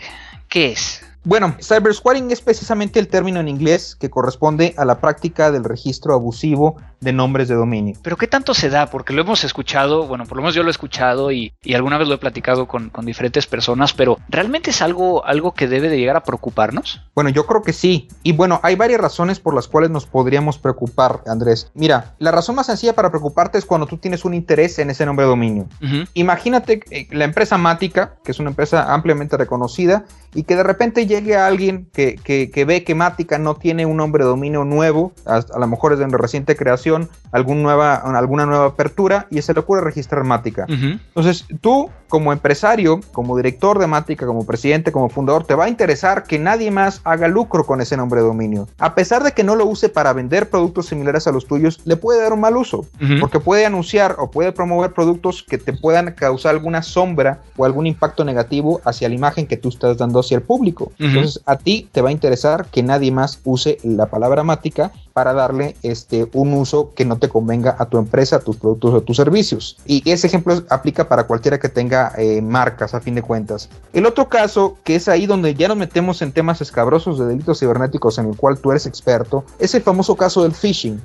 ¿qué 0.49 0.73
es? 0.73 1.08
Bueno, 1.25 1.55
cybersquatting 1.61 2.31
es 2.31 2.41
precisamente 2.41 2.97
el 2.97 3.09
término 3.09 3.41
en 3.41 3.49
inglés 3.49 3.95
que 3.95 4.09
corresponde 4.09 4.73
a 4.77 4.85
la 4.85 5.01
práctica 5.01 5.51
del 5.51 5.65
registro 5.65 6.13
abusivo 6.13 6.77
de 6.99 7.13
nombres 7.13 7.47
de 7.47 7.55
dominio. 7.55 7.95
Pero 8.01 8.17
¿qué 8.17 8.27
tanto 8.27 8.53
se 8.53 8.69
da? 8.69 8.87
Porque 8.87 9.13
lo 9.13 9.21
hemos 9.21 9.43
escuchado, 9.43 10.07
bueno, 10.07 10.25
por 10.25 10.37
lo 10.37 10.43
menos 10.43 10.55
yo 10.55 10.63
lo 10.63 10.69
he 10.69 10.71
escuchado 10.71 11.31
y, 11.31 11.53
alguna 11.73 11.97
vez 11.97 12.07
lo 12.07 12.15
he 12.15 12.17
platicado 12.17 12.67
con, 12.67 12.91
diferentes 13.05 13.47
personas, 13.47 13.93
pero 13.93 14.17
¿realmente 14.27 14.71
es 14.71 14.81
algo, 14.81 15.25
algo 15.25 15.53
que 15.53 15.67
debe 15.67 15.89
de 15.89 15.97
llegar 15.97 16.17
a 16.17 16.23
preocuparnos? 16.23 17.01
Bueno, 17.15 17.29
yo 17.29 17.45
creo 17.45 17.63
que 17.63 17.73
sí. 17.73 18.07
Y 18.23 18.33
bueno, 18.33 18.59
hay 18.61 18.75
varias 18.75 18.99
razones 18.99 19.39
por 19.39 19.53
las 19.53 19.67
cuales 19.67 19.89
nos 19.89 20.05
podríamos 20.05 20.57
preocupar, 20.57 21.21
Andrés. 21.25 21.71
Mira, 21.73 22.15
la 22.19 22.31
razón 22.31 22.55
más 22.55 22.65
sencilla 22.67 22.93
para 22.93 23.09
preocuparte 23.09 23.57
es 23.57 23.65
cuando 23.65 23.87
tú 23.87 23.97
tienes 23.97 24.25
un 24.25 24.33
interés 24.33 24.77
en 24.79 24.89
ese 24.89 25.05
nombre 25.05 25.25
de 25.25 25.29
dominio. 25.29 25.67
Imagínate 26.13 26.81
eh, 26.91 27.07
la 27.11 27.25
empresa 27.25 27.57
Mática, 27.57 28.15
que 28.23 28.31
es 28.31 28.39
una 28.39 28.49
empresa 28.49 28.93
ampliamente 28.93 29.37
reconocida, 29.37 30.05
y 30.33 30.43
que 30.43 30.55
de 30.55 30.63
repente 30.63 31.07
llegue 31.07 31.35
a 31.35 31.47
alguien 31.47 31.89
que, 31.93 32.15
que, 32.15 32.65
ve 32.65 32.83
que 32.83 32.95
Mática 32.95 33.39
no 33.39 33.55
tiene 33.55 33.85
un 33.85 33.97
nombre 33.97 34.23
de 34.23 34.29
dominio 34.29 34.63
nuevo, 34.65 35.13
a, 35.25 35.41
lo 35.57 35.67
mejor 35.67 35.93
es 35.93 35.99
de 35.99 36.07
reciente 36.17 36.55
creación, 36.55 36.88
nueva, 36.91 37.95
alguna 37.95 38.45
nueva 38.45 38.65
apertura 38.65 39.27
y 39.29 39.41
se 39.41 39.53
le 39.53 39.59
ocurre 39.59 39.81
registrar 39.81 40.23
Mática. 40.23 40.65
Entonces 40.67 41.45
tú 41.61 41.89
como 42.09 42.33
empresario, 42.33 42.99
como 43.11 43.37
director 43.37 43.79
de 43.79 43.87
Mática, 43.87 44.25
como 44.25 44.45
presidente, 44.45 44.91
como 44.91 45.09
fundador, 45.09 45.45
te 45.45 45.53
va 45.53 45.65
a 45.65 45.69
interesar 45.69 46.23
que 46.23 46.39
nadie 46.39 46.71
más 46.71 47.01
haga 47.03 47.27
lucro 47.27 47.65
con 47.65 47.81
ese 47.81 47.95
nombre 47.95 48.21
de 48.21 48.27
dominio. 48.27 48.67
A 48.79 48.95
pesar 48.95 49.23
de 49.23 49.31
que 49.31 49.43
no 49.43 49.55
lo 49.55 49.65
use 49.65 49.89
para 49.89 50.11
vender 50.11 50.49
productos 50.49 50.87
similares 50.87 51.27
a 51.27 51.31
los 51.31 51.45
tuyos, 51.45 51.79
le 51.85 51.95
puede 51.95 52.21
dar 52.21 52.33
un 52.33 52.41
mal 52.41 52.57
uso, 52.57 52.85
porque 53.19 53.39
puede 53.39 53.65
anunciar 53.65 54.15
o 54.17 54.31
puede 54.31 54.51
promover 54.51 54.91
productos 54.91 55.43
que 55.43 55.59
te 55.59 55.71
puedan 55.71 56.11
causar 56.13 56.55
alguna 56.55 56.81
sombra 56.81 57.41
o 57.55 57.65
algún 57.65 57.85
impacto 57.85 58.25
negativo 58.25 58.81
hacia 58.85 59.07
la 59.07 59.15
imagen 59.15 59.45
que 59.45 59.57
tú 59.57 59.69
estás 59.69 59.97
dando 59.97 60.19
hacia 60.19 60.35
el 60.35 60.41
público. 60.41 60.91
Entonces, 60.97 61.41
a 61.45 61.57
ti 61.57 61.87
te 61.91 62.01
va 62.01 62.09
a 62.09 62.11
interesar 62.11 62.65
que 62.71 62.81
nadie 62.81 63.11
más 63.11 63.39
use 63.43 63.77
la 63.83 64.07
palabra 64.07 64.43
Mática 64.43 64.91
para 65.13 65.33
darle 65.33 65.75
este 65.83 66.27
un 66.33 66.53
uso 66.53 66.93
que 66.95 67.05
no 67.05 67.17
te 67.17 67.29
convenga 67.29 67.75
a 67.77 67.85
tu 67.85 67.97
empresa, 67.97 68.37
a 68.37 68.39
tus 68.39 68.57
productos 68.57 68.93
o 68.93 69.01
tus 69.01 69.17
servicios. 69.17 69.77
Y 69.85 70.09
ese 70.09 70.27
ejemplo 70.27 70.63
aplica 70.69 71.07
para 71.07 71.25
cualquiera 71.25 71.59
que 71.59 71.69
tenga 71.69 72.13
eh, 72.17 72.41
marcas 72.41 72.93
a 72.93 73.01
fin 73.01 73.15
de 73.15 73.21
cuentas. 73.21 73.69
El 73.93 74.05
otro 74.05 74.29
caso, 74.29 74.77
que 74.83 74.95
es 74.95 75.07
ahí 75.07 75.25
donde 75.25 75.55
ya 75.55 75.67
nos 75.67 75.77
metemos 75.77 76.21
en 76.21 76.31
temas 76.31 76.61
escabrosos 76.61 77.19
de 77.19 77.25
delitos 77.25 77.59
cibernéticos 77.59 78.17
en 78.17 78.27
el 78.27 78.35
cual 78.35 78.59
tú 78.59 78.71
eres 78.71 78.85
experto, 78.85 79.43
es 79.59 79.75
el 79.75 79.81
famoso 79.81 80.15
caso 80.15 80.43
del 80.43 80.53
phishing. 80.53 81.01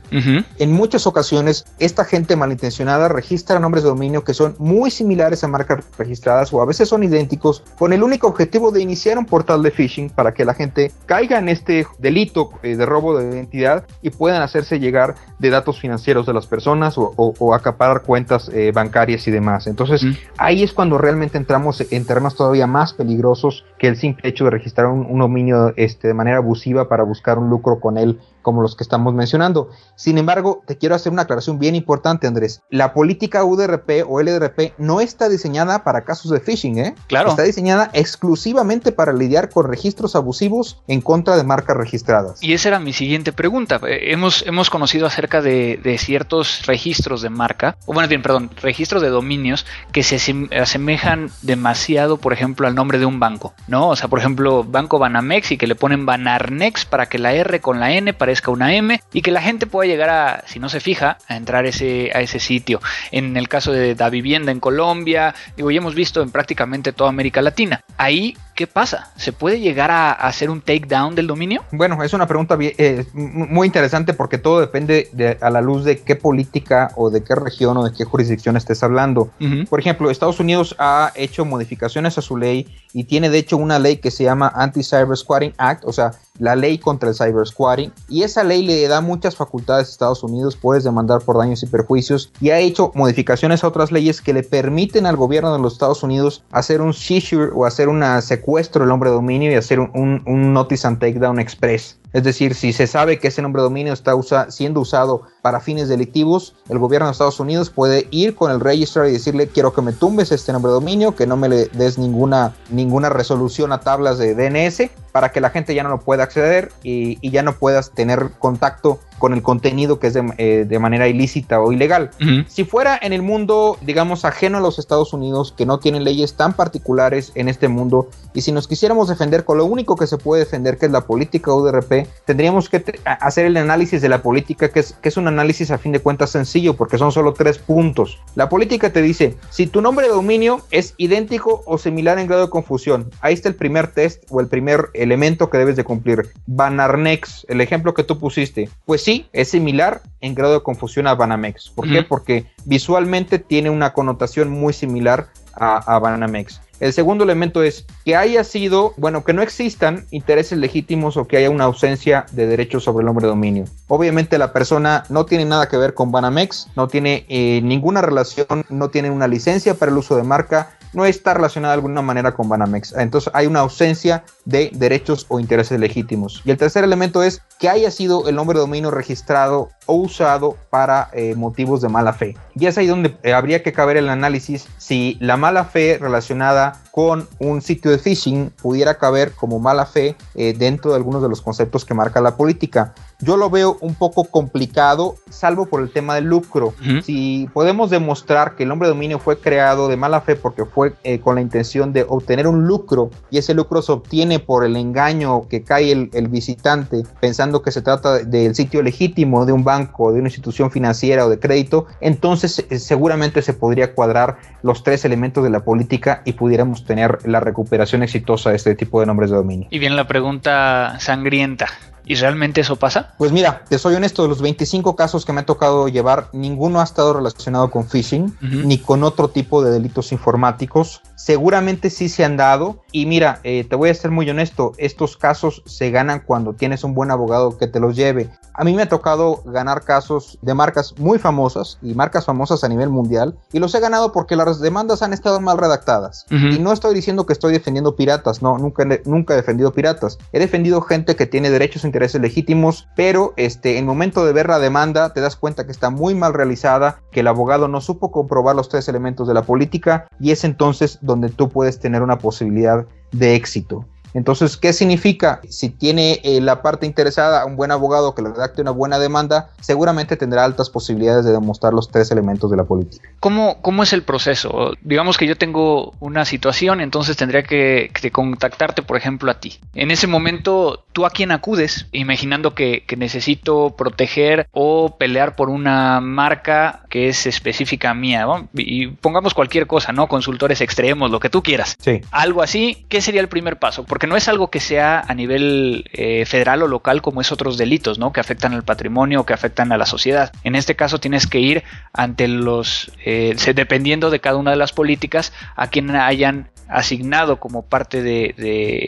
En 0.59 0.73
muchas 0.73 1.07
ocasiones, 1.07 1.65
esta 1.79 2.05
gente 2.05 2.37
malintencionada 2.37 3.09
registra 3.09 3.59
nombres 3.59 3.83
de 3.83 3.91
dominio 3.91 4.25
que 4.25 4.35
son 4.35 4.55
muy 4.59 4.91
similares 4.91 5.45
a 5.45 5.49
marcas 5.49 5.85
registradas 5.99 6.53
o 6.53 6.63
a 6.63 6.67
veces 6.67 6.89
son 6.89 7.03
idénticos 7.03 7.63
con 7.79 7.93
el 7.93 8.03
único 8.03 8.27
objetivo 8.27 8.71
de 8.71 8.81
iniciar 8.81 9.19
un 9.19 9.27
portal 9.27 9.63
de 9.63 9.71
phishing 9.71 10.11
para 10.11 10.35
que 10.35 10.45
la 10.45 10.55
gente 10.55 10.93
caiga 11.07 11.39
en 11.39 11.49
este 11.49 11.87
delito 11.99 12.51
eh, 12.63 12.77
de 12.77 12.87
robo 12.87 13.19
de 13.19 13.29
identidad 13.29 13.87
y 14.05 14.11
puedan 14.11 14.43
hacerse 14.43 14.79
llegar 14.79 15.15
de 15.39 15.49
datos 15.49 15.81
financieros 15.81 16.27
de 16.27 16.35
las 16.35 16.47
personas 16.47 16.95
o, 16.97 17.55
acaparar 17.55 18.03
cuentas 18.03 18.51
eh, 18.53 18.71
bancarias 18.73 19.27
y 19.27 19.31
demás. 19.31 19.67
Entonces, 19.67 20.05
ahí 20.37 20.63
es 20.63 20.75
cuando 20.75 20.99
realmente 20.99 21.39
entramos 21.39 21.83
en 21.91 22.05
terrenos 22.05 22.37
todavía 22.37 22.67
más 22.67 22.93
peligrosos 22.93 23.65
que 23.79 23.89
el 23.89 23.97
simple 23.97 24.29
hecho 24.29 24.45
de 24.45 24.51
registrar 24.51 24.89
un, 24.89 25.19
dominio 25.19 25.73
este, 25.77 26.09
de 26.09 26.15
manera 26.15 26.37
abusiva 26.37 26.87
para 26.87 27.03
buscar 27.03 27.39
un 27.39 27.49
lucro 27.49 27.81
con 27.81 27.97
él 27.97 28.21
como 28.45 28.63
los 28.63 28.77
que 28.77 28.85
estamos 28.85 29.13
mencionando. 29.15 29.71
Sin 29.97 30.19
embargo, 30.19 30.63
te 30.67 30.79
quiero 30.79 30.95
hacer 30.95 31.11
una 31.11 31.23
aclaración 31.23 31.59
bien 31.59 31.75
importante, 31.75 32.29
Andrés. 32.29 32.63
La 32.71 32.93
política 32.93 33.43
UDRP 33.43 34.05
o 34.07 34.23
LDRP 34.23 34.75
no 34.79 35.01
está 35.01 35.29
diseñada 35.29 35.83
para 35.83 36.05
casos 36.05 36.31
de 36.31 36.39
phishing, 36.39 36.79
¿eh? 36.79 36.95
Claro. 37.09 37.31
Está 37.31 37.43
diseñada 37.43 37.91
exclusivamente 37.95 38.93
para 38.93 39.13
lidiar 39.13 39.49
con 39.49 39.67
registros 39.67 40.15
abusivos 40.15 40.83
en 40.87 41.01
contra 41.01 41.37
de 41.37 41.43
marcas 41.43 41.77
registradas. 41.77 42.43
Y 42.43 42.53
esa 42.53 42.69
era 42.69 42.79
mi 42.79 42.93
siguiente 42.93 43.33
pregunta. 43.33 43.81
Eh, 43.89 44.13
hemos, 44.13 44.45
hemos 44.47 44.71
conocido 44.71 45.07
acerca 45.07 45.41
de, 45.41 45.81
ciertos 45.99 46.67
registros 46.67 47.23
de 47.23 47.31
marca, 47.31 47.77
o 47.87 47.95
bueno, 47.95 48.09
bien, 48.09 48.21
perdón, 48.21 48.51
registros 48.61 49.01
de 49.01 49.09
dominios 49.09 49.65
que 49.93 50.03
se 50.03 50.17
asemejan 50.61 51.31
demasiado, 51.41 52.19
por 52.19 52.33
ejemplo, 52.35 52.67
al 52.67 52.75
nombre 52.75 52.99
de 52.99 53.07
un 53.07 53.21
banco, 53.21 53.55
¿no? 53.69 53.89
O 53.89 53.97
sea, 53.97 54.09
por 54.09 54.19
ejemplo, 54.19 54.65
Banco 54.65 54.99
Banamex 54.99 55.53
y 55.53 55.57
que 55.57 55.67
le 55.67 55.77
ponen 55.77 56.05
Banarnex 56.05 56.85
para 56.85 57.07
que 57.07 57.19
la 57.19 57.33
R 57.33 57.61
con 57.61 57.81
la 57.81 57.93
N 57.93 58.13
parezca 58.13 58.34
una 58.47 58.75
M 58.75 59.01
y 59.13 59.23
que 59.23 59.31
la 59.31 59.43
gente 59.43 59.67
pueda 59.67 59.89
llegar 59.89 60.11
a, 60.11 60.45
si 60.47 60.59
no 60.59 60.69
se 60.69 60.81
fija, 60.81 61.19
a 61.29 61.37
entrar 61.37 61.67
ese, 61.67 62.11
a 62.15 62.21
ese 62.21 62.39
sitio. 62.39 62.81
En 63.11 63.37
el 63.37 63.49
caso 63.49 63.73
de 63.73 63.95
la 63.95 64.11
vivienda 64.11 64.53
en 64.53 64.61
Colombia, 64.61 65.35
digo, 65.57 65.71
ya 65.71 65.79
hemos 65.79 65.95
visto 65.95 66.23
en 66.23 66.31
prácticamente 66.31 66.93
toda 66.93 67.11
América 67.11 67.43
Latina. 67.43 67.81
Ahí, 67.97 68.37
¿qué 68.55 68.67
pasa? 68.67 69.11
¿Se 69.17 69.33
puede 69.33 69.61
llegar 69.61 69.91
a, 69.91 70.13
hacer 70.13 70.51
un 70.51 70.61
takedown 70.61 71.15
del 71.15 71.27
dominio? 71.27 71.63
Bueno, 71.73 72.03
es 72.03 72.13
una 72.13 72.27
pregunta 72.27 72.57
eh, 72.61 73.05
muy 73.13 73.67
interesante 73.67 74.15
porque 74.15 74.39
todo 74.39 74.61
depende 74.61 75.09
de, 75.13 75.37
a 75.41 75.51
la 75.51 75.61
luz 75.61 75.85
de 75.85 76.01
qué 76.01 76.17
política 76.17 76.93
o 76.97 77.11
de 77.11 77.23
qué 77.23 77.35
región 77.35 77.77
o 77.77 77.85
de 77.85 77.93
qué 77.93 78.05
jurisdicción 78.05 78.57
estés 78.57 78.83
hablando. 78.83 79.31
Por 79.69 79.81
ejemplo, 79.81 80.11
Estados 80.11 80.41
Unidos 80.41 80.75
ha 80.79 81.13
hecho 81.15 81.45
modificaciones 81.45 82.19
a 82.19 82.23
su 82.23 82.37
ley 82.37 82.67
y 82.93 83.05
tiene 83.05 83.31
de 83.31 83.39
hecho 83.39 83.57
una 83.57 83.79
ley 83.79 83.97
que 83.97 84.11
se 84.11 84.25
llama 84.25 84.53
Anti-Cyber 84.55 85.17
Squatting 85.17 85.55
Act, 85.59 85.85
o 85.85 85.93
sea, 85.93 86.13
la 86.39 86.57
ley 86.57 86.79
contra 86.79 87.09
el 87.09 87.15
cyber 87.15 87.47
squatting 87.47 87.93
y 88.09 88.23
esa 88.23 88.43
ley 88.43 88.67
le 88.67 88.89
da 88.89 89.01
muchas 89.01 89.37
facultades 89.37 89.89
a 89.89 89.91
Estados 89.91 90.23
Unidos, 90.23 90.57
puedes 90.57 90.83
demandar 90.83 91.21
por 91.23 91.39
daños 91.39 91.63
y 91.63 91.67
perjuicios 91.67 92.33
y 92.41 92.51
ha 92.51 92.59
hecho 92.59 92.91
modificaciones 92.95 93.63
a 93.63 93.69
otras 93.69 93.93
leyes 93.93 94.21
que 94.21 94.33
le 94.33 94.43
permiten 94.43 95.07
al 95.07 95.17
gobierno 95.17 95.53
de 95.53 95.61
los 95.61 95.75
Estados 95.75 96.03
Unidos 96.03 96.43
hacer 96.51 96.81
un 96.81 96.93
seizure 96.93 97.51
o 97.55 97.67
hacer 97.67 97.89
un 97.89 98.03
secuestro 98.45 98.85
del 98.85 98.93
hombre 98.93 99.09
de 99.09 99.17
dominio 99.17 99.51
y 99.51 99.55
hacer 99.55 99.81
un, 99.81 100.23
un, 100.27 100.53
notice 100.53 100.87
and 100.87 100.99
takedown 100.99 101.41
express. 101.41 101.99
Es 102.15 102.23
decir, 102.23 102.55
si 102.55 102.73
se 102.73 102.87
sabe 102.87 103.19
que 103.19 103.29
ese 103.29 103.43
nombre 103.43 103.61
de 103.61 103.65
dominio 103.65 103.93
está 103.93 104.15
siendo 104.49 104.81
usado 104.81 105.23
para 105.43 105.61
fines 105.61 105.89
delictivos, 105.89 106.55
el 106.69 106.79
gobierno 106.79 107.09
de 107.09 107.13
Estados 107.13 107.41
Unidos 107.41 107.71
puede 107.71 108.07
ir 108.13 108.37
con 108.37 108.53
el 108.53 108.61
registrar 108.61 109.09
y 109.09 109.13
decirle 109.13 109.49
quiero 109.49 109.75
que 109.75 109.83
me 109.83 109.93
tumbes 109.93 110.31
este 110.31 110.53
nombre 110.53 110.71
de 110.71 110.75
dominio, 110.75 111.17
que 111.17 111.27
no 111.27 111.37
me 111.37 111.49
le 111.49 111.67
des 111.67 111.99
ninguna, 111.99 112.55
ninguna 112.71 113.09
resolución 113.09 113.73
a 113.73 113.81
tablas 113.81 114.19
de 114.19 114.37
DNS 114.37 114.91
para 115.11 115.33
que 115.33 115.41
la 115.41 115.51
gente 115.51 115.75
ya 115.75 115.83
no 115.83 115.89
lo 115.89 116.01
pueda 116.01 116.23
acceder 116.23 116.71
y, 116.85 117.19
y 117.21 117.31
ya 117.31 117.43
no 117.43 117.57
puedas 117.57 117.91
tener 117.91 118.31
contacto 118.39 119.01
con 119.19 119.33
el 119.33 119.43
contenido 119.43 119.99
que 119.99 120.09
es 120.09 120.15
de, 120.15 120.35
eh, 120.39 120.65
de 120.69 120.79
manera 120.79 121.09
ilícita 121.09 121.61
o 121.61 121.73
ilegal. 121.73 122.11
Si 122.47 122.65
fuera 122.65 122.99
en 123.01 123.13
el 123.13 123.23
mundo, 123.23 123.79
digamos, 123.81 124.25
ajeno 124.25 124.59
a 124.59 124.61
los 124.61 124.79
Estados 124.79 125.13
Unidos, 125.13 125.55
que 125.57 125.67
no 125.67 125.79
tienen 125.79 126.05
leyes 126.05 126.35
tan 126.35 126.53
particulares 126.53 127.33
en 127.35 127.49
este 127.49 127.69
mundo, 127.69 128.09
y 128.35 128.43
si 128.43 128.53
nos 128.53 128.69
quisiéramos 128.69 129.09
defender 129.09 129.45
con 129.45 129.59
lo 129.59 129.65
único 129.65 129.97
que 129.97 130.07
se 130.07 130.19
puede 130.19 130.45
defender, 130.45 130.79
que 130.79 130.87
es 130.87 130.93
la 130.93 131.03
política 131.03 131.55
UDRP, 131.55 132.04
tendríamos 132.25 132.69
que 132.69 132.85
hacer 133.05 133.47
el 133.47 133.57
análisis 133.57 134.01
de 134.03 134.09
la 134.09 134.23
política, 134.23 134.71
que 134.71 134.81
es, 134.81 134.93
que 134.95 135.09
es 135.09 135.17
un 135.17 135.29
análisis 135.29 135.71
a 135.71 135.79
fin 135.79 135.93
de 135.93 136.01
cuentas 136.01 136.31
sencillo, 136.31 136.75
porque 136.75 136.99
son 136.99 137.13
solo 137.13 137.33
tres 137.33 137.59
puntos. 137.59 138.21
La 138.35 138.49
política 138.49 138.93
te 138.93 139.03
dice, 139.03 139.37
si 139.51 139.67
tu 139.67 139.81
nombre 139.81 140.07
de 140.07 140.13
dominio 140.13 140.63
es 140.71 140.95
idéntico 140.97 141.63
o 141.67 141.79
similar 141.79 142.19
en 142.19 142.27
grado 142.27 142.43
de 142.43 142.51
confusión, 142.51 143.11
ahí 143.21 143.35
está 143.35 143.49
el 143.49 143.55
primer 143.55 143.89
test 143.89 144.25
o 144.31 144.41
el 144.41 144.49
primer 144.49 144.91
elemento 144.95 145.51
que 145.51 145.59
debes 145.59 145.77
de 145.77 145.85
cumplir. 145.85 146.31
Banarnex, 146.47 147.47
el 147.49 147.61
ejemplo 147.61 147.95
que 147.95 148.05
tú 148.05 148.19
pusiste, 148.19 148.69
pues 148.85 149.03
sí, 149.03 149.29
es 149.33 149.49
similar 149.49 150.03
en 150.21 150.35
grado 150.35 150.55
de 150.55 150.63
confusión 150.63 151.07
a 151.07 151.15
Banamex. 151.15 151.71
¿Por 151.71 151.89
qué? 151.89 152.03
Porque 152.03 152.47
visualmente 152.65 153.39
tiene 153.39 153.71
una 153.71 153.93
connotación 153.93 154.51
muy 154.51 154.73
similar 154.73 155.29
a, 155.55 155.99
Banamex. 155.99 156.61
El 156.85 156.93
segundo 156.93 157.25
elemento 157.25 157.63
es 157.63 157.87
que 158.05 158.15
haya 158.15 158.45
sido, 158.45 158.93
bueno, 158.99 159.25
que 159.25 159.33
no 159.33 159.41
existan 159.41 160.05
intereses 160.11 160.59
legítimos 160.59 161.17
o 161.17 161.27
que 161.27 161.39
haya 161.39 161.49
una 161.49 161.65
ausencia 161.65 162.27
de 162.33 162.47
derechos 162.47 162.85
sobre 162.85 163.01
el 163.01 163.07
nombre 163.07 163.25
de 163.25 163.31
dominio. 163.31 163.65
Obviamente 163.89 164.37
la 164.37 164.53
persona 164.53 165.05
no 165.09 165.25
tiene 165.25 165.47
nada 165.47 165.67
que 165.67 165.79
ver 165.79 165.95
con 165.95 166.13
Banamex, 166.13 166.69
no 166.77 166.87
tiene 166.87 167.25
eh, 167.31 167.63
ninguna 167.63 168.03
relación, 168.03 168.67
no 168.69 168.91
tiene 168.91 169.11
una 169.11 169.29
licencia 169.29 169.73
para 169.73 169.93
el 169.93 169.97
uso 169.97 170.15
de 170.15 170.25
marca, 170.25 170.77
no 170.93 171.07
está 171.07 171.33
relacionada 171.33 171.73
de 171.73 171.79
alguna 171.79 172.03
manera 172.03 172.35
con 172.35 172.51
Banamex. 172.51 172.93
Entonces 172.99 173.33
hay 173.35 173.47
una 173.47 173.61
ausencia 173.61 174.23
de 174.45 174.71
derechos 174.75 175.27
o 175.29 175.41
intereses 175.41 175.79
legítimos. 175.81 176.43
Y 176.45 176.51
el 176.51 176.57
tercer 176.57 176.85
elemento 176.85 177.23
es 177.23 177.43
que 177.59 177.69
haya 177.69 177.91
sido 177.91 178.29
el 178.29 178.35
nombre 178.35 178.59
de 178.59 178.61
dominio 178.61 178.91
registrado 178.91 179.71
o 179.87 179.95
usado 179.95 180.57
para 180.71 181.09
eh, 181.13 181.35
motivos 181.35 181.81
de 181.81 181.89
mala 181.89 182.13
fe. 182.13 182.37
Y 182.55 182.67
es 182.67 182.79
ahí 182.79 182.87
donde 182.87 183.17
eh, 183.23 183.33
habría 183.33 183.63
que 183.63 183.73
caber 183.73 183.97
el 183.97 184.09
análisis 184.09 184.67
si 184.79 185.17
la 185.21 185.37
mala 185.37 185.65
fe 185.65 185.99
relacionada 186.01 186.81
con 186.91 187.29
un 187.41 187.61
sitio 187.61 187.91
de 187.91 187.99
phishing 187.99 188.51
pudiera 188.51 188.99
caber 188.99 189.33
como 189.33 189.59
mala 189.59 189.85
fe 189.85 190.17
eh, 190.35 190.55
dentro 190.57 190.91
de 190.93 190.97
algunos 190.97 191.23
de 191.23 191.29
los 191.29 191.41
conceptos 191.41 191.85
que 191.85 191.93
marca 191.93 192.21
la 192.21 192.37
política. 192.37 192.95
Yo 193.21 193.37
lo 193.37 193.49
veo 193.51 193.79
un 193.81 193.95
poco 193.95 194.25
complicado, 194.25 195.17
salvo 195.31 195.67
por 195.67 195.81
el 195.81 195.91
tema 195.91 196.15
del 196.15 196.25
lucro. 196.25 196.75
Si 197.05 197.49
podemos 197.53 197.91
demostrar 197.91 198.55
que 198.55 198.65
el 198.65 198.69
nombre 198.69 198.89
de 198.89 198.95
dominio 198.95 199.19
fue 199.19 199.39
creado 199.39 199.89
de 199.89 199.97
mala 199.97 200.21
fe 200.21 200.37
porque 200.37 200.65
fue 200.65 200.95
eh, 201.05 201.21
con 201.21 201.37
la 201.37 201.41
intención 201.41 201.93
de 201.93 202.05
obtener 202.09 202.47
un 202.47 202.67
lucro 202.67 203.11
y 203.31 203.39
ese 203.39 203.55
lucro 203.55 203.83
se 203.83 203.93
obtiene 203.93 204.34
por 204.39 204.65
el 204.65 204.77
engaño 204.77 205.49
que 205.49 205.63
cae 205.63 205.93
el, 205.93 206.29
visitante 206.29 207.05
pensando 207.21 207.63
que 207.63 207.71
se 207.71 207.83
trata 207.83 208.19
del 208.19 208.55
sitio 208.55 208.83
legítimo 208.83 209.47
de 209.47 209.53
un 209.53 209.65
banco, 209.65 210.13
de 210.13 210.19
una 210.19 210.29
institución 210.29 210.71
financiera 210.71 211.27
o 211.27 211.29
de 211.29 211.39
crédito, 211.39 211.87
entonces 212.01 212.65
eh, 212.71 212.79
seguramente 212.79 213.43
se 213.43 213.53
podría 213.53 213.95
cuadrar 213.95 214.39
los 214.63 214.83
tres 214.83 215.05
elementos 215.05 215.45
de 215.45 215.51
la 215.51 215.61
política 215.61 216.23
y 216.25 216.33
pudiéramos 216.33 216.85
tener 216.85 217.19
la 217.27 217.41
recuperación 217.41 218.03
exitosa 218.03 218.51
de 218.51 218.57
este 218.57 218.75
tipo 218.75 219.01
de 219.01 219.07
nombres 219.07 219.31
de 219.31 219.37
dominio. 219.37 219.69
Y 219.71 219.79
bien 219.79 219.97
la 219.97 220.07
pregunta 220.07 220.97
sangrienta. 220.99 221.69
¿Y 222.07 222.17
realmente 222.17 222.61
eso 222.61 222.77
pasa? 222.77 223.15
Pues 223.17 223.33
mira, 223.33 223.65
te 223.69 223.79
soy 223.79 223.95
honesto, 223.95 224.23
de 224.23 224.29
los 224.29 224.43
25 224.43 224.95
casos 224.95 225.25
que 225.25 225.33
me 225.33 225.41
ha 225.41 225.47
tocado 225.47 225.89
llevar, 225.89 226.29
ninguno 226.33 226.81
ha 226.81 226.85
estado 226.85 227.15
relacionado 227.15 227.71
con 227.71 227.89
phishing 227.89 228.37
ni 228.41 228.79
con 228.79 229.05
otro 229.05 229.29
tipo 229.29 229.63
de 229.63 229.71
delitos 229.71 230.13
informáticos. 230.13 231.01
Seguramente 231.17 231.89
sí 231.89 232.09
se 232.09 232.25
han 232.25 232.37
dado. 232.37 232.84
Y 232.97 233.07
mira, 233.07 233.41
eh, 233.43 233.65
te 233.65 233.75
voy 233.75 233.91
a 233.91 233.95
ser 233.95 234.13
muy 234.13 234.31
honesto, 234.31 234.71
estos 234.79 235.17
casos 235.17 235.65
se 235.67 235.91
ganan 235.91 236.23
cuando 236.25 236.53
tienes 236.53 236.85
un 236.85 236.95
buen 236.95 237.11
abogado 237.11 237.59
que 237.59 237.67
te 237.67 237.81
los 237.81 237.97
lleve. 237.97 238.31
A 238.53 238.63
mí 238.63 238.73
me 238.73 238.83
ha 238.83 238.89
tocado 238.89 239.43
ganar 239.47 239.83
casos 239.83 240.39
de 240.43 240.55
marcas 240.55 240.95
muy 240.97 241.19
famosas 241.19 241.77
y 241.83 241.93
marcas 241.95 242.25
famosas 242.25 242.63
a 242.63 242.69
nivel 242.69 242.91
mundial. 242.91 243.37
Y 243.53 243.59
los 243.59 243.75
he 243.75 243.81
ganado 243.81 244.13
porque 244.13 244.37
las 244.37 244.61
demandas 244.61 245.03
han 245.03 245.13
estado 245.13 245.41
mal 245.41 245.59
redactadas. 245.59 246.25
Y 246.31 246.61
no 246.61 246.73
estoy 246.73 246.95
diciendo 246.95 247.27
que 247.27 247.33
estoy 247.33 247.53
defendiendo 247.53 247.97
piratas, 247.97 248.43
no, 248.43 248.59
nunca, 248.59 248.87
nunca 249.07 249.35
he 249.35 249.39
defendido 249.39 249.73
piratas. 249.73 250.17
He 250.33 250.39
defendido 250.39 250.81
gente 250.81 251.17
que 251.17 251.27
tiene 251.27 251.51
derechos 251.51 251.85
intereses 251.85 252.21
legítimos, 252.21 252.87
pero 252.95 253.35
este, 253.37 253.73
en 253.73 253.79
el 253.79 253.85
momento 253.87 254.25
de 254.25 254.33
ver 254.33 254.47
la 254.47 254.61
demanda 254.61 255.13
te 255.13 255.21
das 255.21 255.35
cuenta 255.35 255.67
que 255.67 255.73
está 255.73 255.91
muy 255.91 256.15
mal 256.15 256.33
realizada, 256.33 257.01
que 257.11 257.21
el 257.21 257.27
abogado 257.27 257.67
no 257.67 257.81
supo 257.81 258.13
comprobar 258.13 258.55
los 258.55 258.69
tres 258.69 258.87
elementos 258.87 259.27
de 259.27 259.35
la 259.35 259.43
política 259.43 260.07
y 260.21 260.31
es 260.31 260.45
entonces 260.45 261.01
donde 261.03 261.29
tú 261.29 261.49
puedes 261.49 261.81
tener 261.81 262.01
una 262.01 262.19
posibilidad 262.19 262.84
de 263.13 263.35
éxito. 263.35 263.85
Entonces, 264.15 264.57
¿qué 264.57 264.73
significa? 264.73 265.41
Si 265.49 265.69
tiene 265.69 266.21
eh, 266.23 266.41
la 266.41 266.63
parte 266.63 266.87
interesada 266.87 267.45
un 267.45 267.57
buen 267.57 267.73
abogado 267.73 268.15
que 268.15 268.23
le 268.23 268.31
redacte 268.31 268.63
una 268.63 268.71
buena 268.71 268.99
demanda, 268.99 269.51
seguramente 269.61 270.17
tendrá 270.17 270.45
altas 270.45 270.71
posibilidades 270.71 271.25
de 271.25 271.33
demostrar 271.33 271.75
los 271.75 271.91
tres 271.91 272.11
elementos 272.11 272.51
de 272.51 272.57
la 272.57 272.65
política. 272.65 273.09
¿Cómo, 273.21 273.61
cómo 273.61 273.83
es 273.83 273.93
el 273.93 274.03
proceso? 274.03 274.73
Digamos 274.83 275.19
que 275.19 275.27
yo 275.27 275.37
tengo 275.37 275.95
una 275.99 276.25
situación, 276.25 276.81
entonces 276.81 277.17
tendría 277.17 277.43
que, 277.43 277.91
contactarte, 278.13 278.83
por 278.83 278.97
ejemplo, 278.97 279.31
a 279.31 279.41
ti. 279.41 279.59
En 279.75 279.91
ese 279.91 280.07
momento, 280.07 280.85
¿tú 280.93 281.05
a 281.05 281.11
quién 281.11 281.33
acudes? 281.33 281.87
Imaginando 281.93 282.55
que, 282.55 282.85
necesito 282.97 283.75
proteger 283.77 284.47
o 284.53 284.97
pelear 284.97 285.35
por 285.35 285.49
una 285.49 286.01
marca 286.01 286.85
que 286.89 287.09
es 287.09 287.27
específica 287.27 287.93
mía. 287.93 288.25
Y 288.55 288.87
pongamos 288.87 289.35
cualquier 289.35 289.67
cosa, 289.67 289.93
¿no? 289.93 290.07
Consultores 290.07 290.61
extremos, 290.61 291.11
lo 291.11 291.19
que 291.19 291.29
tú 291.29 291.43
quieras. 291.43 291.77
Sí. 291.81 292.03
Algo 292.13 292.43
así, 292.43 292.87
¿qué 292.89 293.01
sería 293.01 293.21
el 293.21 293.29
primer 293.29 293.59
paso? 293.59 293.85
Porque 293.85 294.04
no 294.07 294.17
es 294.17 294.29
algo 294.29 294.49
que 294.49 294.61
sea 294.61 295.01
a 295.01 295.15
nivel 295.15 295.85
eh, 295.93 296.25
federal 296.27 296.63
o 296.63 296.69
local 296.69 297.03
como 297.03 297.21
es 297.21 297.33
otros 297.33 297.59
delitos, 297.59 297.99
¿no? 297.99 298.13
Que 298.13 298.21
afectan 298.21 298.53
al 298.53 298.65
patrimonio 298.65 299.21
o 299.21 299.27
que 299.27 299.33
afectan 299.33 299.73
a 299.73 299.77
la 299.77 299.87
sociedad. 299.87 300.33
En 300.43 300.55
este 300.55 300.77
caso 300.77 300.99
tienes 300.99 301.27
que 301.27 301.41
ir 301.41 301.65
ante 301.93 302.29
los, 302.29 302.93
eh, 303.05 303.37
dependiendo 303.55 304.11
de 304.11 304.21
cada 304.21 304.37
una 304.37 304.51
de 304.51 304.57
las 304.57 304.73
políticas, 304.73 305.33
a 305.57 305.69
quien 305.69 305.91
hayan 305.95 306.51
asignado 306.69 307.39
como 307.39 307.63
parte 307.63 308.03
de, 308.03 308.35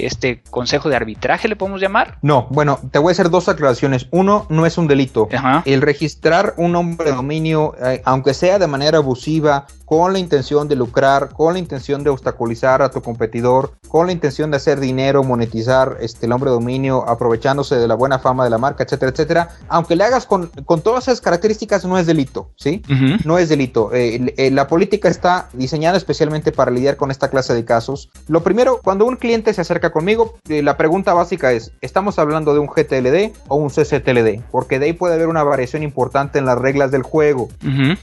este 0.00 0.42
consejo 0.50 0.88
de 0.88 0.96
arbitraje, 0.96 1.48
le 1.48 1.56
podemos 1.56 1.80
llamar? 1.80 2.18
No, 2.22 2.46
bueno, 2.50 2.80
te 2.90 2.98
voy 2.98 3.10
a 3.10 3.12
hacer 3.12 3.30
dos 3.30 3.48
aclaraciones. 3.48 4.08
Uno, 4.10 4.46
no 4.48 4.66
es 4.66 4.78
un 4.78 4.86
delito. 4.86 5.28
El 5.64 5.82
registrar 5.82 6.54
un 6.56 6.72
nombre 6.72 7.10
de 7.10 7.16
dominio, 7.16 7.74
eh, 7.82 8.02
aunque 8.04 8.34
sea 8.34 8.58
de 8.58 8.66
manera 8.66 8.98
abusiva, 8.98 9.66
con 9.84 10.12
la 10.12 10.18
intención 10.18 10.68
de 10.68 10.76
lucrar, 10.76 11.30
con 11.32 11.52
la 11.52 11.58
intención 11.58 12.02
de 12.02 12.10
obstaculizar 12.10 12.82
a 12.82 12.90
tu 12.90 13.02
competidor, 13.02 13.74
con 13.88 14.06
la 14.06 14.12
intención 14.12 14.50
de 14.50 14.58
hacer 14.58 14.80
dinero, 14.80 15.22
monetizar 15.24 15.96
este, 16.00 16.26
el 16.26 16.30
nombre 16.30 16.50
de 16.50 16.56
dominio, 16.56 17.08
aprovechándose 17.08 17.76
de 17.76 17.88
la 17.88 17.94
buena 17.94 18.18
fama 18.18 18.44
de 18.44 18.50
la 18.50 18.58
marca, 18.58 18.84
etcétera, 18.84 19.12
etcétera, 19.12 19.48
aunque 19.68 19.96
le 19.96 20.04
hagas 20.04 20.26
con, 20.26 20.50
todas 20.82 21.04
esas 21.04 21.20
características, 21.20 21.84
no 21.84 21.98
es 21.98 22.06
delito, 22.06 22.50
¿sí? 22.56 22.82
No 23.24 23.38
es 23.38 23.48
delito. 23.48 23.90
Eh, 23.92 24.34
eh, 24.36 24.50
la 24.50 24.68
política 24.68 25.08
está 25.08 25.48
diseñada 25.52 25.96
especialmente 25.96 26.52
para 26.52 26.70
lidiar 26.70 26.96
con 26.96 27.10
esta 27.10 27.28
clase 27.28 27.54
de 27.54 27.64
casos. 27.64 28.10
Lo 28.28 28.42
primero, 28.42 28.80
cuando 28.82 29.06
un 29.06 29.16
cliente 29.16 29.52
se 29.54 29.60
acerca 29.60 29.90
conmigo, 29.90 30.36
eh, 30.48 30.62
la 30.62 30.76
pregunta 30.76 31.14
básica 31.14 31.52
es, 31.52 31.72
¿estamos 31.80 32.18
hablando 32.18 32.52
de 32.52 32.60
un 32.60 32.66
GTLD 32.66 33.32
o 33.48 33.56
un 33.56 33.70
CCTLD? 33.70 34.42
Porque 34.50 34.78
de 34.78 34.86
ahí 34.86 34.92
puede 34.92 35.14
haber 35.14 35.28
una 35.28 35.42
variación 35.42 35.82
importante 35.82 36.38
en 36.38 36.46
las 36.46 36.58
reglas 36.58 36.90
del 36.90 37.02
juego. 37.02 37.48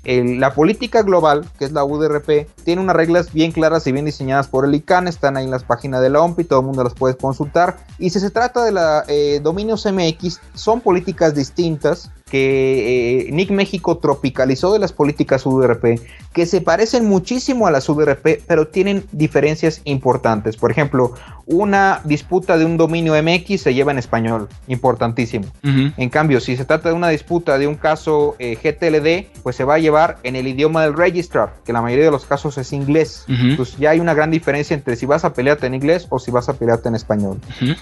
la 0.04 0.54
política 0.54 1.02
global, 1.02 1.46
que 1.58 1.66
es 1.66 1.72
la 1.72 1.84
UDRP, 1.84 2.48
tiene 2.64 2.82
unas 2.82 2.96
reglas 2.96 3.34
bien 3.34 3.52
claras 3.52 3.86
y 3.88 3.92
bien 3.92 4.06
diseñadas 4.06 4.48
por 4.48 4.66
el 4.66 4.76
ICANN, 4.76 5.08
están 5.08 5.38
ahí 5.38 5.46
en 5.46 5.52
las 5.52 5.64
páginas 5.74 6.02
de 6.02 6.10
la 6.10 6.22
OMPI, 6.22 6.44
todo 6.44 6.60
el 6.60 6.66
mundo 6.68 6.84
las 6.84 6.94
puede 6.94 7.18
consultar. 7.18 7.78
Y 7.98 8.12
si 8.12 8.20
se 8.20 8.30
trata 8.30 8.64
de 8.64 8.72
la 8.72 9.04
eh, 9.08 9.40
dominios 9.42 9.86
MX, 9.86 10.40
son 10.54 10.82
políticas 10.82 11.34
distintas 11.34 12.12
que 12.34 13.28
eh, 13.28 13.32
Nick 13.32 13.52
México 13.52 14.00
tropicalizó 14.00 14.74
de 14.74 14.80
las 14.80 14.92
políticas 14.92 15.46
UDRP, 15.46 16.02
que 16.34 16.48
se 16.48 16.62
parecen 16.62 17.06
muchísimo 17.06 17.68
a 17.68 17.72
las 17.72 17.88
UDRP, 17.88 18.42
pero 18.48 18.70
tienen 18.70 19.04
diferencias 19.12 19.82
importantes. 19.84 20.58
Por 20.58 20.72
ejemplo, 20.72 21.14
una 21.46 22.02
disputa 22.06 22.58
de 22.58 22.66
un 22.66 22.76
dominio 22.76 23.14
MX 23.22 23.62
se 23.62 23.76
lleva 23.76 23.92
en 23.92 24.00
español, 24.00 24.50
importantísimo. 24.68 25.46
En 25.62 26.10
cambio, 26.10 26.40
si 26.40 26.58
se 26.58 26.66
trata 26.66 26.90
de 26.90 26.96
una 26.96 27.10
disputa 27.10 27.60
de 27.60 27.68
un 27.68 27.76
caso 27.76 28.36
eh, 28.40 28.56
GTLD, 28.56 29.42
pues 29.44 29.56
se 29.56 29.64
va 29.64 29.76
a 29.76 29.80
llevar 29.80 30.18
en 30.24 30.36
el 30.36 30.48
idioma 30.48 30.82
del 30.82 30.96
registrar, 30.96 31.54
que 31.64 31.72
la 31.72 31.84
mayoría 31.84 32.06
de 32.06 32.12
los 32.12 32.26
casos 32.26 32.58
es 32.58 32.74
inglés. 32.74 33.26
Entonces 33.28 33.78
ya 33.78 33.92
hay 33.92 34.00
una 34.00 34.16
gran 34.16 34.32
diferencia 34.32 34.74
entre 34.74 34.96
si 34.96 35.06
vas 35.06 35.24
a 35.24 35.34
pelearte 35.34 35.68
en 35.68 35.76
inglés 35.76 36.08
o 36.10 36.18
si 36.18 36.32
vas 36.32 36.50
a 36.50 36.54
pelearte 36.54 36.90
en 36.90 36.96
español. 36.96 37.40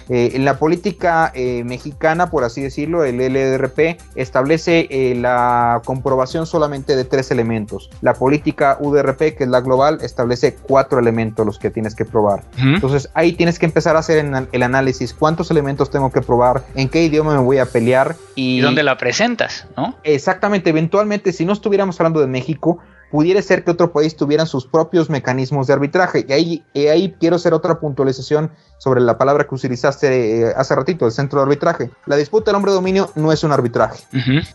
Eh, 0.09 0.31
en 0.33 0.43
la 0.43 0.59
política 0.59 1.31
mexicana, 1.63 2.29
por 2.29 2.43
así 2.43 2.61
decirlo, 2.61 3.05
el 3.05 3.15
LDRP 3.15 3.97
está 4.15 4.40
establece 4.41 4.87
eh, 4.89 5.13
la 5.15 5.81
comprobación 5.85 6.47
solamente 6.47 6.95
de 6.95 7.05
tres 7.05 7.29
elementos. 7.29 7.91
La 8.01 8.15
política 8.15 8.77
UDRP, 8.79 9.37
que 9.37 9.43
es 9.43 9.47
la 9.47 9.61
global, 9.61 9.99
establece 10.01 10.55
cuatro 10.55 10.99
elementos 10.99 11.45
los 11.45 11.59
que 11.59 11.69
tienes 11.69 11.93
que 11.93 12.05
probar. 12.05 12.43
Entonces 12.57 13.09
ahí 13.13 13.33
tienes 13.33 13.59
que 13.59 13.67
empezar 13.67 13.95
a 13.95 13.99
hacer 13.99 14.25
el 14.51 14.63
análisis, 14.63 15.13
cuántos 15.13 15.51
elementos 15.51 15.91
tengo 15.91 16.11
que 16.11 16.21
probar, 16.21 16.63
en 16.73 16.89
qué 16.89 17.03
idioma 17.03 17.33
me 17.33 17.43
voy 17.43 17.59
a 17.59 17.67
pelear 17.67 18.15
y... 18.33 18.57
¿Y 18.57 18.61
dónde 18.61 18.81
la 18.81 18.97
presentas, 18.97 19.67
¿no? 19.77 19.95
Exactamente, 20.03 20.71
eventualmente 20.71 21.33
si 21.33 21.45
no 21.45 21.53
estuviéramos 21.53 21.99
hablando 21.99 22.19
de 22.19 22.27
México, 22.27 22.79
pudiera 23.11 23.41
ser 23.41 23.63
que 23.63 23.71
otro 23.71 23.91
país 23.91 24.15
tuviera 24.15 24.45
sus 24.45 24.65
propios 24.65 25.09
mecanismos 25.09 25.67
de 25.67 25.73
arbitraje. 25.73 26.25
Y 26.27 26.33
ahí, 26.33 26.65
y 26.73 26.87
ahí 26.87 27.15
quiero 27.19 27.35
hacer 27.35 27.53
otra 27.53 27.79
puntualización 27.79 28.51
sobre 28.77 29.01
la 29.01 29.17
palabra 29.17 29.45
que 29.47 29.53
utilizaste 29.53 30.41
eh, 30.41 30.53
hace 30.55 30.73
ratito, 30.73 31.05
el 31.05 31.11
centro 31.11 31.39
de 31.39 31.43
arbitraje. 31.43 31.91
La 32.07 32.15
disputa 32.15 32.45
del 32.45 32.55
hombre 32.55 32.71
dominio 32.71 33.11
no 33.15 33.31
es 33.31 33.43
un 33.43 33.51
arbitraje. 33.51 34.03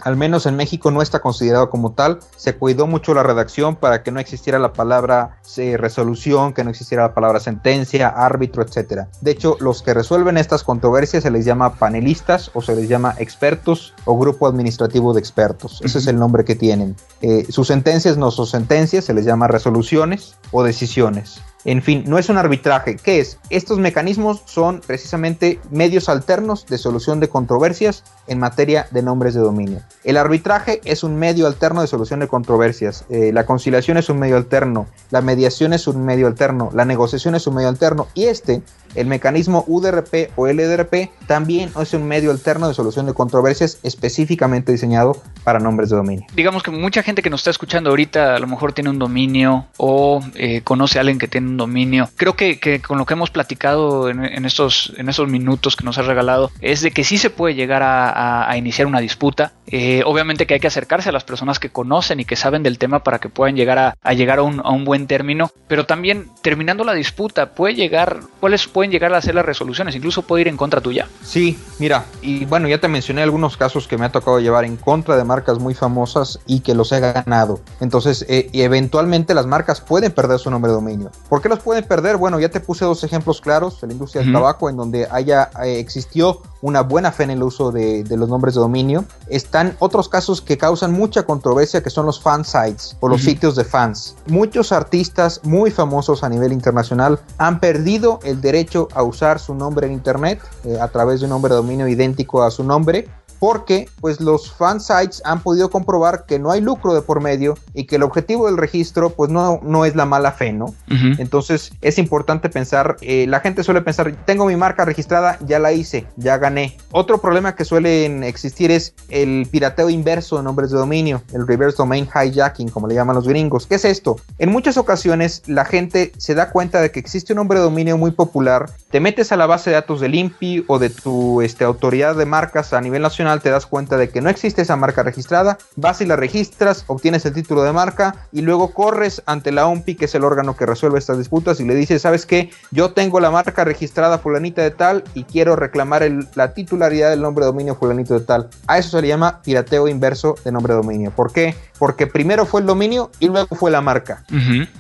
Al 0.03 0.17
menos 0.17 0.47
en 0.47 0.57
México 0.57 0.91
no 0.91 1.03
está 1.03 1.21
considerado 1.21 1.71
como 1.71 1.93
tal. 1.93 2.19
Se 2.37 2.57
cuidó 2.57 2.87
mucho 2.87 3.15
la 3.15 3.23
redacción 3.23 3.77
para 3.77 4.03
que 4.03 4.11
no 4.11 4.19
existiera 4.19 4.59
la 4.59 4.73
palabra 4.73 5.39
eh, 5.57 5.77
resolución, 5.77 6.55
que 6.55 6.65
no 6.65 6.71
existiera 6.71 7.05
la 7.05 7.15
palabra 7.15 7.39
sentencia, 7.39 8.09
árbitro, 8.09 8.63
etcétera. 8.63 9.09
De 9.21 9.31
hecho, 9.31 9.57
los 9.61 9.83
que 9.83 9.95
resuelven 9.95 10.39
estas 10.39 10.65
controversias 10.65 11.23
se 11.23 11.31
les 11.31 11.45
llama 11.45 11.75
panelistas 11.75 12.51
o 12.55 12.63
se 12.63 12.75
les 12.75 12.89
llama 12.89 13.15
expertos 13.19 13.95
o 14.07 14.19
grupo 14.19 14.47
administrativo 14.47 15.13
de 15.13 15.21
expertos. 15.21 15.81
Ese 15.85 15.99
es 15.99 16.07
el 16.07 16.19
nombre 16.19 16.45
que 16.45 16.57
tienen. 16.57 16.97
Eh, 17.21 17.47
sus 17.51 17.69
sentencias 17.69 18.17
no 18.17 18.31
son 18.31 18.46
sentencias, 18.51 19.05
se 19.05 19.15
les 19.15 19.25
llama 19.25 19.49
resoluciones 19.49 20.37
o 20.51 20.63
decisiones. 20.63 21.41
En 21.67 21.83
fin, 21.83 22.05
no 22.07 22.17
es 22.17 22.29
un 22.29 22.39
arbitraje. 22.39 22.95
¿Qué 22.95 23.19
es? 23.19 23.39
Estos 23.51 23.81
mecanismos 23.81 24.41
son 24.45 24.81
precisamente 24.87 25.59
medios 25.73 26.09
alternos 26.09 26.65
de 26.67 26.79
solución 26.79 27.19
de 27.19 27.29
controversias 27.29 28.05
en 28.29 28.39
materia 28.39 28.87
de 28.93 29.03
nombres 29.03 29.35
de 29.35 29.41
dominio. 29.41 29.81
El 30.05 30.17
arbitraje 30.17 30.81
es 30.85 31.03
un 31.03 31.17
medio 31.17 31.49
alterno 31.49 31.81
de 31.81 31.89
solución 31.89 32.21
de 32.21 32.29
controversias. 32.29 33.05
Eh, 33.09 33.33
la 33.33 33.47
conciliación 33.47 33.97
es 33.97 34.09
un 34.09 34.21
medio 34.21 34.37
alterno. 34.37 34.87
La 35.11 35.23
mediación 35.23 35.73
es 35.73 35.89
un 35.89 36.05
medio 36.05 36.29
alterno. 36.29 36.71
La 36.73 36.85
negociación 36.85 37.35
es 37.35 37.49
un 37.49 37.57
medio 37.57 37.69
alterno. 37.69 38.07
Y 38.15 38.27
este, 38.27 38.63
el 38.97 39.07
mecanismo 39.07 39.65
UDRP 39.67 40.31
o 40.37 40.47
LDRP, 40.47 41.11
también 41.27 41.71
es 41.81 41.95
un 41.95 42.07
medio 42.07 42.31
alterno 42.31 42.69
de 42.69 42.75
solución 42.75 43.07
de 43.07 43.15
controversias 43.15 43.79
específicamente 43.83 44.73
diseñado 44.73 45.21
para 45.45 45.59
nombres 45.59 45.91
de 45.91 45.97
dominio. 45.97 46.27
Digamos 46.35 46.63
que 46.63 46.71
mucha 46.71 47.03
gente 47.03 47.23
que 47.23 47.31
nos 47.31 47.41
está 47.41 47.51
escuchando 47.51 47.91
ahorita 47.91 48.37
a 48.37 48.39
lo 48.39 48.47
mejor 48.47 48.73
tiene 48.73 48.91
un 48.91 48.99
dominio 48.99 49.67
o 49.77 50.21
eh, 50.35 50.63
conoce 50.63 50.99
a 50.99 51.01
alguien 51.01 51.19
que 51.19 51.29
tiene 51.29 51.49
un 51.49 51.57
dominio. 51.57 52.09
Creo 52.17 52.35
que, 52.35 52.81
con 52.87 52.99
lo 52.99 53.07
que 53.07 53.15
hemos 53.15 53.31
platicado 53.31 54.09
en, 54.09 54.45
estos, 54.45 54.93
en 54.97 55.09
estos 55.09 55.29
minutos 55.29 55.77
que 55.77 55.85
nos 55.85 55.99
has 55.99 56.07
regalado 56.07 56.51
es 56.61 56.81
de 56.81 56.91
que 56.91 57.05
sí 57.05 57.19
se 57.19 57.31
puede 57.31 57.55
llegar 57.55 57.83
a, 57.85 58.57
iniciar 58.57 58.87
una 58.87 59.01
disputa. 59.01 59.53
Eh, 59.67 60.03
obviamente 60.05 60.47
que 60.47 60.55
hay 60.55 60.61
que 60.61 60.69
acercarse 60.69 61.09
a 61.09 61.13
las 61.13 61.25
personas 61.25 61.59
que 61.59 61.71
conocen 61.71 62.21
y 62.21 62.25
que 62.25 62.37
saben 62.37 62.63
del 62.63 62.79
tema 62.79 63.03
para 63.03 63.19
que 63.19 63.29
puedan 63.29 63.57
llegar 63.57 63.79
a, 63.79 64.13
llegar 64.15 64.39
a 64.39 64.43
un, 64.43 64.85
buen 64.85 65.07
término. 65.07 65.51
Pero 65.69 65.87
también 65.87 66.29
terminando 66.43 66.85
la 66.85 66.95
disputa 66.95 67.55
puede 67.55 67.75
llegar, 67.75 68.21
¿cuáles 68.41 68.67
pueden 68.67 68.86
llegar 68.91 69.13
a 69.15 69.23
ser 69.23 69.35
las 69.35 69.47
resoluciones? 69.47 69.95
Incluso 69.95 70.23
puede 70.23 70.43
ir 70.43 70.49
en 70.49 70.57
contra 70.57 70.81
tuya. 70.81 71.09
Sí, 71.23 71.59
mira, 71.79 72.05
y 72.21 72.45
bueno, 72.45 72.69
ya 72.69 72.79
te 72.79 72.89
mencioné 72.89 73.23
algunos 73.23 73.57
casos 73.57 73.89
que 73.89 73.97
me 73.97 74.05
ha 74.05 74.13
tocado 74.13 74.41
llevar 74.41 74.65
en 74.65 74.77
contra 74.77 75.17
de 75.17 75.25
marcas 75.25 75.59
muy 75.59 75.75
famosas 75.75 76.39
y 76.47 76.61
que 76.61 76.75
los 76.75 76.93
he 76.93 77.01
ganado. 77.01 77.61
Entonces, 77.81 78.27
eh, 78.29 78.51
eventualmente 78.53 79.35
las 79.35 79.47
marcas 79.47 79.81
pueden 79.81 80.13
perder 80.13 80.39
su 80.39 80.51
nombre 80.51 80.71
de 80.71 80.75
dominio. 80.75 81.11
¿Por 81.29 81.41
qué 81.41 81.49
los 81.49 81.61
pueden 81.61 81.85
perder? 81.85 82.17
Bueno, 82.17 82.39
ya 82.41 82.49
te 82.49 82.61
puse 82.61 82.85
dos 82.85 83.03
ejemplos 83.05 83.41
claros 83.41 83.79
la 83.87 83.93
industria 83.93 84.23
del 84.23 84.33
tabaco 84.33 84.69
en 84.69 84.77
donde 84.77 85.09
haya 85.11 85.51
eh, 85.65 85.79
existió 85.79 86.41
una 86.63 86.83
buena 86.83 87.13
fe 87.13 87.25
en 87.25 87.31
el 87.31 87.43
uso 87.43 87.73
de, 87.73 88.05
los 88.11 88.29
nombres 88.29 88.55
de 88.55 88.61
dominio. 88.61 89.05
Están 89.29 89.77
otros 89.79 90.09
casos 90.09 90.41
que 90.41 90.57
causan 90.57 90.93
mucha 90.93 91.25
controversia 91.25 91.83
que 91.83 91.91
son 91.91 92.07
los 92.07 92.21
fan 92.21 92.45
sites 92.45 92.97
o 93.01 93.09
los 93.09 93.23
sitios 93.23 93.57
de 93.57 93.65
fans. 93.65 94.17
Muchos 94.27 94.73
artistas 94.73 95.41
muy 95.45 95.71
famosos 95.71 96.23
a 96.23 96.29
nivel 96.29 96.53
internacional 96.53 97.21
han 97.39 97.61
perdido 97.61 98.21
el 98.25 98.41
derecho 98.41 98.89
a 98.95 99.03
usar 99.03 99.39
su 99.39 99.55
nombre 99.55 99.87
en 99.87 99.93
internet 99.93 100.41
eh, 100.65 100.79
a 100.81 100.89
través 100.89 101.21
de 101.21 101.27
un 101.27 101.31
nombre 101.31 101.51
de 101.51 101.57
dominio 101.57 101.89
idéntico 101.89 102.43
a 102.43 102.51
su 102.51 102.65
nombre 102.65 103.09
porque 103.39 103.89
pues 104.01 104.21
los 104.21 104.53
fansites 104.53 105.23
han 105.25 105.41
podido 105.41 105.71
comprobar 105.71 106.27
que 106.27 106.39
no 106.39 106.51
hay 106.51 106.61
lucro 106.61 106.95
de 106.95 107.03
por 107.03 107.21
medio 107.21 107.57
y 107.75 107.85
que 107.85 107.97
el 107.97 108.03
objetivo 108.03 108.47
del 108.47 108.57
registro 108.57 109.11
pues 109.11 109.31
no, 109.31 109.61
no 109.63 109.85
es 109.85 109.95
la 109.95 110.07
mala 110.07 110.33
fe, 110.33 110.53
¿no? 110.53 110.75
Entonces 111.19 111.73
es 111.81 111.99
importante 111.99 112.49
pensar, 112.49 112.97
eh, 113.01 113.27
la 113.29 113.41
gente 113.41 113.63
suele 113.63 113.83
pensar, 113.83 114.15
tengo 114.25 114.47
mi 114.47 114.57
marca 114.57 114.85
registrada, 114.85 115.39
ya 115.47 115.59
la 115.59 115.73
hice, 115.73 116.07
ya 116.17 116.39
gané. 116.39 116.77
Otro 116.91 117.19
problema 117.19 117.55
que 117.55 117.65
suelen 117.65 118.25
existir 118.25 118.71
es 118.71 118.95
el 119.09 119.47
pirateo 119.51 119.91
inverso 119.91 120.37
de 120.37 120.43
nombres 120.43 120.71
de 120.71 120.79
dominio, 120.79 121.23
el 121.33 121.47
reverse 121.47 121.77
domain 121.79 122.07
hijacking, 122.07 122.69
como 122.69 122.87
le 122.87 122.95
llaman 122.95 123.17
los 123.17 123.29
gringos. 123.29 123.67
¿Qué 123.67 123.77
es 123.77 123.85
esto? 123.85 124.17
En 124.39 124.51
muchas 124.51 124.77
ocasiones 124.77 125.43
la 125.47 125.65
gente 125.65 126.13
se 126.17 126.35
da 126.35 126.51
cuenta 126.51 126.81
de 126.81 126.91
que 126.91 127.01
existe 127.01 127.33
un 127.33 127.39
nombre 127.39 127.59
de 127.59 127.65
dominio 127.65 127.99
muy 127.99 128.11
popular, 128.11 128.71
te 128.91 129.01
metes 129.01 129.33
a 129.33 129.37
la 129.37 129.47
base 129.47 129.71
de 129.71 129.75
datos 129.75 130.01
del 130.01 130.15
INPI 130.15 130.65
o 130.69 130.79
de 130.79 130.91
tu 130.91 131.43
este, 131.43 131.65
autoridad 131.65 132.17
de 132.17 132.27
marcas 132.27 132.73
a 132.73 132.81
nivel 132.81 133.03
nacional, 133.03 133.26
te 133.41 133.51
das 133.51 133.67
cuenta 133.67 133.97
de 133.97 134.09
que 134.09 134.21
no 134.21 134.31
existe 134.31 134.63
esa 134.63 134.77
marca 134.77 135.03
registrada, 135.03 135.59
vas 135.77 136.01
y 136.01 136.07
la 136.07 136.17
registras, 136.17 136.85
obtienes 136.87 137.27
el 137.27 137.35
título 137.35 137.63
de 137.63 137.73
marca 137.73 138.29
y 138.33 138.43
luego 138.43 138.73
corres 138.73 139.23
ante 139.27 139.53
la 139.53 139.67
OMPI, 139.67 139.97
que 139.97 140.05
es 140.07 140.15
el 140.15 140.25
órgano 140.25 140.57
que 140.57 140.67
resuelve 140.67 140.99
estas 140.99 141.19
disputas, 141.19 141.61
y 141.61 141.65
le 141.65 141.75
dices, 141.75 142.03
¿sabes 142.03 142.27
qué? 142.27 142.51
Yo 142.71 142.93
tengo 142.93 143.21
la 143.21 143.31
marca 143.31 143.65
registrada 143.65 144.19
fulanita 144.19 144.63
de 144.63 144.71
tal 144.71 145.05
y 145.15 145.25
quiero 145.25 145.57
reclamar 145.57 146.03
la 146.35 146.55
titularidad 146.55 147.11
del 147.11 147.23
nombre 147.23 147.45
de 147.45 147.51
dominio 147.51 147.75
fulanito 147.75 148.15
de 148.15 148.25
tal. 148.25 148.49
A 148.67 148.79
eso 148.79 148.91
se 148.91 149.03
le 149.03 149.09
llama 149.09 149.41
pirateo 149.43 149.89
inverso 149.89 150.37
de 150.45 150.53
nombre 150.53 150.73
de 150.73 150.81
dominio. 150.81 151.11
¿Por 151.11 151.33
qué? 151.33 151.55
Porque 151.79 152.07
primero 152.07 152.47
fue 152.47 152.61
el 152.61 152.67
dominio 152.67 153.11
y 153.19 153.27
luego 153.27 153.55
fue 153.57 153.71
la 153.71 153.81
marca. 153.81 154.25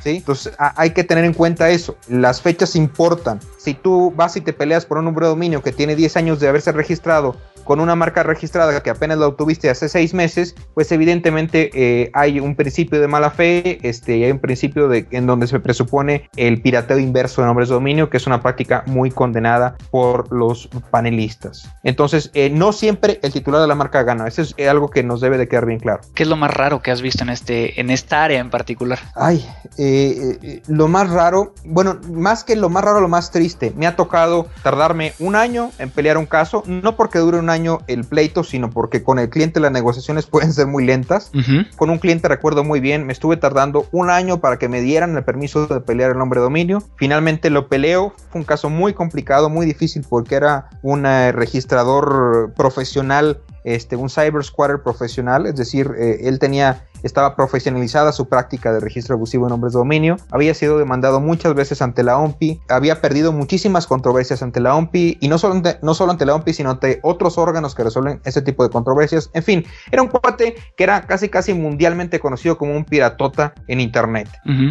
¿sí? 0.02 0.16
Entonces 0.16 0.52
hay 0.58 0.90
que 0.90 1.04
tener 1.04 1.24
en 1.24 1.34
cuenta 1.34 1.68
eso. 1.70 1.96
Las 2.08 2.40
fechas 2.40 2.76
importan. 2.76 3.40
Si 3.58 3.74
tú 3.74 4.12
vas 4.14 4.36
y 4.36 4.40
te 4.40 4.52
peleas 4.52 4.86
por 4.86 4.98
un 4.98 5.04
nombre 5.04 5.26
de 5.26 5.30
dominio 5.30 5.62
que 5.62 5.72
tiene 5.72 5.96
10 5.96 6.16
años 6.16 6.40
de 6.40 6.48
haberse 6.48 6.72
registrado 6.72 7.36
con 7.64 7.80
una 7.80 7.96
marca 7.96 8.22
registrada 8.22 8.35
que 8.82 8.90
apenas 8.90 9.18
la 9.18 9.26
obtuviste 9.26 9.70
hace 9.70 9.88
seis 9.88 10.14
meses, 10.14 10.54
pues 10.74 10.90
evidentemente 10.92 11.70
eh, 11.74 12.10
hay 12.14 12.40
un 12.40 12.54
principio 12.54 13.00
de 13.00 13.08
mala 13.08 13.30
fe, 13.30 13.78
este, 13.82 14.24
hay 14.24 14.30
un 14.30 14.38
principio 14.38 14.88
de, 14.88 15.06
en 15.10 15.26
donde 15.26 15.46
se 15.46 15.60
presupone 15.60 16.28
el 16.36 16.60
pirateo 16.60 16.98
inverso 16.98 17.42
de 17.42 17.46
nombres 17.46 17.68
de 17.68 17.74
dominio, 17.74 18.10
que 18.10 18.16
es 18.16 18.26
una 18.26 18.42
práctica 18.42 18.84
muy 18.86 19.10
condenada 19.10 19.76
por 19.90 20.32
los 20.32 20.68
panelistas. 20.90 21.68
Entonces, 21.82 22.30
eh, 22.34 22.50
no 22.50 22.72
siempre 22.72 23.20
el 23.22 23.32
titular 23.32 23.60
de 23.60 23.66
la 23.66 23.74
marca 23.74 24.02
gana, 24.02 24.26
eso 24.26 24.42
es 24.42 24.54
algo 24.68 24.88
que 24.90 25.02
nos 25.02 25.20
debe 25.20 25.38
de 25.38 25.48
quedar 25.48 25.66
bien 25.66 25.80
claro. 25.80 26.00
¿Qué 26.14 26.22
es 26.22 26.28
lo 26.28 26.36
más 26.36 26.52
raro 26.52 26.82
que 26.82 26.90
has 26.90 27.02
visto 27.02 27.22
en, 27.22 27.30
este, 27.30 27.80
en 27.80 27.90
esta 27.90 28.24
área 28.24 28.40
en 28.40 28.50
particular? 28.50 28.98
Ay, 29.14 29.44
eh, 29.78 30.62
lo 30.66 30.88
más 30.88 31.10
raro, 31.10 31.54
bueno, 31.64 31.98
más 32.10 32.44
que 32.44 32.56
lo 32.56 32.68
más 32.68 32.84
raro, 32.84 33.00
lo 33.00 33.08
más 33.08 33.30
triste, 33.30 33.72
me 33.76 33.86
ha 33.86 33.96
tocado 33.96 34.46
tardarme 34.62 35.12
un 35.18 35.36
año 35.36 35.70
en 35.78 35.90
pelear 35.90 36.18
un 36.18 36.26
caso, 36.26 36.62
no 36.66 36.96
porque 36.96 37.18
dure 37.18 37.38
un 37.38 37.50
año, 37.50 37.80
el 37.86 38.04
sino 38.44 38.70
porque 38.70 39.02
con 39.02 39.18
el 39.18 39.28
cliente 39.28 39.60
las 39.60 39.72
negociaciones 39.72 40.26
pueden 40.30 40.52
ser 40.52 40.66
muy 40.66 40.84
lentas. 40.84 41.30
Con 41.76 41.90
un 41.90 41.98
cliente 41.98 42.28
recuerdo 42.28 42.64
muy 42.64 42.80
bien, 42.80 43.06
me 43.06 43.12
estuve 43.12 43.36
tardando 43.36 43.86
un 43.92 44.10
año 44.10 44.40
para 44.40 44.58
que 44.58 44.68
me 44.68 44.80
dieran 44.80 45.16
el 45.16 45.24
permiso 45.24 45.66
de 45.66 45.80
pelear 45.80 46.12
el 46.12 46.18
nombre 46.18 46.40
de 46.40 46.44
dominio. 46.44 46.82
Finalmente 46.96 47.50
lo 47.50 47.68
peleo, 47.68 48.14
fue 48.30 48.40
un 48.40 48.44
caso 48.44 48.70
muy 48.70 48.94
complicado, 48.94 49.48
muy 49.48 49.66
difícil 49.66 50.04
porque 50.08 50.34
era 50.34 50.68
un 50.82 51.06
eh, 51.06 51.32
registrador 51.32 52.52
profesional 52.56 53.40
este, 53.66 53.96
un 53.96 54.08
cyber 54.08 54.44
squatter 54.44 54.80
profesional, 54.80 55.44
es 55.44 55.56
decir, 55.56 55.90
eh, 55.98 56.20
él 56.22 56.38
tenía 56.38 56.84
estaba 57.02 57.36
profesionalizada 57.36 58.12
su 58.12 58.28
práctica 58.28 58.72
de 58.72 58.80
registro 58.80 59.14
abusivo 59.14 59.46
de 59.46 59.50
nombres 59.50 59.72
de 59.72 59.78
dominio, 59.78 60.16
había 60.30 60.54
sido 60.54 60.78
demandado 60.78 61.20
muchas 61.20 61.54
veces 61.54 61.82
ante 61.82 62.02
la 62.02 62.18
OMPI, 62.18 62.60
había 62.68 63.00
perdido 63.00 63.32
muchísimas 63.32 63.86
controversias 63.86 64.42
ante 64.42 64.60
la 64.60 64.74
OMPI 64.74 65.18
y 65.20 65.28
no 65.28 65.38
solo 65.38 65.54
ante, 65.54 65.78
no 65.82 65.94
solo 65.94 66.12
ante 66.12 66.26
la 66.26 66.34
OMPI, 66.34 66.52
sino 66.52 66.70
ante 66.70 67.00
otros 67.02 67.38
órganos 67.38 67.74
que 67.74 67.84
resuelven 67.84 68.20
ese 68.24 68.42
tipo 68.42 68.62
de 68.62 68.70
controversias. 68.70 69.30
En 69.34 69.42
fin, 69.42 69.64
era 69.90 70.02
un 70.02 70.08
cuate 70.08 70.56
que 70.76 70.84
era 70.84 71.02
casi 71.02 71.28
casi 71.28 71.54
mundialmente 71.54 72.20
conocido 72.20 72.58
como 72.58 72.76
un 72.76 72.84
piratota 72.84 73.54
en 73.68 73.80
internet. 73.80 74.28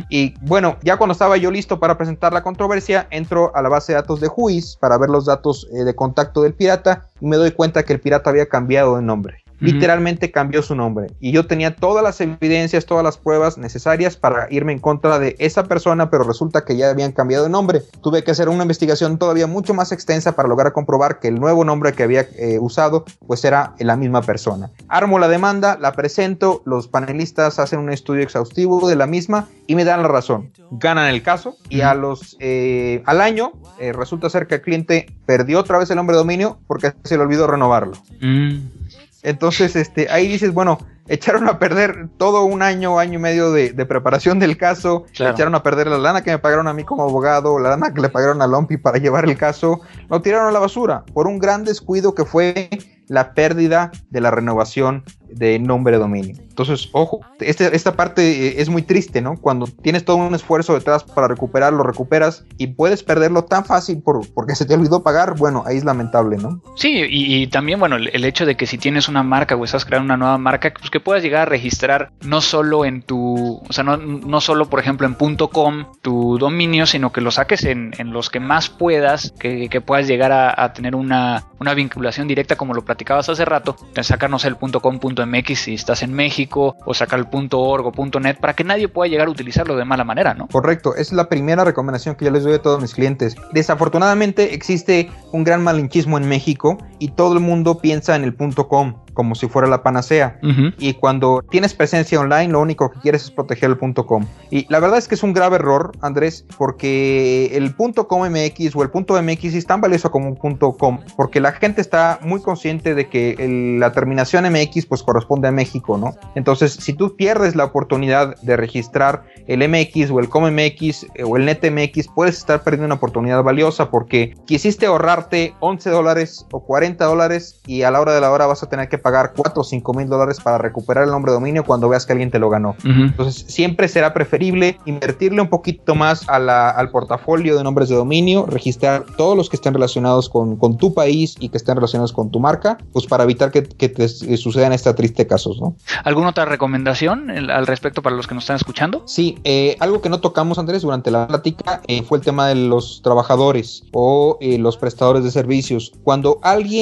Y 0.10 0.34
bueno, 0.42 0.78
ya 0.84 0.98
cuando 0.98 1.14
estaba 1.14 1.38
yo 1.38 1.52
listo 1.52 1.80
para 1.80 1.98
presentar 1.98 2.34
la 2.34 2.44
controversia, 2.44 3.08
entro 3.12 3.56
a 3.56 3.62
la 3.62 3.70
base 3.70 3.92
de 3.92 3.98
datos 3.98 4.20
de 4.20 4.28
Juiz 4.28 4.78
para 4.80 4.98
ver 4.98 5.10
los 5.10 5.26
datos 5.26 5.68
eh, 5.74 5.84
de 5.84 5.96
contacto 5.96 6.42
del 6.42 6.54
pirata 6.54 7.08
me 7.26 7.38
doy 7.38 7.52
cuenta 7.52 7.84
que 7.84 7.94
el 7.94 8.00
pirata 8.00 8.30
había 8.30 8.48
cambiado 8.48 8.96
de 8.98 9.02
nombre 9.02 9.45
literalmente 9.66 10.32
cambió 10.32 10.62
su 10.62 10.76
nombre. 10.76 11.08
Y 11.20 11.32
yo 11.32 11.48
tenía 11.48 11.76
todas 11.76 12.04
las 12.04 12.22
evidencias, 12.22 12.86
todas 12.86 13.04
las 13.04 13.18
pruebas 13.18 13.58
necesarias 13.58 14.18
para 14.18 14.48
irme 14.50 14.74
en 14.74 14.80
contra 14.80 15.20
de 15.20 15.36
esa 15.40 15.64
persona, 15.64 16.10
pero 16.10 16.24
resulta 16.24 16.64
que 16.64 16.78
ya 16.78 16.90
habían 16.90 17.12
cambiado 17.12 17.44
de 17.44 17.50
nombre. 17.50 17.82
Tuve 18.02 18.24
que 18.24 18.32
hacer 18.32 18.50
una 18.50 18.64
investigación 18.64 19.18
todavía 19.18 19.48
mucho 19.48 19.74
más 19.74 19.92
extensa 19.92 20.36
para 20.36 20.48
lograr 20.48 20.74
comprobar 20.74 21.20
que 21.20 21.28
el 21.28 21.40
nuevo 21.40 21.64
nombre 21.64 21.94
que 21.94 22.04
había 22.04 22.22
eh, 22.38 22.60
usado 22.60 23.06
pues 23.28 23.44
era 23.46 23.74
la 23.80 23.96
misma 23.96 24.22
persona. 24.22 24.72
Armo 24.88 25.20
la 25.20 25.28
demanda, 25.28 25.78
la 25.80 25.94
presento, 25.94 26.62
los 26.66 26.88
panelistas 26.88 27.60
hacen 27.60 27.80
un 27.80 27.92
estudio 27.92 28.24
exhaustivo 28.24 28.88
de 28.88 28.96
la 28.96 29.08
misma 29.08 29.48
y 29.68 29.76
me 29.76 29.86
dan 29.86 30.02
la 30.02 30.08
razón. 30.08 30.52
Ganan 30.72 31.08
el 31.08 31.24
caso 31.24 31.58
y 31.70 31.82
a 31.82 31.94
los, 31.94 32.38
eh, 32.40 33.02
al 33.06 33.22
año 33.22 33.54
eh, 33.80 33.94
resulta 33.94 34.30
ser 34.30 34.48
que 34.48 34.56
el 34.56 34.62
cliente 34.62 35.08
perdió 35.26 35.60
otra 35.60 35.78
vez 35.78 35.90
el 35.90 35.96
nombre 35.98 36.16
de 36.16 36.20
dominio 36.20 36.60
porque 36.68 36.94
se 37.04 37.18
le 37.18 37.24
olvidó 37.24 37.48
renovarlo. 37.48 37.94
Mm. 38.22 38.85
Entonces, 39.26 39.76
este, 39.76 40.08
ahí 40.12 40.28
dices, 40.28 40.54
bueno, 40.54 40.78
echaron 41.08 41.50
a 41.50 41.58
perder 41.58 42.10
todo 42.18 42.44
un 42.44 42.62
año, 42.62 43.00
año 43.00 43.16
y 43.16 43.22
medio 43.22 43.52
de, 43.52 43.74
preparación 43.86 44.38
del 44.38 44.56
caso, 44.56 45.06
echaron 45.14 45.56
a 45.56 45.64
perder 45.64 45.88
la 45.88 45.98
lana 45.98 46.24
que 46.24 46.30
me 46.30 46.38
pagaron 46.38 46.68
a 46.68 46.74
mí 46.74 46.84
como 46.84 47.04
abogado, 47.04 47.58
la 47.58 47.70
lana 47.70 47.92
que 47.92 48.02
le 48.02 48.10
pagaron 48.10 48.44
a 48.44 48.48
Lompi 48.48 48.78
para 48.78 49.00
llevar 49.00 49.26
el 49.26 49.36
caso, 49.36 49.82
lo 50.10 50.22
tiraron 50.22 50.48
a 50.48 50.52
la 50.52 50.60
basura 50.60 51.04
por 51.14 51.26
un 51.26 51.40
gran 51.40 51.64
descuido 51.64 52.14
que 52.14 52.24
fue 52.24 52.70
la 53.08 53.34
pérdida 53.34 53.92
de 54.12 54.22
la 54.22 54.30
renovación 54.30 55.04
de 55.36 55.60
nombre 55.60 55.94
de 55.94 56.00
dominio. 56.00 56.36
Entonces, 56.40 56.90
ojo, 56.94 57.20
este, 57.42 57.76
esta 57.76 57.98
parte 57.98 58.48
eh, 58.48 58.56
es 58.62 58.70
muy 58.70 58.82
triste, 58.82 59.22
¿no? 59.22 59.36
Cuando 59.36 59.68
tienes 59.68 60.06
todo 60.06 60.18
un 60.18 60.34
esfuerzo 60.34 60.74
detrás 60.74 61.04
para 61.04 61.28
recuperarlo, 61.28 61.84
recuperas 61.84 62.46
y 62.58 62.68
puedes 62.68 63.04
perderlo 63.04 63.44
tan 63.44 63.66
fácil 63.66 64.02
por, 64.02 64.26
porque 64.34 64.56
se 64.56 64.66
te 64.66 64.74
olvidó 64.74 65.04
pagar, 65.04 65.36
bueno, 65.38 65.64
ahí 65.66 65.78
es 65.78 65.84
lamentable, 65.84 66.38
¿no? 66.38 66.62
Sí, 66.78 67.04
y, 67.10 67.48
también, 67.48 67.80
bueno, 67.80 67.98
el, 67.98 68.24
hecho 68.26 68.46
de 68.46 68.56
que 68.56 68.68
si 68.68 68.78
tienes 68.78 69.10
una 69.10 69.22
marca 69.22 69.56
o 69.56 69.66
estás 69.66 69.84
creando 69.84 70.06
una 70.06 70.18
nueva 70.18 70.38
marca, 70.38 70.74
pues 70.74 70.90
que 70.90 71.02
puedas 71.02 71.22
llegar 71.22 71.44
a 71.44 71.46
registrar 71.46 72.12
no 72.22 72.40
solo 72.40 72.86
en 72.86 73.02
tu, 73.02 73.62
o 73.68 73.74
sea, 73.74 73.84
no, 73.84 73.98
no 73.98 74.40
solo, 74.40 74.70
por 74.70 74.80
ejemplo, 74.80 75.06
en 75.06 75.16
.com 75.52 75.86
tu 76.02 76.38
dominio, 76.38 76.86
sino 76.86 77.12
que 77.12 77.20
lo 77.20 77.32
saques 77.32 77.66
en, 77.66 77.92
los 78.06 78.30
que 78.30 78.40
más 78.40 78.70
puedas, 78.70 79.34
que, 79.40 79.82
puedas 79.86 80.08
llegar 80.08 80.32
a, 80.32 80.74
tener 80.74 80.96
una, 80.96 81.44
una, 81.60 81.74
vinculación 81.74 82.28
directa, 82.28 82.56
como 82.56 82.74
lo 82.74 82.86
platicabas 82.86 83.28
hace 83.28 83.44
rato, 83.44 83.76
sacarnos 84.02 84.46
el 84.46 84.56
.com, 84.56 85.00
.mx 85.26 85.60
si 85.60 85.74
estás 85.74 86.04
en 86.04 86.14
México, 86.14 86.76
o 86.86 86.94
sacar 86.94 87.20
el 87.20 87.28
.org 87.52 87.88
o 87.88 88.20
.net, 88.20 88.38
para 88.40 88.54
que 88.54 88.64
nadie 88.64 88.88
pueda 88.88 89.10
llegar 89.10 89.28
a 89.28 89.32
utilizarlo 89.32 89.76
de 89.76 89.86
mala 89.86 90.04
manera, 90.04 90.34
¿no? 90.34 90.48
Correcto, 90.48 90.96
es 90.96 91.12
la 91.12 91.30
primera 91.30 91.64
recomendación 91.64 92.16
que 92.16 92.26
yo 92.26 92.32
les 92.32 92.44
doy 92.44 92.54
a 92.54 92.62
todos 92.62 92.82
mis 92.82 92.94
clientes. 92.94 93.36
Desafortunadamente 93.52 94.54
existe 94.54 95.10
un 95.32 95.44
gran 95.44 95.64
malinchismo 95.64 96.18
en 96.18 96.28
México 96.28 96.78
y 97.00 97.10
todo 97.10 97.34
el 97.34 97.40
mundo 97.40 97.80
piensa 97.80 98.16
en 98.16 98.24
el 98.24 98.36
.com 98.36 98.96
como 99.16 99.34
si 99.34 99.48
fuera 99.48 99.68
la 99.68 99.82
panacea. 99.82 100.40
Y 100.78 100.94
cuando 100.94 101.44
tienes 101.50 101.74
presencia 101.74 102.20
online, 102.20 102.50
lo 102.50 102.60
único 102.60 102.92
que 102.92 103.00
quieres 103.00 103.24
es 103.24 103.32
proteger 103.32 103.72
el 103.72 103.96
.com. 104.06 104.26
Y 104.52 104.68
la 104.70 104.80
verdad 104.80 105.00
es 105.00 105.08
que 105.08 105.16
es 105.16 105.24
un 105.24 105.34
grave 105.34 105.56
error, 105.56 105.94
Andrés, 106.02 106.46
porque 106.58 107.50
el 107.54 107.74
.com 107.76 108.22
MX 108.30 108.76
o 108.76 108.84
el 108.84 108.90
.mx 108.94 109.44
es 109.56 109.66
tan 109.66 109.82
valioso 109.82 110.12
como 110.12 110.30
un 110.30 110.36
.com, 110.36 111.00
porque 111.16 111.40
la 111.40 111.54
gente 111.54 111.82
está 111.82 112.20
muy 112.22 112.42
consciente 112.42 112.94
de 112.94 113.08
que 113.08 113.78
la 113.80 113.94
terminación 113.94 114.46
MX 114.52 114.86
pues 114.86 115.02
corresponde 115.02 115.48
a 115.48 115.52
México, 115.52 115.98
¿no? 115.98 116.16
Entonces, 116.36 116.74
si 116.74 116.94
tú 116.94 117.16
pierdes 117.16 117.56
la 117.56 117.64
oportunidad 117.64 118.36
de 118.42 118.58
registrar 118.58 119.24
el 119.48 119.68
MX 119.68 120.12
o 120.12 120.20
el 120.20 120.28
com 120.28 120.44
MX 120.46 121.04
eh, 121.16 121.24
o 121.24 121.38
el 121.38 121.46
net 121.46 121.64
MX, 121.64 122.10
puedes 122.10 122.38
estar 122.38 122.64
perdiendo 122.64 122.88
una 122.88 122.96
oportunidad 122.96 123.42
valiosa 123.44 123.90
porque 123.90 124.36
quisiste 124.46 124.86
ahorrarte 124.86 125.54
11 125.62 125.90
dólares 125.90 126.46
o 126.52 126.60
40 126.66 126.85
dólares 126.94 127.60
y 127.66 127.82
a 127.82 127.92
la 127.92 128.00
hora 128.00 128.14
de 128.14 128.22
la 128.22 128.32
hora 128.32 128.46
vas 128.46 128.64
a 128.64 128.70
tener 128.70 128.90
que 128.90 128.98
pagar 128.98 129.34
4 129.36 129.62
o 129.62 129.64
5 129.64 129.94
mil 129.94 130.08
dólares 130.08 130.40
para 130.40 130.58
recuperar 130.58 131.06
el 131.06 131.12
nombre 131.12 131.32
de 131.32 131.36
dominio 131.36 131.64
cuando 131.66 131.90
veas 131.90 132.06
que 132.06 132.14
alguien 132.14 132.32
te 132.32 132.40
lo 132.40 132.50
ganó. 132.50 132.76
Entonces, 132.84 133.46
siempre 133.48 133.88
será 133.88 134.14
preferible 134.14 134.78
invertirle 134.86 135.42
un 135.42 135.50
poquito 135.50 135.96
más 135.96 136.28
al 136.30 136.90
portafolio 136.92 137.58
de 137.58 137.64
nombres 137.64 137.90
de 137.90 137.96
dominio, 137.96 138.46
registrar 138.46 139.06
todos 139.18 139.36
los 139.36 139.50
que 139.50 139.56
estén 139.56 139.74
relacionados 139.74 140.30
con, 140.30 140.78
tu 140.78 140.94
país 140.94 141.36
y 141.40 141.50
que 141.50 141.58
estén 141.58 141.76
relacionados 141.76 142.12
con 142.12 142.32
tu 142.32 142.40
marca, 142.40 142.78
pues 142.92 143.06
para 143.06 143.24
evitar 143.24 143.52
que, 143.52 143.62
te 143.62 144.08
sucedan 144.38 144.74
estos 144.74 144.96
tristes 144.96 145.26
casos, 145.26 145.60
¿no? 145.62 145.76
¿Alguna 146.04 146.30
otra 146.30 146.46
recomendación 146.46 147.30
al 147.30 147.68
respecto 147.68 148.02
para 148.02 148.16
los 148.16 148.28
que 148.28 148.36
nos 148.36 148.44
están 148.44 148.58
escuchando? 148.58 149.04
Sí, 149.06 149.38
eh, 149.44 149.78
algo 149.80 150.02
que 150.02 150.10
no 150.10 150.20
tocamos, 150.20 150.60
Andrés, 150.60 150.82
durante 150.82 151.12
la 151.12 151.28
plática 151.28 151.82
eh, 151.88 152.04
fue 152.04 152.18
el 152.18 152.24
tema 152.24 152.48
de 152.48 152.56
los 152.56 153.02
trabajadores 153.04 153.84
o 153.94 154.38
eh, 154.42 154.58
los 154.58 154.78
prestadores 154.78 155.24
de 155.24 155.32
servicios. 155.32 155.94
Cuando 156.04 156.40
alguien 156.42 156.75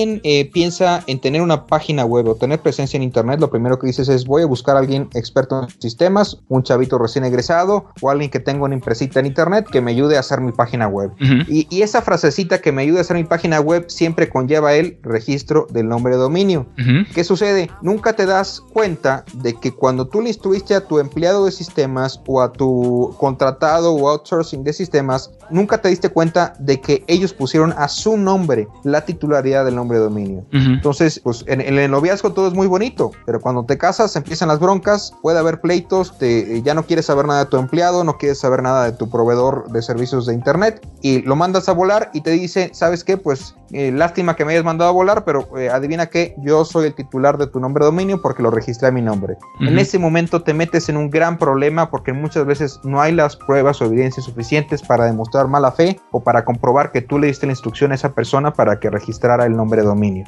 piensa 0.51 1.03
en 1.07 1.19
tener 1.19 1.41
una 1.41 1.65
página 1.65 2.05
web, 2.05 2.27
o 2.27 2.35
tener 2.35 2.59
presencia 2.59 2.97
en 2.97 3.03
internet, 3.03 3.39
lo 3.39 3.49
primero 3.49 3.79
que 3.79 3.87
dices 3.87 4.09
es 4.09 4.25
voy 4.25 4.43
a 4.43 4.45
buscar 4.45 4.75
a 4.75 4.79
alguien 4.79 5.09
experto 5.13 5.63
en 5.63 5.69
sistemas, 5.81 6.39
un 6.49 6.63
chavito 6.63 6.97
recién 6.97 7.25
egresado 7.25 7.85
o 8.01 8.09
alguien 8.09 8.29
que 8.29 8.39
tenga 8.39 8.63
una 8.65 8.73
empresita 8.73 9.19
en 9.19 9.25
internet 9.25 9.67
que 9.71 9.81
me 9.81 9.91
ayude 9.91 10.17
a 10.17 10.21
hacer 10.21 10.41
mi 10.41 10.51
página 10.51 10.87
web. 10.87 11.11
y, 11.47 11.67
esa 11.83 12.01
frasecita 12.01 12.61
que 12.61 12.71
me 12.71 12.83
ayude 12.83 12.99
a 12.99 13.01
hacer 13.01 13.17
mi 13.17 13.25
página 13.25 13.59
web 13.59 13.85
siempre 13.89 14.29
conlleva 14.29 14.73
el 14.73 14.97
registro 15.03 15.67
del 15.69 15.89
nombre 15.89 16.13
de 16.13 16.21
dominio. 16.21 16.65
¿Qué 17.13 17.23
sucede? 17.23 17.69
Nunca 17.81 18.13
te 18.13 18.25
das 18.25 18.61
cuenta 18.61 19.25
de 19.33 19.53
que 19.53 19.71
cuando 19.71 20.07
tú 20.07 20.21
le 20.21 20.29
instruiste 20.29 20.75
a 20.75 20.87
tu 20.87 20.99
empleado 20.99 21.45
de 21.45 21.51
sistemas 21.51 22.21
o 22.25 22.41
a 22.41 22.51
tu 22.53 23.13
contratado 23.17 23.93
o 23.93 24.09
outsourcing 24.09 24.63
de 24.63 24.73
sistemas, 24.73 25.31
nunca 25.53 25.79
te 25.79 25.89
diste 25.89 26.09
cuenta 26.09 26.53
de 26.59 26.81
que 26.81 27.03
ellos 27.07 27.33
pusieron 27.33 27.73
a 27.77 27.87
su 27.87 28.17
nombre 28.17 28.67
la 28.83 29.05
titularidad 29.05 29.65
del 29.65 29.75
nombre 29.75 29.97
de 29.97 30.03
dominio. 30.03 30.45
Entonces, 30.51 31.19
pues 31.23 31.45
en, 31.47 31.61
en, 31.61 31.77
el 31.77 31.91
noviazgo 31.91 32.33
todo 32.33 32.47
es 32.47 32.53
muy 32.53 32.67
bonito, 32.67 33.11
pero 33.25 33.39
cuando 33.39 33.63
te 33.65 33.77
casas 33.77 34.15
empiezan 34.15 34.47
las 34.47 34.59
broncas, 34.59 35.13
puede 35.21 35.39
haber 35.39 35.61
pleitos, 35.61 36.17
te, 36.17 36.61
ya 36.61 36.73
no 36.73 36.83
quieres 36.83 37.05
saber 37.05 37.25
nada 37.25 37.45
de 37.45 37.49
tu 37.49 37.57
empleado, 37.57 38.03
no 38.03 38.17
quieres 38.17 38.39
saber 38.39 38.63
nada 38.63 38.85
de 38.85 38.91
tu 38.93 39.09
proveedor 39.09 39.71
de 39.71 39.81
servicios 39.81 40.25
de 40.25 40.33
internet 40.33 40.85
y 41.01 41.21
lo 41.21 41.35
mandas 41.35 41.69
a 41.69 41.73
volar 41.73 42.09
y 42.13 42.21
te 42.21 42.31
dice, 42.31 42.71
¿sabes 42.73 43.03
qué? 43.03 43.17
Pues 43.17 43.55
eh, 43.73 43.91
lástima 43.91 44.35
que 44.35 44.45
me 44.45 44.53
hayas 44.53 44.63
mandado 44.63 44.89
a 44.89 44.93
volar, 44.93 45.25
pero 45.25 45.47
eh, 45.57 45.69
adivina 45.69 46.05
que 46.07 46.35
yo 46.37 46.63
soy 46.63 46.87
el 46.87 46.93
titular 46.93 47.37
de 47.37 47.47
tu 47.47 47.59
nombre 47.59 47.83
de 47.83 47.91
dominio 47.91 48.21
porque 48.21 48.43
lo 48.43 48.51
registré 48.51 48.89
a 48.89 48.91
mi 48.91 49.01
nombre. 49.01 49.35
En 49.59 49.79
ese 49.79 49.97
momento 49.97 50.43
te 50.43 50.53
metes 50.53 50.89
en 50.89 50.97
un 50.97 51.09
gran 51.09 51.37
problema 51.37 51.89
porque 51.89 52.13
muchas 52.13 52.45
veces 52.45 52.79
no 52.83 53.01
hay 53.01 53.13
las 53.13 53.35
pruebas 53.35 53.81
o 53.81 53.85
evidencias 53.85 54.25
suficientes 54.25 54.81
para 54.81 55.05
demostrar 55.05 55.47
mala 55.47 55.71
fe 55.71 55.99
o 56.11 56.19
para 56.19 56.45
comprobar 56.45 56.91
que 56.91 57.01
tú 57.01 57.17
le 57.17 57.27
diste 57.27 57.45
la 57.45 57.53
instrucción 57.53 57.91
a 57.91 57.95
esa 57.95 58.13
persona 58.13 58.53
para 58.53 58.79
que 58.79 58.89
registrara 58.89 59.45
el 59.45 59.55
nombre 59.55 59.81
de 59.81 59.87
dominio. 59.87 60.25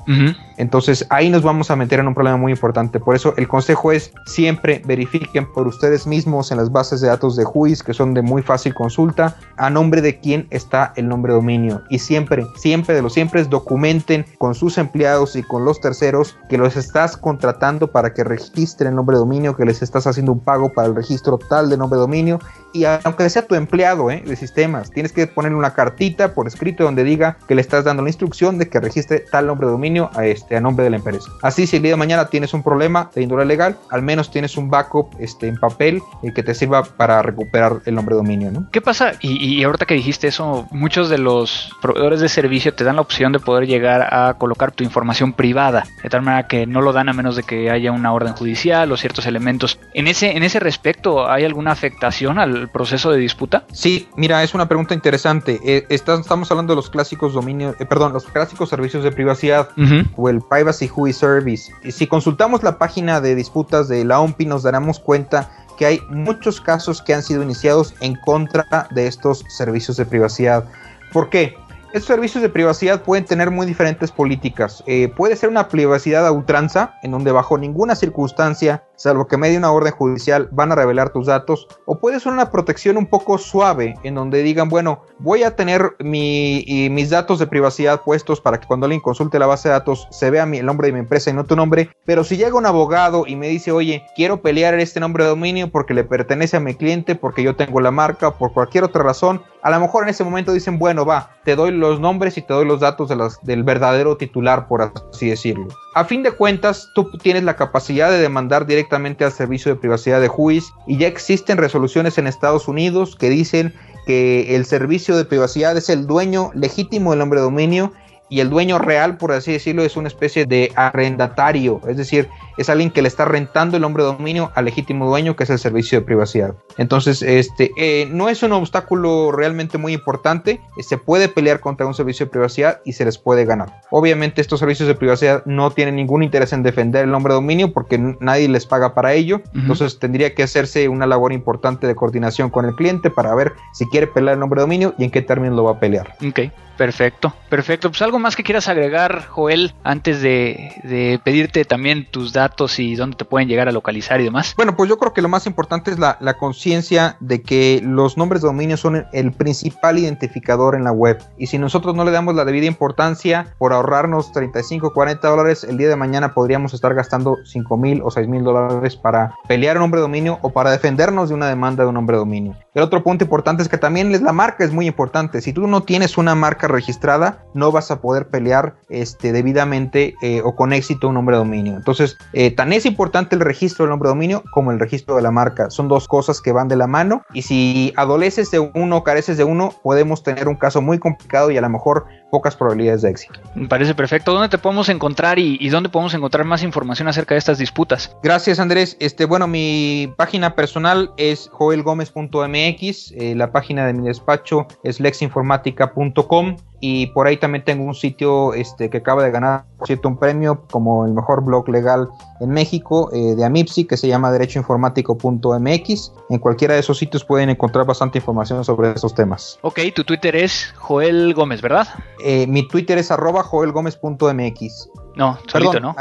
Entonces 0.58 1.06
ahí 1.10 1.30
nos 1.30 1.44
vamos 1.44 1.70
a 1.70 1.76
meter 1.76 2.00
en 2.00 2.08
un 2.08 2.14
problema 2.14 2.38
muy 2.38 2.52
importante. 2.52 3.00
Por 3.00 3.16
eso 3.16 3.34
el 3.38 3.48
consejo 3.48 3.92
es 3.92 4.12
siempre 4.26 4.82
verifiquen 4.86 5.52
por 5.52 5.68
ustedes 5.68 6.08
mismos 6.08 6.52
en 6.52 6.58
las 6.58 6.72
bases 6.72 7.02
de 7.02 7.10
datos 7.10 7.36
de 7.36 7.44
JUIS 7.44 7.84
que 7.84 7.94
son 7.94 8.14
de 8.14 8.22
muy 8.22 8.42
fácil 8.42 8.74
consulta 8.74 9.36
a 9.58 9.70
nombre 9.70 10.02
de 10.02 10.20
quién 10.20 10.48
está 10.50 10.94
el 10.96 11.08
nombre 11.08 11.32
de 11.32 11.38
dominio. 11.38 11.84
Y 11.90 12.00
siempre, 12.00 12.46
siempre 12.56 12.96
de 12.96 13.02
lo 13.02 13.10
siempre 13.10 13.35
documenten 13.44 14.26
con 14.38 14.56
sus 14.56 14.78
empleados 14.78 15.36
y 15.36 15.44
con 15.44 15.66
los 15.66 15.80
terceros 15.80 16.38
que 16.50 16.58
los 16.58 16.76
estás 16.76 17.18
contratando 17.18 17.92
para 17.92 18.14
que 18.14 18.24
registren 18.24 18.90
el 18.90 18.96
nombre 18.96 19.16
de 19.16 19.20
dominio, 19.20 19.56
que 19.56 19.66
les 19.66 19.82
estás 19.82 20.08
haciendo 20.08 20.32
un 20.32 20.40
pago 20.40 20.74
para 20.74 20.88
el 20.88 20.96
registro 20.96 21.38
tal 21.38 21.70
de 21.70 21.78
nombre 21.78 21.98
de 21.98 22.02
dominio 22.02 22.40
y 22.76 22.84
aunque 22.84 23.30
sea 23.30 23.48
tu 23.48 23.56
empleado 23.56 24.12
¿eh? 24.12 24.22
de 24.26 24.36
sistemas, 24.36 24.92
tienes 24.92 25.14
que 25.14 25.28
ponerle 25.28 25.58
una 25.58 25.74
cartita 25.74 26.34
por 26.34 26.46
escrito 26.46 26.84
donde 26.84 27.06
diga 27.06 27.38
que 27.48 27.56
le 27.56 27.62
estás 27.62 27.86
dando 27.86 28.04
la 28.04 28.10
instrucción 28.10 28.58
de 28.58 28.68
que 28.68 28.82
registre 28.82 29.20
tal 29.20 29.48
nombre 29.48 29.68
de 29.68 29.72
dominio 29.72 30.10
a, 30.14 30.26
este, 30.26 30.58
a 30.58 30.62
nombre 30.62 30.84
de 30.84 30.90
la 30.90 30.98
empresa. 30.98 31.32
Así, 31.42 31.68
si 31.68 31.78
el 31.78 31.84
día 31.84 31.92
de 31.94 31.98
mañana 31.98 32.28
tienes 32.28 32.54
un 32.54 32.64
problema 32.64 33.10
de 33.16 33.22
índole 33.22 33.46
legal, 33.46 33.78
al 33.90 34.02
menos 34.02 34.30
tienes 34.30 34.58
un 34.58 34.70
backup 34.70 35.16
este, 35.20 35.48
en 35.48 35.56
papel 35.58 36.02
y 36.22 36.34
que 36.34 36.44
te 36.44 36.54
sirva 36.54 36.84
para 36.84 37.22
recuperar 37.22 37.82
el 37.86 37.96
nombre 37.96 38.16
de 38.16 38.22
dominio. 38.22 38.52
¿no? 38.52 38.68
¿Qué 38.72 38.82
pasa? 38.82 39.14
Y, 39.22 39.38
y 39.38 39.64
ahorita 39.64 39.86
que 39.86 39.94
dijiste 39.94 40.28
eso, 40.28 40.68
muchos 40.72 41.10
de 41.10 41.18
los 41.18 41.72
proveedores 41.82 42.20
de 42.20 42.28
servicio 42.28 42.74
te 42.74 42.84
dan 42.84 42.98
la 42.98 43.02
opción 43.02 43.32
de 43.32 43.40
poder 43.40 43.68
llegar 43.68 44.14
a 44.14 44.34
colocar 44.34 44.74
tu 44.74 44.84
información 44.84 45.32
privada, 45.32 45.86
de 46.04 46.10
tal 46.10 46.24
manera 46.24 46.48
que 46.48 46.68
no 46.68 46.82
lo 46.82 46.92
dan 46.92 47.08
a 47.08 47.14
menos 47.14 47.38
de 47.38 47.44
que 47.44 47.72
haya 47.72 47.94
una 47.94 48.12
orden 48.12 48.34
judicial 48.34 48.92
o 48.92 48.98
ciertos 48.98 49.26
elementos. 49.26 49.80
En 49.94 50.08
ese, 50.08 50.36
en 50.36 50.44
ese 50.44 50.60
respecto, 50.60 51.30
¿hay 51.30 51.46
alguna 51.46 51.72
afectación 51.72 52.38
al 52.40 52.65
proceso 52.70 53.12
de 53.12 53.18
disputa? 53.18 53.66
Sí, 53.72 54.08
mira, 54.16 54.44
es 54.44 54.54
una 54.54 54.68
pregunta 54.68 54.94
interesante. 54.94 55.60
Eh, 55.64 55.86
estamos 55.90 56.50
hablando 56.52 56.74
de 56.74 56.76
los 56.78 56.90
clásicos 56.90 57.34
dominios, 57.34 57.76
eh, 57.80 57.86
perdón, 57.86 58.14
los 58.14 58.26
clásicos 58.26 58.70
servicios 58.70 59.04
de 59.04 59.12
privacidad 59.12 59.70
o 60.16 60.30
el 60.30 60.42
Privacy 60.42 60.90
UI 60.96 61.14
Service. 61.14 61.72
Y 61.84 61.92
si 61.92 62.08
consultamos 62.08 62.64
la 62.64 62.78
página 62.78 63.22
de 63.22 63.36
disputas 63.36 63.88
de 63.88 64.06
la 64.06 64.20
OMPI 64.20 64.46
nos 64.46 64.64
daremos 64.64 65.00
cuenta 65.00 65.52
que 65.78 65.86
hay 65.86 66.02
muchos 66.10 66.62
casos 66.62 67.02
que 67.02 67.14
han 67.14 67.24
sido 67.24 67.44
iniciados 67.44 67.94
en 68.00 68.16
contra 68.16 68.88
de 68.92 69.08
estos 69.08 69.44
servicios 69.50 69.98
de 69.98 70.06
privacidad. 70.06 70.66
¿Por 71.12 71.30
qué? 71.30 71.58
Estos 71.96 72.08
servicios 72.08 72.42
de 72.42 72.50
privacidad 72.50 73.04
pueden 73.04 73.24
tener 73.24 73.52
muy 73.52 73.66
diferentes 73.66 74.12
políticas. 74.12 74.84
Eh, 74.86 75.08
puede 75.16 75.38
ser 75.38 75.48
una 75.48 75.70
privacidad 75.70 76.28
a 76.28 76.32
ultranza, 76.34 77.00
en 77.04 77.12
donde 77.12 77.32
bajo 77.32 77.58
ninguna 77.58 77.96
circunstancia, 77.96 78.84
salvo 78.98 79.28
que 79.28 79.38
medie 79.38 79.58
una 79.58 79.72
orden 79.72 79.94
judicial, 79.94 80.50
van 80.52 80.74
a 80.74 80.76
revelar 80.76 81.12
tus 81.14 81.28
datos. 81.28 81.70
O 81.86 82.00
puede 82.00 82.20
ser 82.20 82.34
una 82.34 82.52
protección 82.52 82.98
un 82.98 83.06
poco 83.06 83.38
suave, 83.38 83.96
en 84.04 84.16
donde 84.16 84.44
digan, 84.44 84.68
bueno, 84.68 85.04
voy 85.20 85.44
a 85.44 85.56
tener 85.56 85.96
mis 86.00 87.10
datos 87.10 87.40
de 87.40 87.48
privacidad 87.48 88.02
puestos 88.02 88.42
para 88.42 88.60
que 88.60 88.68
cuando 88.68 88.88
alguien 88.88 89.00
consulte 89.00 89.40
la 89.40 89.46
base 89.46 89.70
de 89.70 89.76
datos 89.76 90.10
se 90.12 90.30
vea 90.30 90.44
el 90.44 90.66
nombre 90.66 90.88
de 90.88 90.94
mi 90.94 91.00
empresa 91.00 91.30
y 91.30 91.34
no 91.34 91.46
tu 91.46 91.56
nombre. 91.56 91.92
Pero 92.04 92.26
si 92.26 92.36
llega 92.36 92.58
un 92.58 92.66
abogado 92.66 93.24
y 93.26 93.38
me 93.38 93.48
dice, 93.48 93.72
oye, 93.72 94.06
quiero 94.18 94.42
pelear 94.42 94.78
este 94.82 95.00
nombre 95.00 95.24
de 95.24 95.30
dominio 95.30 95.72
porque 95.72 95.94
le 95.94 96.04
pertenece 96.04 96.58
a 96.58 96.60
mi 96.60 96.74
cliente, 96.74 97.16
porque 97.16 97.42
yo 97.42 97.56
tengo 97.56 97.80
la 97.80 97.92
marca, 97.92 98.32
por 98.32 98.52
cualquier 98.52 98.84
otra 98.84 99.02
razón, 99.02 99.44
a 99.66 99.72
lo 99.72 99.80
mejor 99.80 100.04
en 100.04 100.10
ese 100.10 100.24
momento 100.24 100.54
dicen, 100.54 100.78
bueno, 100.78 101.08
va, 101.08 101.32
te 101.44 101.56
doy 101.56 101.72
los 101.72 102.00
nombres 102.00 102.38
y 102.38 102.44
te 102.44 102.54
doy 102.54 102.68
los 102.68 102.82
datos 102.82 103.10
de 103.10 103.16
del 103.42 103.64
verdadero 103.64 104.16
titular, 104.16 104.68
por 104.68 104.84
así 104.84 105.28
decirlo. 105.28 105.70
A 105.96 106.06
fin 106.06 106.22
de 106.22 106.30
cuentas, 106.30 106.92
tú 106.94 107.10
tienes 107.18 107.42
la 107.42 107.56
capacidad 107.56 108.12
de 108.12 108.20
demandar 108.20 108.68
directamente 108.68 109.26
al 109.26 109.32
servicio 109.32 109.74
de 109.74 109.80
privacidad 109.80 110.22
de 110.22 110.28
JUIS 110.28 110.72
y 110.86 110.98
ya 110.98 111.08
existen 111.08 111.58
resoluciones 111.58 112.20
en 112.20 112.28
Estados 112.28 112.68
Unidos 112.68 113.16
que 113.16 113.32
dicen 113.32 113.74
que 114.06 114.56
el 114.56 114.66
servicio 114.66 115.18
de 115.18 115.26
privacidad 115.26 115.76
es 115.76 115.90
el 115.90 116.06
dueño 116.06 116.52
legítimo 116.54 117.10
del 117.10 117.20
nombre 117.20 117.40
de 117.40 117.46
dominio 117.46 117.92
y 118.30 118.40
el 118.40 118.50
dueño 118.50 118.80
real, 118.80 119.18
por 119.18 119.32
así 119.32 119.52
decirlo, 119.52 119.84
es 119.84 119.98
una 119.98 120.08
especie 120.08 120.46
de 120.46 120.72
arrendatario, 120.76 121.82
es 121.88 121.98
decir, 121.98 122.28
es 122.58 122.70
alguien 122.70 122.90
que 122.90 123.02
le 123.02 123.08
está 123.08 123.26
rentando 123.26 123.78
el 123.78 123.82
nombre 123.82 124.04
de 124.04 124.12
dominio 124.12 124.52
al 124.56 124.66
legítimo 124.66 125.08
dueño, 125.08 125.36
que 125.36 125.44
es 125.44 125.50
el 125.50 125.60
servicio 125.60 126.00
de 126.00 126.06
privacidad. 126.06 126.56
Entonces, 126.78 127.22
este 127.22 127.72
eh, 127.78 128.08
no 128.10 128.30
es 128.30 128.44
un 128.44 128.54
obstáculo 128.54 129.32
realmente 129.32 129.78
muy 129.78 129.94
importante, 129.94 130.62
se 130.80 130.98
puede 130.98 131.28
pelear 131.28 131.60
contra 131.60 131.86
un 131.86 131.94
servicio 131.94 132.26
de 132.26 132.32
privacidad 132.32 132.82
y 132.86 132.94
se 132.94 133.06
les 133.06 133.18
puede 133.18 133.46
ganar. 133.46 133.82
Obviamente 133.92 134.42
estos 134.42 134.60
servicios 134.60 134.88
de 134.88 134.96
privacidad 134.96 135.44
no 135.46 135.72
tienen 135.72 135.96
ningún 135.96 136.24
interés 136.24 136.54
en 136.54 136.64
defender 136.64 137.04
el 137.04 137.12
nombre 137.12 137.34
de 137.34 137.36
dominio 137.36 137.74
porque 137.74 137.98
nadie 138.20 138.48
les 138.48 138.66
paga 138.66 138.94
para 138.94 139.14
ello, 139.14 139.42
entonces 139.54 140.00
tendría 140.00 140.34
que 140.34 140.44
hacerse 140.44 140.88
una 140.90 141.06
labor 141.06 141.34
importante 141.34 141.88
de 141.88 141.96
coordinación 141.96 142.50
con 142.50 142.66
el 142.66 142.76
cliente 142.76 143.10
para 143.10 143.34
ver 143.36 143.54
si 143.74 143.86
quiere 143.88 144.08
pelear 144.08 144.36
el 144.36 144.40
nombre 144.40 144.60
de 144.60 144.64
dominio 144.64 144.96
y 144.98 145.04
en 145.04 145.12
qué 145.12 145.22
términos 145.22 145.56
lo 145.56 145.64
va 145.66 145.72
a 145.72 145.80
pelear. 145.80 146.16
Ok, 146.28 146.52
perfecto, 146.78 147.34
perfecto. 147.50 147.90
Pues 147.90 148.02
algo 148.02 148.20
más 148.20 148.36
que 148.36 148.44
quieras 148.44 148.68
agregar, 148.68 149.26
Joel, 149.28 149.74
antes 149.84 150.22
de, 150.22 150.74
de 150.84 151.20
pedirte 151.24 151.66
también 151.66 152.06
tus 152.10 152.34
datos 152.34 152.80
y 152.80 152.96
dónde 152.96 153.18
te 153.18 153.26
pueden 153.26 153.48
llegar 153.48 153.68
a 153.68 153.72
localizar 153.72 154.22
y 154.22 154.26
demás? 154.26 154.54
Bueno, 154.56 154.76
pues 154.76 154.90
yo 154.90 154.98
creo 154.98 155.14
que 155.14 155.22
lo 155.22 155.30
más 155.30 155.46
importante 155.46 155.92
es 155.92 156.00
la, 156.00 156.18
la 156.20 156.36
conciencia 156.36 157.18
de 157.20 157.42
que 157.42 157.82
los 157.84 158.18
nombres 158.18 158.42
de 158.42 158.48
dominio 158.48 158.78
son 158.78 159.06
el, 159.12 159.32
principal 159.32 160.00
identificador 160.00 160.76
en 160.76 160.84
la 160.84 160.92
web. 160.92 161.22
Y 161.38 161.48
si 161.48 161.58
nosotros 161.58 161.96
no 161.96 162.04
le 162.06 162.12
damos 162.12 162.36
la 162.36 162.46
debida 162.46 162.66
importancia 162.66 163.54
por 163.58 163.74
ahorrarnos 163.74 164.32
35, 164.32 164.94
40 164.94 165.28
dólares, 165.28 165.64
el 165.64 165.78
día 165.78 165.90
de 165.90 165.96
mañana 165.96 166.34
podríamos 166.34 166.74
estar 166.74 166.94
gastando 166.94 167.38
5 167.44 167.78
mil 167.78 168.02
o 168.04 168.12
6 168.12 168.28
mil 168.28 168.44
dólares 168.44 168.96
para 168.96 169.36
pelear 169.48 169.78
un 169.78 169.82
nombre 169.82 170.00
de 170.00 170.04
dominio 170.04 170.40
o 170.42 170.52
para 170.52 170.72
defendernos 170.72 171.30
de 171.30 171.36
una 171.36 171.48
demanda 171.48 171.84
de 171.84 171.90
un 171.90 171.96
nombre 171.96 172.16
de 172.16 172.20
dominio. 172.20 172.56
El 172.74 172.84
otro 172.84 173.04
punto 173.04 173.24
importante 173.24 173.64
es 173.64 173.70
que 173.70 173.78
también 173.78 174.24
la 174.24 174.34
marca 174.34 174.64
es 174.64 174.72
muy 174.72 174.88
importante. 174.88 175.42
Si 175.42 175.54
tú 175.54 175.68
no 175.68 175.84
tienes 175.84 176.18
una 176.18 176.36
marca 176.36 176.65
registrada, 176.68 177.46
no 177.54 177.72
vas 177.72 177.92
a 177.92 178.02
poder 178.02 178.28
pelear 178.28 178.76
este, 178.90 179.32
debidamente 179.32 180.16
eh, 180.22 180.42
o 180.44 180.56
con 180.56 180.74
éxito 180.74 181.08
un 181.08 181.16
nombre 181.16 181.36
de 181.36 181.40
dominio. 181.40 181.76
Entonces, 181.76 182.18
eh, 182.34 182.52
tan 182.52 182.74
es 182.74 182.86
importante 182.86 183.36
el 183.36 183.42
registro 183.42 183.86
del 183.86 183.92
nombre 183.92 184.08
de 184.08 184.16
dominio 184.16 184.44
como 184.52 184.72
el 184.72 184.80
registro 184.80 185.16
de 185.16 185.22
la 185.22 185.32
marca. 185.32 185.70
Son 185.70 185.88
dos 185.88 186.08
cosas 186.08 186.42
que 186.42 186.52
van 186.52 186.68
de 186.68 186.76
la 186.76 186.88
mano 186.88 187.24
y 187.34 187.44
si 187.44 187.94
adoleces 187.96 188.52
de 188.52 188.60
uno 188.60 188.98
o 188.98 189.04
careces 189.04 189.38
de 189.38 189.44
uno, 189.44 189.74
podemos 189.84 190.24
tener 190.24 190.48
un 190.48 190.56
caso 190.56 190.82
muy 190.82 191.00
complicado 191.00 191.52
y 191.52 191.58
a 191.58 191.62
lo 191.62 191.70
mejor 191.70 192.06
pocas 192.32 192.56
probabilidades 192.56 193.02
de 193.02 193.12
éxito. 193.12 193.40
Me 193.56 193.68
parece 193.68 193.96
perfecto. 193.96 194.34
¿Dónde 194.34 194.50
te 194.50 194.58
podemos 194.58 194.90
encontrar 194.90 195.40
y, 195.40 195.70
dónde 195.70 195.90
podemos 195.90 196.14
encontrar 196.14 196.46
más 196.46 196.64
información 196.64 197.08
acerca 197.08 197.36
de 197.36 197.40
estas 197.40 197.58
disputas? 197.58 198.16
Gracias 198.24 198.60
Andrés. 198.60 198.98
Este, 199.00 199.26
bueno, 199.26 199.48
mi 199.48 200.14
página 200.18 200.56
personal 200.56 201.12
es 201.18 201.50
joelgomez.mx, 201.52 203.12
eh, 203.12 203.36
la 203.36 203.52
página 203.52 203.86
de 203.86 203.94
mi 203.94 204.08
despacho 204.08 204.68
es 204.84 205.00
lexinformática.com 205.00 206.55
y 206.80 207.08
por 207.08 207.26
ahí 207.28 207.38
también 207.38 207.64
tengo 207.64 207.84
un 207.84 207.96
sitio 207.96 208.54
este, 208.54 208.90
que 208.90 208.98
acaba 208.98 209.24
de 209.24 209.32
ganar 209.32 209.66
cierto 209.86 210.08
un 210.08 210.18
premio 210.18 210.66
como 210.70 211.06
el 211.06 211.14
mejor 211.14 211.44
blog 211.44 211.68
legal 211.70 212.10
en 212.40 212.50
México 212.50 213.10
eh, 213.14 213.36
de 213.36 213.44
Amipsi 213.44 213.86
que 213.86 213.98
se 213.98 214.08
llama 214.08 214.32
derechoinformático.mx. 214.32 216.12
En 216.30 216.40
cualquiera 216.40 216.74
de 216.76 216.82
esos 216.82 216.98
sitios 216.98 217.24
pueden 217.24 217.50
encontrar 217.50 217.86
bastante 217.86 218.20
información 218.20 218.64
sobre 218.64 218.92
esos 218.92 219.16
temas. 219.16 219.58
Ok, 219.62 219.80
tu 219.96 220.04
Twitter 220.04 220.36
es 220.36 220.74
Joel 220.78 221.34
Gómez, 221.34 221.62
¿verdad? 221.62 221.88
Eh, 222.24 222.46
mi 222.48 222.68
Twitter 222.68 222.98
es 222.98 223.10
arroba 223.10 223.44
joelgomez.mx. 223.44 224.90
No, 225.16 225.40
solito, 225.48 225.80
¿no? 225.80 225.96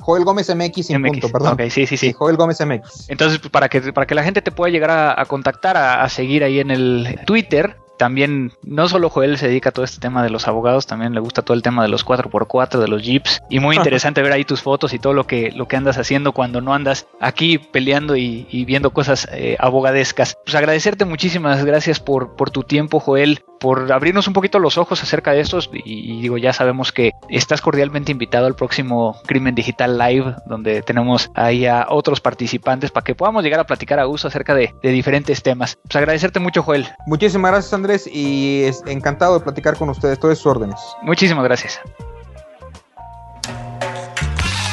Joel, 0.00 0.24
Gómez 0.24 0.54
MX 0.54 0.86
sin 0.86 1.02
punto, 1.02 1.28
perdón. 1.28 1.54
Ok, 1.54 1.62
sí, 1.70 1.86
sí, 1.86 1.96
sí. 1.96 2.12
Joel 2.12 2.36
Gómez 2.36 2.64
MX. 2.64 3.10
Entonces, 3.10 3.40
pues, 3.40 3.50
para 3.50 3.68
que, 3.68 3.92
para 3.92 4.06
que 4.06 4.14
la 4.14 4.22
gente 4.22 4.42
te 4.42 4.52
pueda 4.52 4.70
llegar 4.70 4.90
a, 4.90 5.24
contactar, 5.26 5.76
a, 5.76 6.08
seguir 6.08 6.44
ahí 6.44 6.60
en 6.60 6.70
el 6.70 7.18
Twitter, 7.26 7.76
también 8.00 8.52
no 8.62 8.88
solo 8.88 9.10
Joel 9.10 9.36
se 9.36 9.48
dedica 9.48 9.68
a 9.68 9.72
todo 9.72 9.84
este 9.84 10.00
tema 10.00 10.22
de 10.22 10.30
los 10.30 10.48
abogados, 10.48 10.86
también 10.86 11.12
le 11.12 11.20
gusta 11.20 11.42
todo 11.42 11.54
el 11.54 11.60
tema 11.60 11.82
de 11.82 11.90
los 11.90 12.06
4x4, 12.06 12.78
de 12.78 12.88
los 12.88 13.02
jeeps. 13.02 13.42
Y 13.50 13.60
muy 13.60 13.76
interesante 13.76 14.22
ver 14.22 14.32
ahí 14.32 14.46
tus 14.46 14.62
fotos 14.62 14.94
y 14.94 14.98
todo 14.98 15.12
lo 15.12 15.26
que, 15.26 15.52
lo 15.52 15.68
que 15.68 15.76
andas 15.76 15.98
haciendo 15.98 16.32
cuando 16.32 16.62
no 16.62 16.72
andas 16.72 17.06
aquí 17.20 17.58
peleando 17.58 18.16
y, 18.16 18.46
viendo 18.64 18.92
cosas 18.94 19.28
eh, 19.32 19.58
abogadescas. 19.58 20.38
Pues 20.46 20.54
agradecerte 20.54 21.04
muchísimas 21.04 21.62
gracias 21.62 22.00
por, 22.00 22.36
por 22.36 22.50
tu 22.50 22.62
tiempo, 22.62 23.00
Joel 23.00 23.44
por 23.60 23.92
abrirnos 23.92 24.26
un 24.26 24.32
poquito 24.32 24.58
los 24.58 24.78
ojos 24.78 25.02
acerca 25.02 25.32
de 25.32 25.40
estos 25.40 25.70
y, 25.72 26.22
digo 26.22 26.38
ya 26.38 26.52
sabemos 26.52 26.92
que 26.92 27.12
estás 27.28 27.60
cordialmente 27.60 28.10
invitado 28.10 28.46
al 28.46 28.56
próximo 28.56 29.20
Crimen 29.26 29.54
Digital 29.54 29.98
Live 29.98 30.34
donde 30.46 30.82
tenemos 30.82 31.30
ahí 31.34 31.66
a 31.66 31.86
otros 31.90 32.20
participantes 32.20 32.90
para 32.90 33.04
que 33.04 33.14
podamos 33.14 33.44
llegar 33.44 33.60
a 33.60 33.64
platicar 33.64 34.00
a 34.00 34.04
gusto 34.04 34.28
acerca 34.28 34.54
de, 34.54 34.74
diferentes 34.82 35.42
temas. 35.42 35.78
Pues 35.82 35.96
agradecerte 35.96 36.40
mucho 36.40 36.62
Joel. 36.62 36.88
Muchísimas 37.06 37.52
gracias 37.52 37.74
Andrés 37.74 37.89
y 38.06 38.64
es 38.64 38.82
encantado 38.86 39.38
de 39.38 39.44
platicar 39.44 39.76
con 39.76 39.88
ustedes, 39.88 40.18
todas 40.18 40.38
sus 40.38 40.46
órdenes. 40.46 40.80
Muchísimas 41.02 41.44
gracias. 41.44 41.80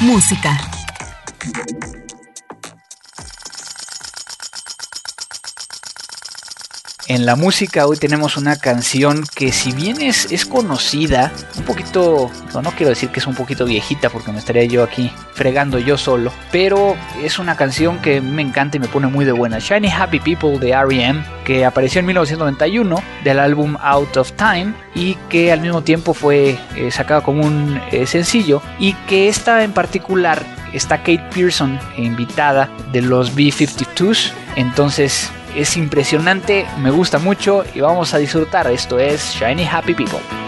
Música. 0.02 0.52
En 7.10 7.26
la 7.26 7.38
música 7.38 7.88
hoy 7.88 7.96
tenemos 7.96 8.36
una 8.36 8.58
canción 8.58 9.24
que 9.34 9.54
si 9.54 9.72
bien 9.72 10.02
es, 10.02 10.30
es 10.30 10.46
conocida, 10.46 11.32
un 11.56 11.64
poquito, 11.64 12.30
no, 12.54 12.62
no 12.62 12.72
quiero 12.72 12.90
decir 12.90 13.12
que 13.12 13.22
es 13.22 13.28
un 13.28 13.34
poquito 13.34 13.64
viejita 13.64 14.10
porque 14.10 14.34
me 14.34 14.40
estaría 14.40 14.66
yo 14.66 14.84
aquí 14.84 15.10
fregando 15.34 15.80
yo 15.80 15.98
solo, 15.98 16.34
pero 16.52 16.98
es 17.24 17.40
una 17.40 17.56
canción 17.56 18.00
que 18.00 18.20
me 18.20 18.42
encanta 18.42 18.76
y 18.76 18.82
me 18.82 18.90
pone 18.90 19.08
muy 19.08 19.24
de 19.24 19.32
buena. 19.32 19.60
Shiny 19.60 19.90
Happy 19.90 20.20
People 20.20 20.60
de 20.60 20.72
R.E.M., 20.72 21.24
que 21.46 21.64
apareció 21.64 22.00
en 22.00 22.08
1991 22.08 23.02
del 23.24 23.40
álbum 23.40 23.78
Out 23.80 24.18
of 24.18 24.34
Time 24.34 24.74
y 24.94 25.16
que 25.30 25.54
al 25.54 25.62
mismo 25.62 25.84
tiempo 25.84 26.14
fue 26.14 26.60
eh, 26.76 26.92
sacado 26.92 27.24
como 27.24 27.46
un 27.46 27.80
eh, 27.94 28.06
sencillo 28.06 28.62
y 28.80 28.92
que 29.08 29.30
esta 29.30 29.64
en 29.64 29.72
particular 29.72 30.44
está 30.74 30.98
Kate 30.98 31.24
Pearson 31.34 31.80
invitada 31.96 32.70
de 32.92 33.02
los 33.02 33.34
B-52s, 33.34 34.34
entonces 34.58 35.32
es 35.58 35.76
impresionante, 35.76 36.66
me 36.80 36.92
gusta 36.92 37.18
mucho 37.18 37.64
y 37.74 37.82
vamos 37.82 38.14
a 38.14 38.20
disfrutar. 38.20 38.68
Esto 38.68 39.00
es 39.00 39.34
Shiny 39.34 39.66
Happy 39.66 39.96
People. 39.96 40.47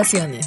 Recomendaciones. 0.00 0.39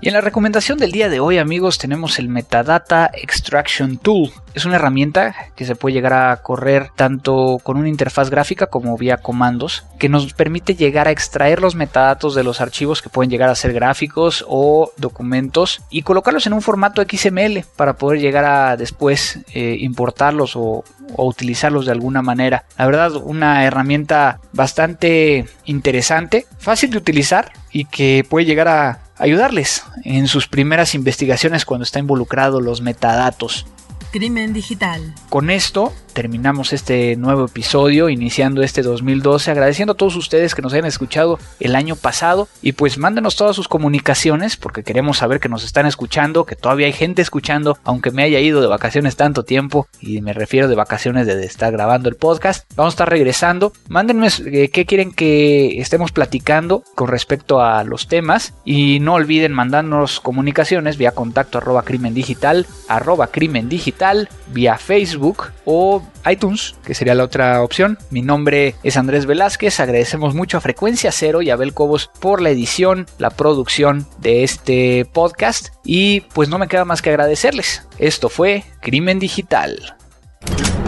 Y 0.00 0.06
en 0.06 0.14
la 0.14 0.20
recomendación 0.20 0.78
del 0.78 0.92
día 0.92 1.08
de 1.08 1.18
hoy, 1.18 1.38
amigos, 1.38 1.76
tenemos 1.76 2.20
el 2.20 2.28
Metadata 2.28 3.10
Extraction 3.12 3.98
Tool. 3.98 4.30
Es 4.54 4.64
una 4.64 4.76
herramienta 4.76 5.34
que 5.56 5.64
se 5.64 5.74
puede 5.74 5.94
llegar 5.94 6.12
a 6.12 6.36
correr 6.36 6.90
tanto 6.94 7.58
con 7.64 7.76
una 7.76 7.88
interfaz 7.88 8.30
gráfica 8.30 8.66
como 8.66 8.96
vía 8.96 9.16
comandos, 9.16 9.86
que 9.98 10.08
nos 10.08 10.32
permite 10.34 10.76
llegar 10.76 11.08
a 11.08 11.10
extraer 11.10 11.60
los 11.60 11.74
metadatos 11.74 12.36
de 12.36 12.44
los 12.44 12.60
archivos 12.60 13.02
que 13.02 13.08
pueden 13.08 13.28
llegar 13.28 13.50
a 13.50 13.56
ser 13.56 13.72
gráficos 13.72 14.44
o 14.46 14.92
documentos 14.98 15.82
y 15.90 16.02
colocarlos 16.02 16.46
en 16.46 16.52
un 16.52 16.62
formato 16.62 17.02
XML 17.02 17.64
para 17.74 17.94
poder 17.94 18.20
llegar 18.20 18.44
a 18.44 18.76
después 18.76 19.40
eh, 19.52 19.78
importarlos 19.80 20.54
o, 20.54 20.84
o 21.16 21.26
utilizarlos 21.26 21.86
de 21.86 21.92
alguna 21.92 22.22
manera. 22.22 22.64
La 22.78 22.86
verdad, 22.86 23.16
una 23.16 23.64
herramienta 23.64 24.38
bastante 24.52 25.46
interesante, 25.64 26.46
fácil 26.58 26.90
de 26.90 26.98
utilizar 26.98 27.50
y 27.72 27.86
que 27.86 28.24
puede 28.28 28.46
llegar 28.46 28.68
a 28.68 29.07
ayudarles 29.18 29.82
en 30.04 30.28
sus 30.28 30.48
primeras 30.48 30.94
investigaciones 30.94 31.64
cuando 31.64 31.84
está 31.84 31.98
involucrado 31.98 32.60
los 32.60 32.80
metadatos. 32.80 33.66
Crimen 34.10 34.52
digital. 34.52 35.14
Con 35.28 35.50
esto 35.50 35.92
terminamos 36.18 36.72
este 36.72 37.14
nuevo 37.14 37.44
episodio, 37.44 38.08
iniciando 38.08 38.64
este 38.64 38.82
2012, 38.82 39.52
agradeciendo 39.52 39.92
a 39.92 39.96
todos 39.96 40.16
ustedes 40.16 40.52
que 40.52 40.62
nos 40.62 40.72
hayan 40.72 40.86
escuchado 40.86 41.38
el 41.60 41.76
año 41.76 41.94
pasado 41.94 42.48
y 42.60 42.72
pues 42.72 42.98
mándenos 42.98 43.36
todas 43.36 43.54
sus 43.54 43.68
comunicaciones 43.68 44.56
porque 44.56 44.82
queremos 44.82 45.18
saber 45.18 45.38
que 45.38 45.48
nos 45.48 45.62
están 45.62 45.86
escuchando, 45.86 46.44
que 46.44 46.56
todavía 46.56 46.86
hay 46.86 46.92
gente 46.92 47.22
escuchando, 47.22 47.78
aunque 47.84 48.10
me 48.10 48.24
haya 48.24 48.40
ido 48.40 48.60
de 48.60 48.66
vacaciones 48.66 49.14
tanto 49.14 49.44
tiempo 49.44 49.86
y 50.00 50.20
me 50.20 50.32
refiero 50.32 50.66
de 50.66 50.74
vacaciones 50.74 51.24
de 51.28 51.40
estar 51.44 51.70
grabando 51.70 52.08
el 52.08 52.16
podcast. 52.16 52.68
Vamos 52.74 52.94
a 52.94 52.96
estar 52.96 53.10
regresando. 53.10 53.72
Mándenme 53.86 54.26
eh, 54.46 54.70
qué 54.70 54.86
quieren 54.86 55.12
que 55.12 55.80
estemos 55.80 56.10
platicando 56.10 56.82
con 56.96 57.06
respecto 57.06 57.62
a 57.62 57.84
los 57.84 58.08
temas 58.08 58.54
y 58.64 58.98
no 58.98 59.14
olviden 59.14 59.52
mandarnos 59.52 60.18
comunicaciones 60.18 60.98
vía 60.98 61.12
contacto 61.12 61.58
arroba 61.58 61.84
crimen 61.84 62.12
digital, 62.12 62.66
arroba 62.88 63.28
crimen 63.28 63.68
digital, 63.68 64.28
vía 64.52 64.78
Facebook 64.78 65.52
o 65.64 66.02
iTunes, 66.30 66.74
que 66.84 66.94
sería 66.94 67.14
la 67.14 67.24
otra 67.24 67.62
opción. 67.62 67.98
Mi 68.10 68.22
nombre 68.22 68.74
es 68.82 68.96
Andrés 68.96 69.26
Velázquez, 69.26 69.80
agradecemos 69.80 70.34
mucho 70.34 70.58
a 70.58 70.60
Frecuencia 70.60 71.12
Cero 71.12 71.42
y 71.42 71.50
a 71.50 71.54
Abel 71.54 71.74
Cobos 71.74 72.10
por 72.20 72.40
la 72.40 72.50
edición, 72.50 73.06
la 73.18 73.30
producción 73.30 74.06
de 74.20 74.44
este 74.44 75.06
podcast 75.12 75.68
y 75.84 76.20
pues 76.20 76.48
no 76.48 76.58
me 76.58 76.68
queda 76.68 76.84
más 76.84 77.02
que 77.02 77.10
agradecerles. 77.10 77.86
Esto 77.98 78.28
fue 78.28 78.64
Crimen 78.80 79.18
Digital. 79.18 79.96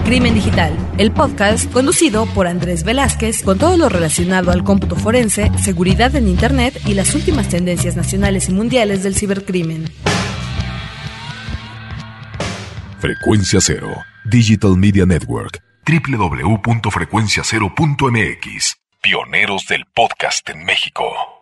Crimen 0.05 0.35
Digital, 0.35 0.77
el 0.99 1.12
podcast 1.12 1.71
conducido 1.73 2.27
por 2.27 2.49
Andrés 2.49 2.83
Velázquez 2.83 3.43
con 3.43 3.59
todo 3.59 3.77
lo 3.77 3.89
relacionado 3.89 4.51
al 4.51 4.64
cómputo 4.64 4.97
forense, 4.97 5.53
seguridad 5.62 6.16
en 6.16 6.27
Internet 6.27 6.81
y 6.85 6.95
las 6.95 7.14
últimas 7.14 7.49
tendencias 7.49 7.95
nacionales 7.95 8.49
y 8.49 8.53
mundiales 8.53 9.05
del 9.05 9.14
cibercrimen. 9.14 9.85
Frecuencia 12.99 13.61
Cero 13.61 13.95
Digital 14.25 14.77
Media 14.77 15.07
Network, 15.07 15.62
www.frecuenciacero.mx, 15.87 18.77
pioneros 19.03 19.66
del 19.66 19.87
podcast 19.95 20.51
en 20.51 20.64
México. 20.64 21.39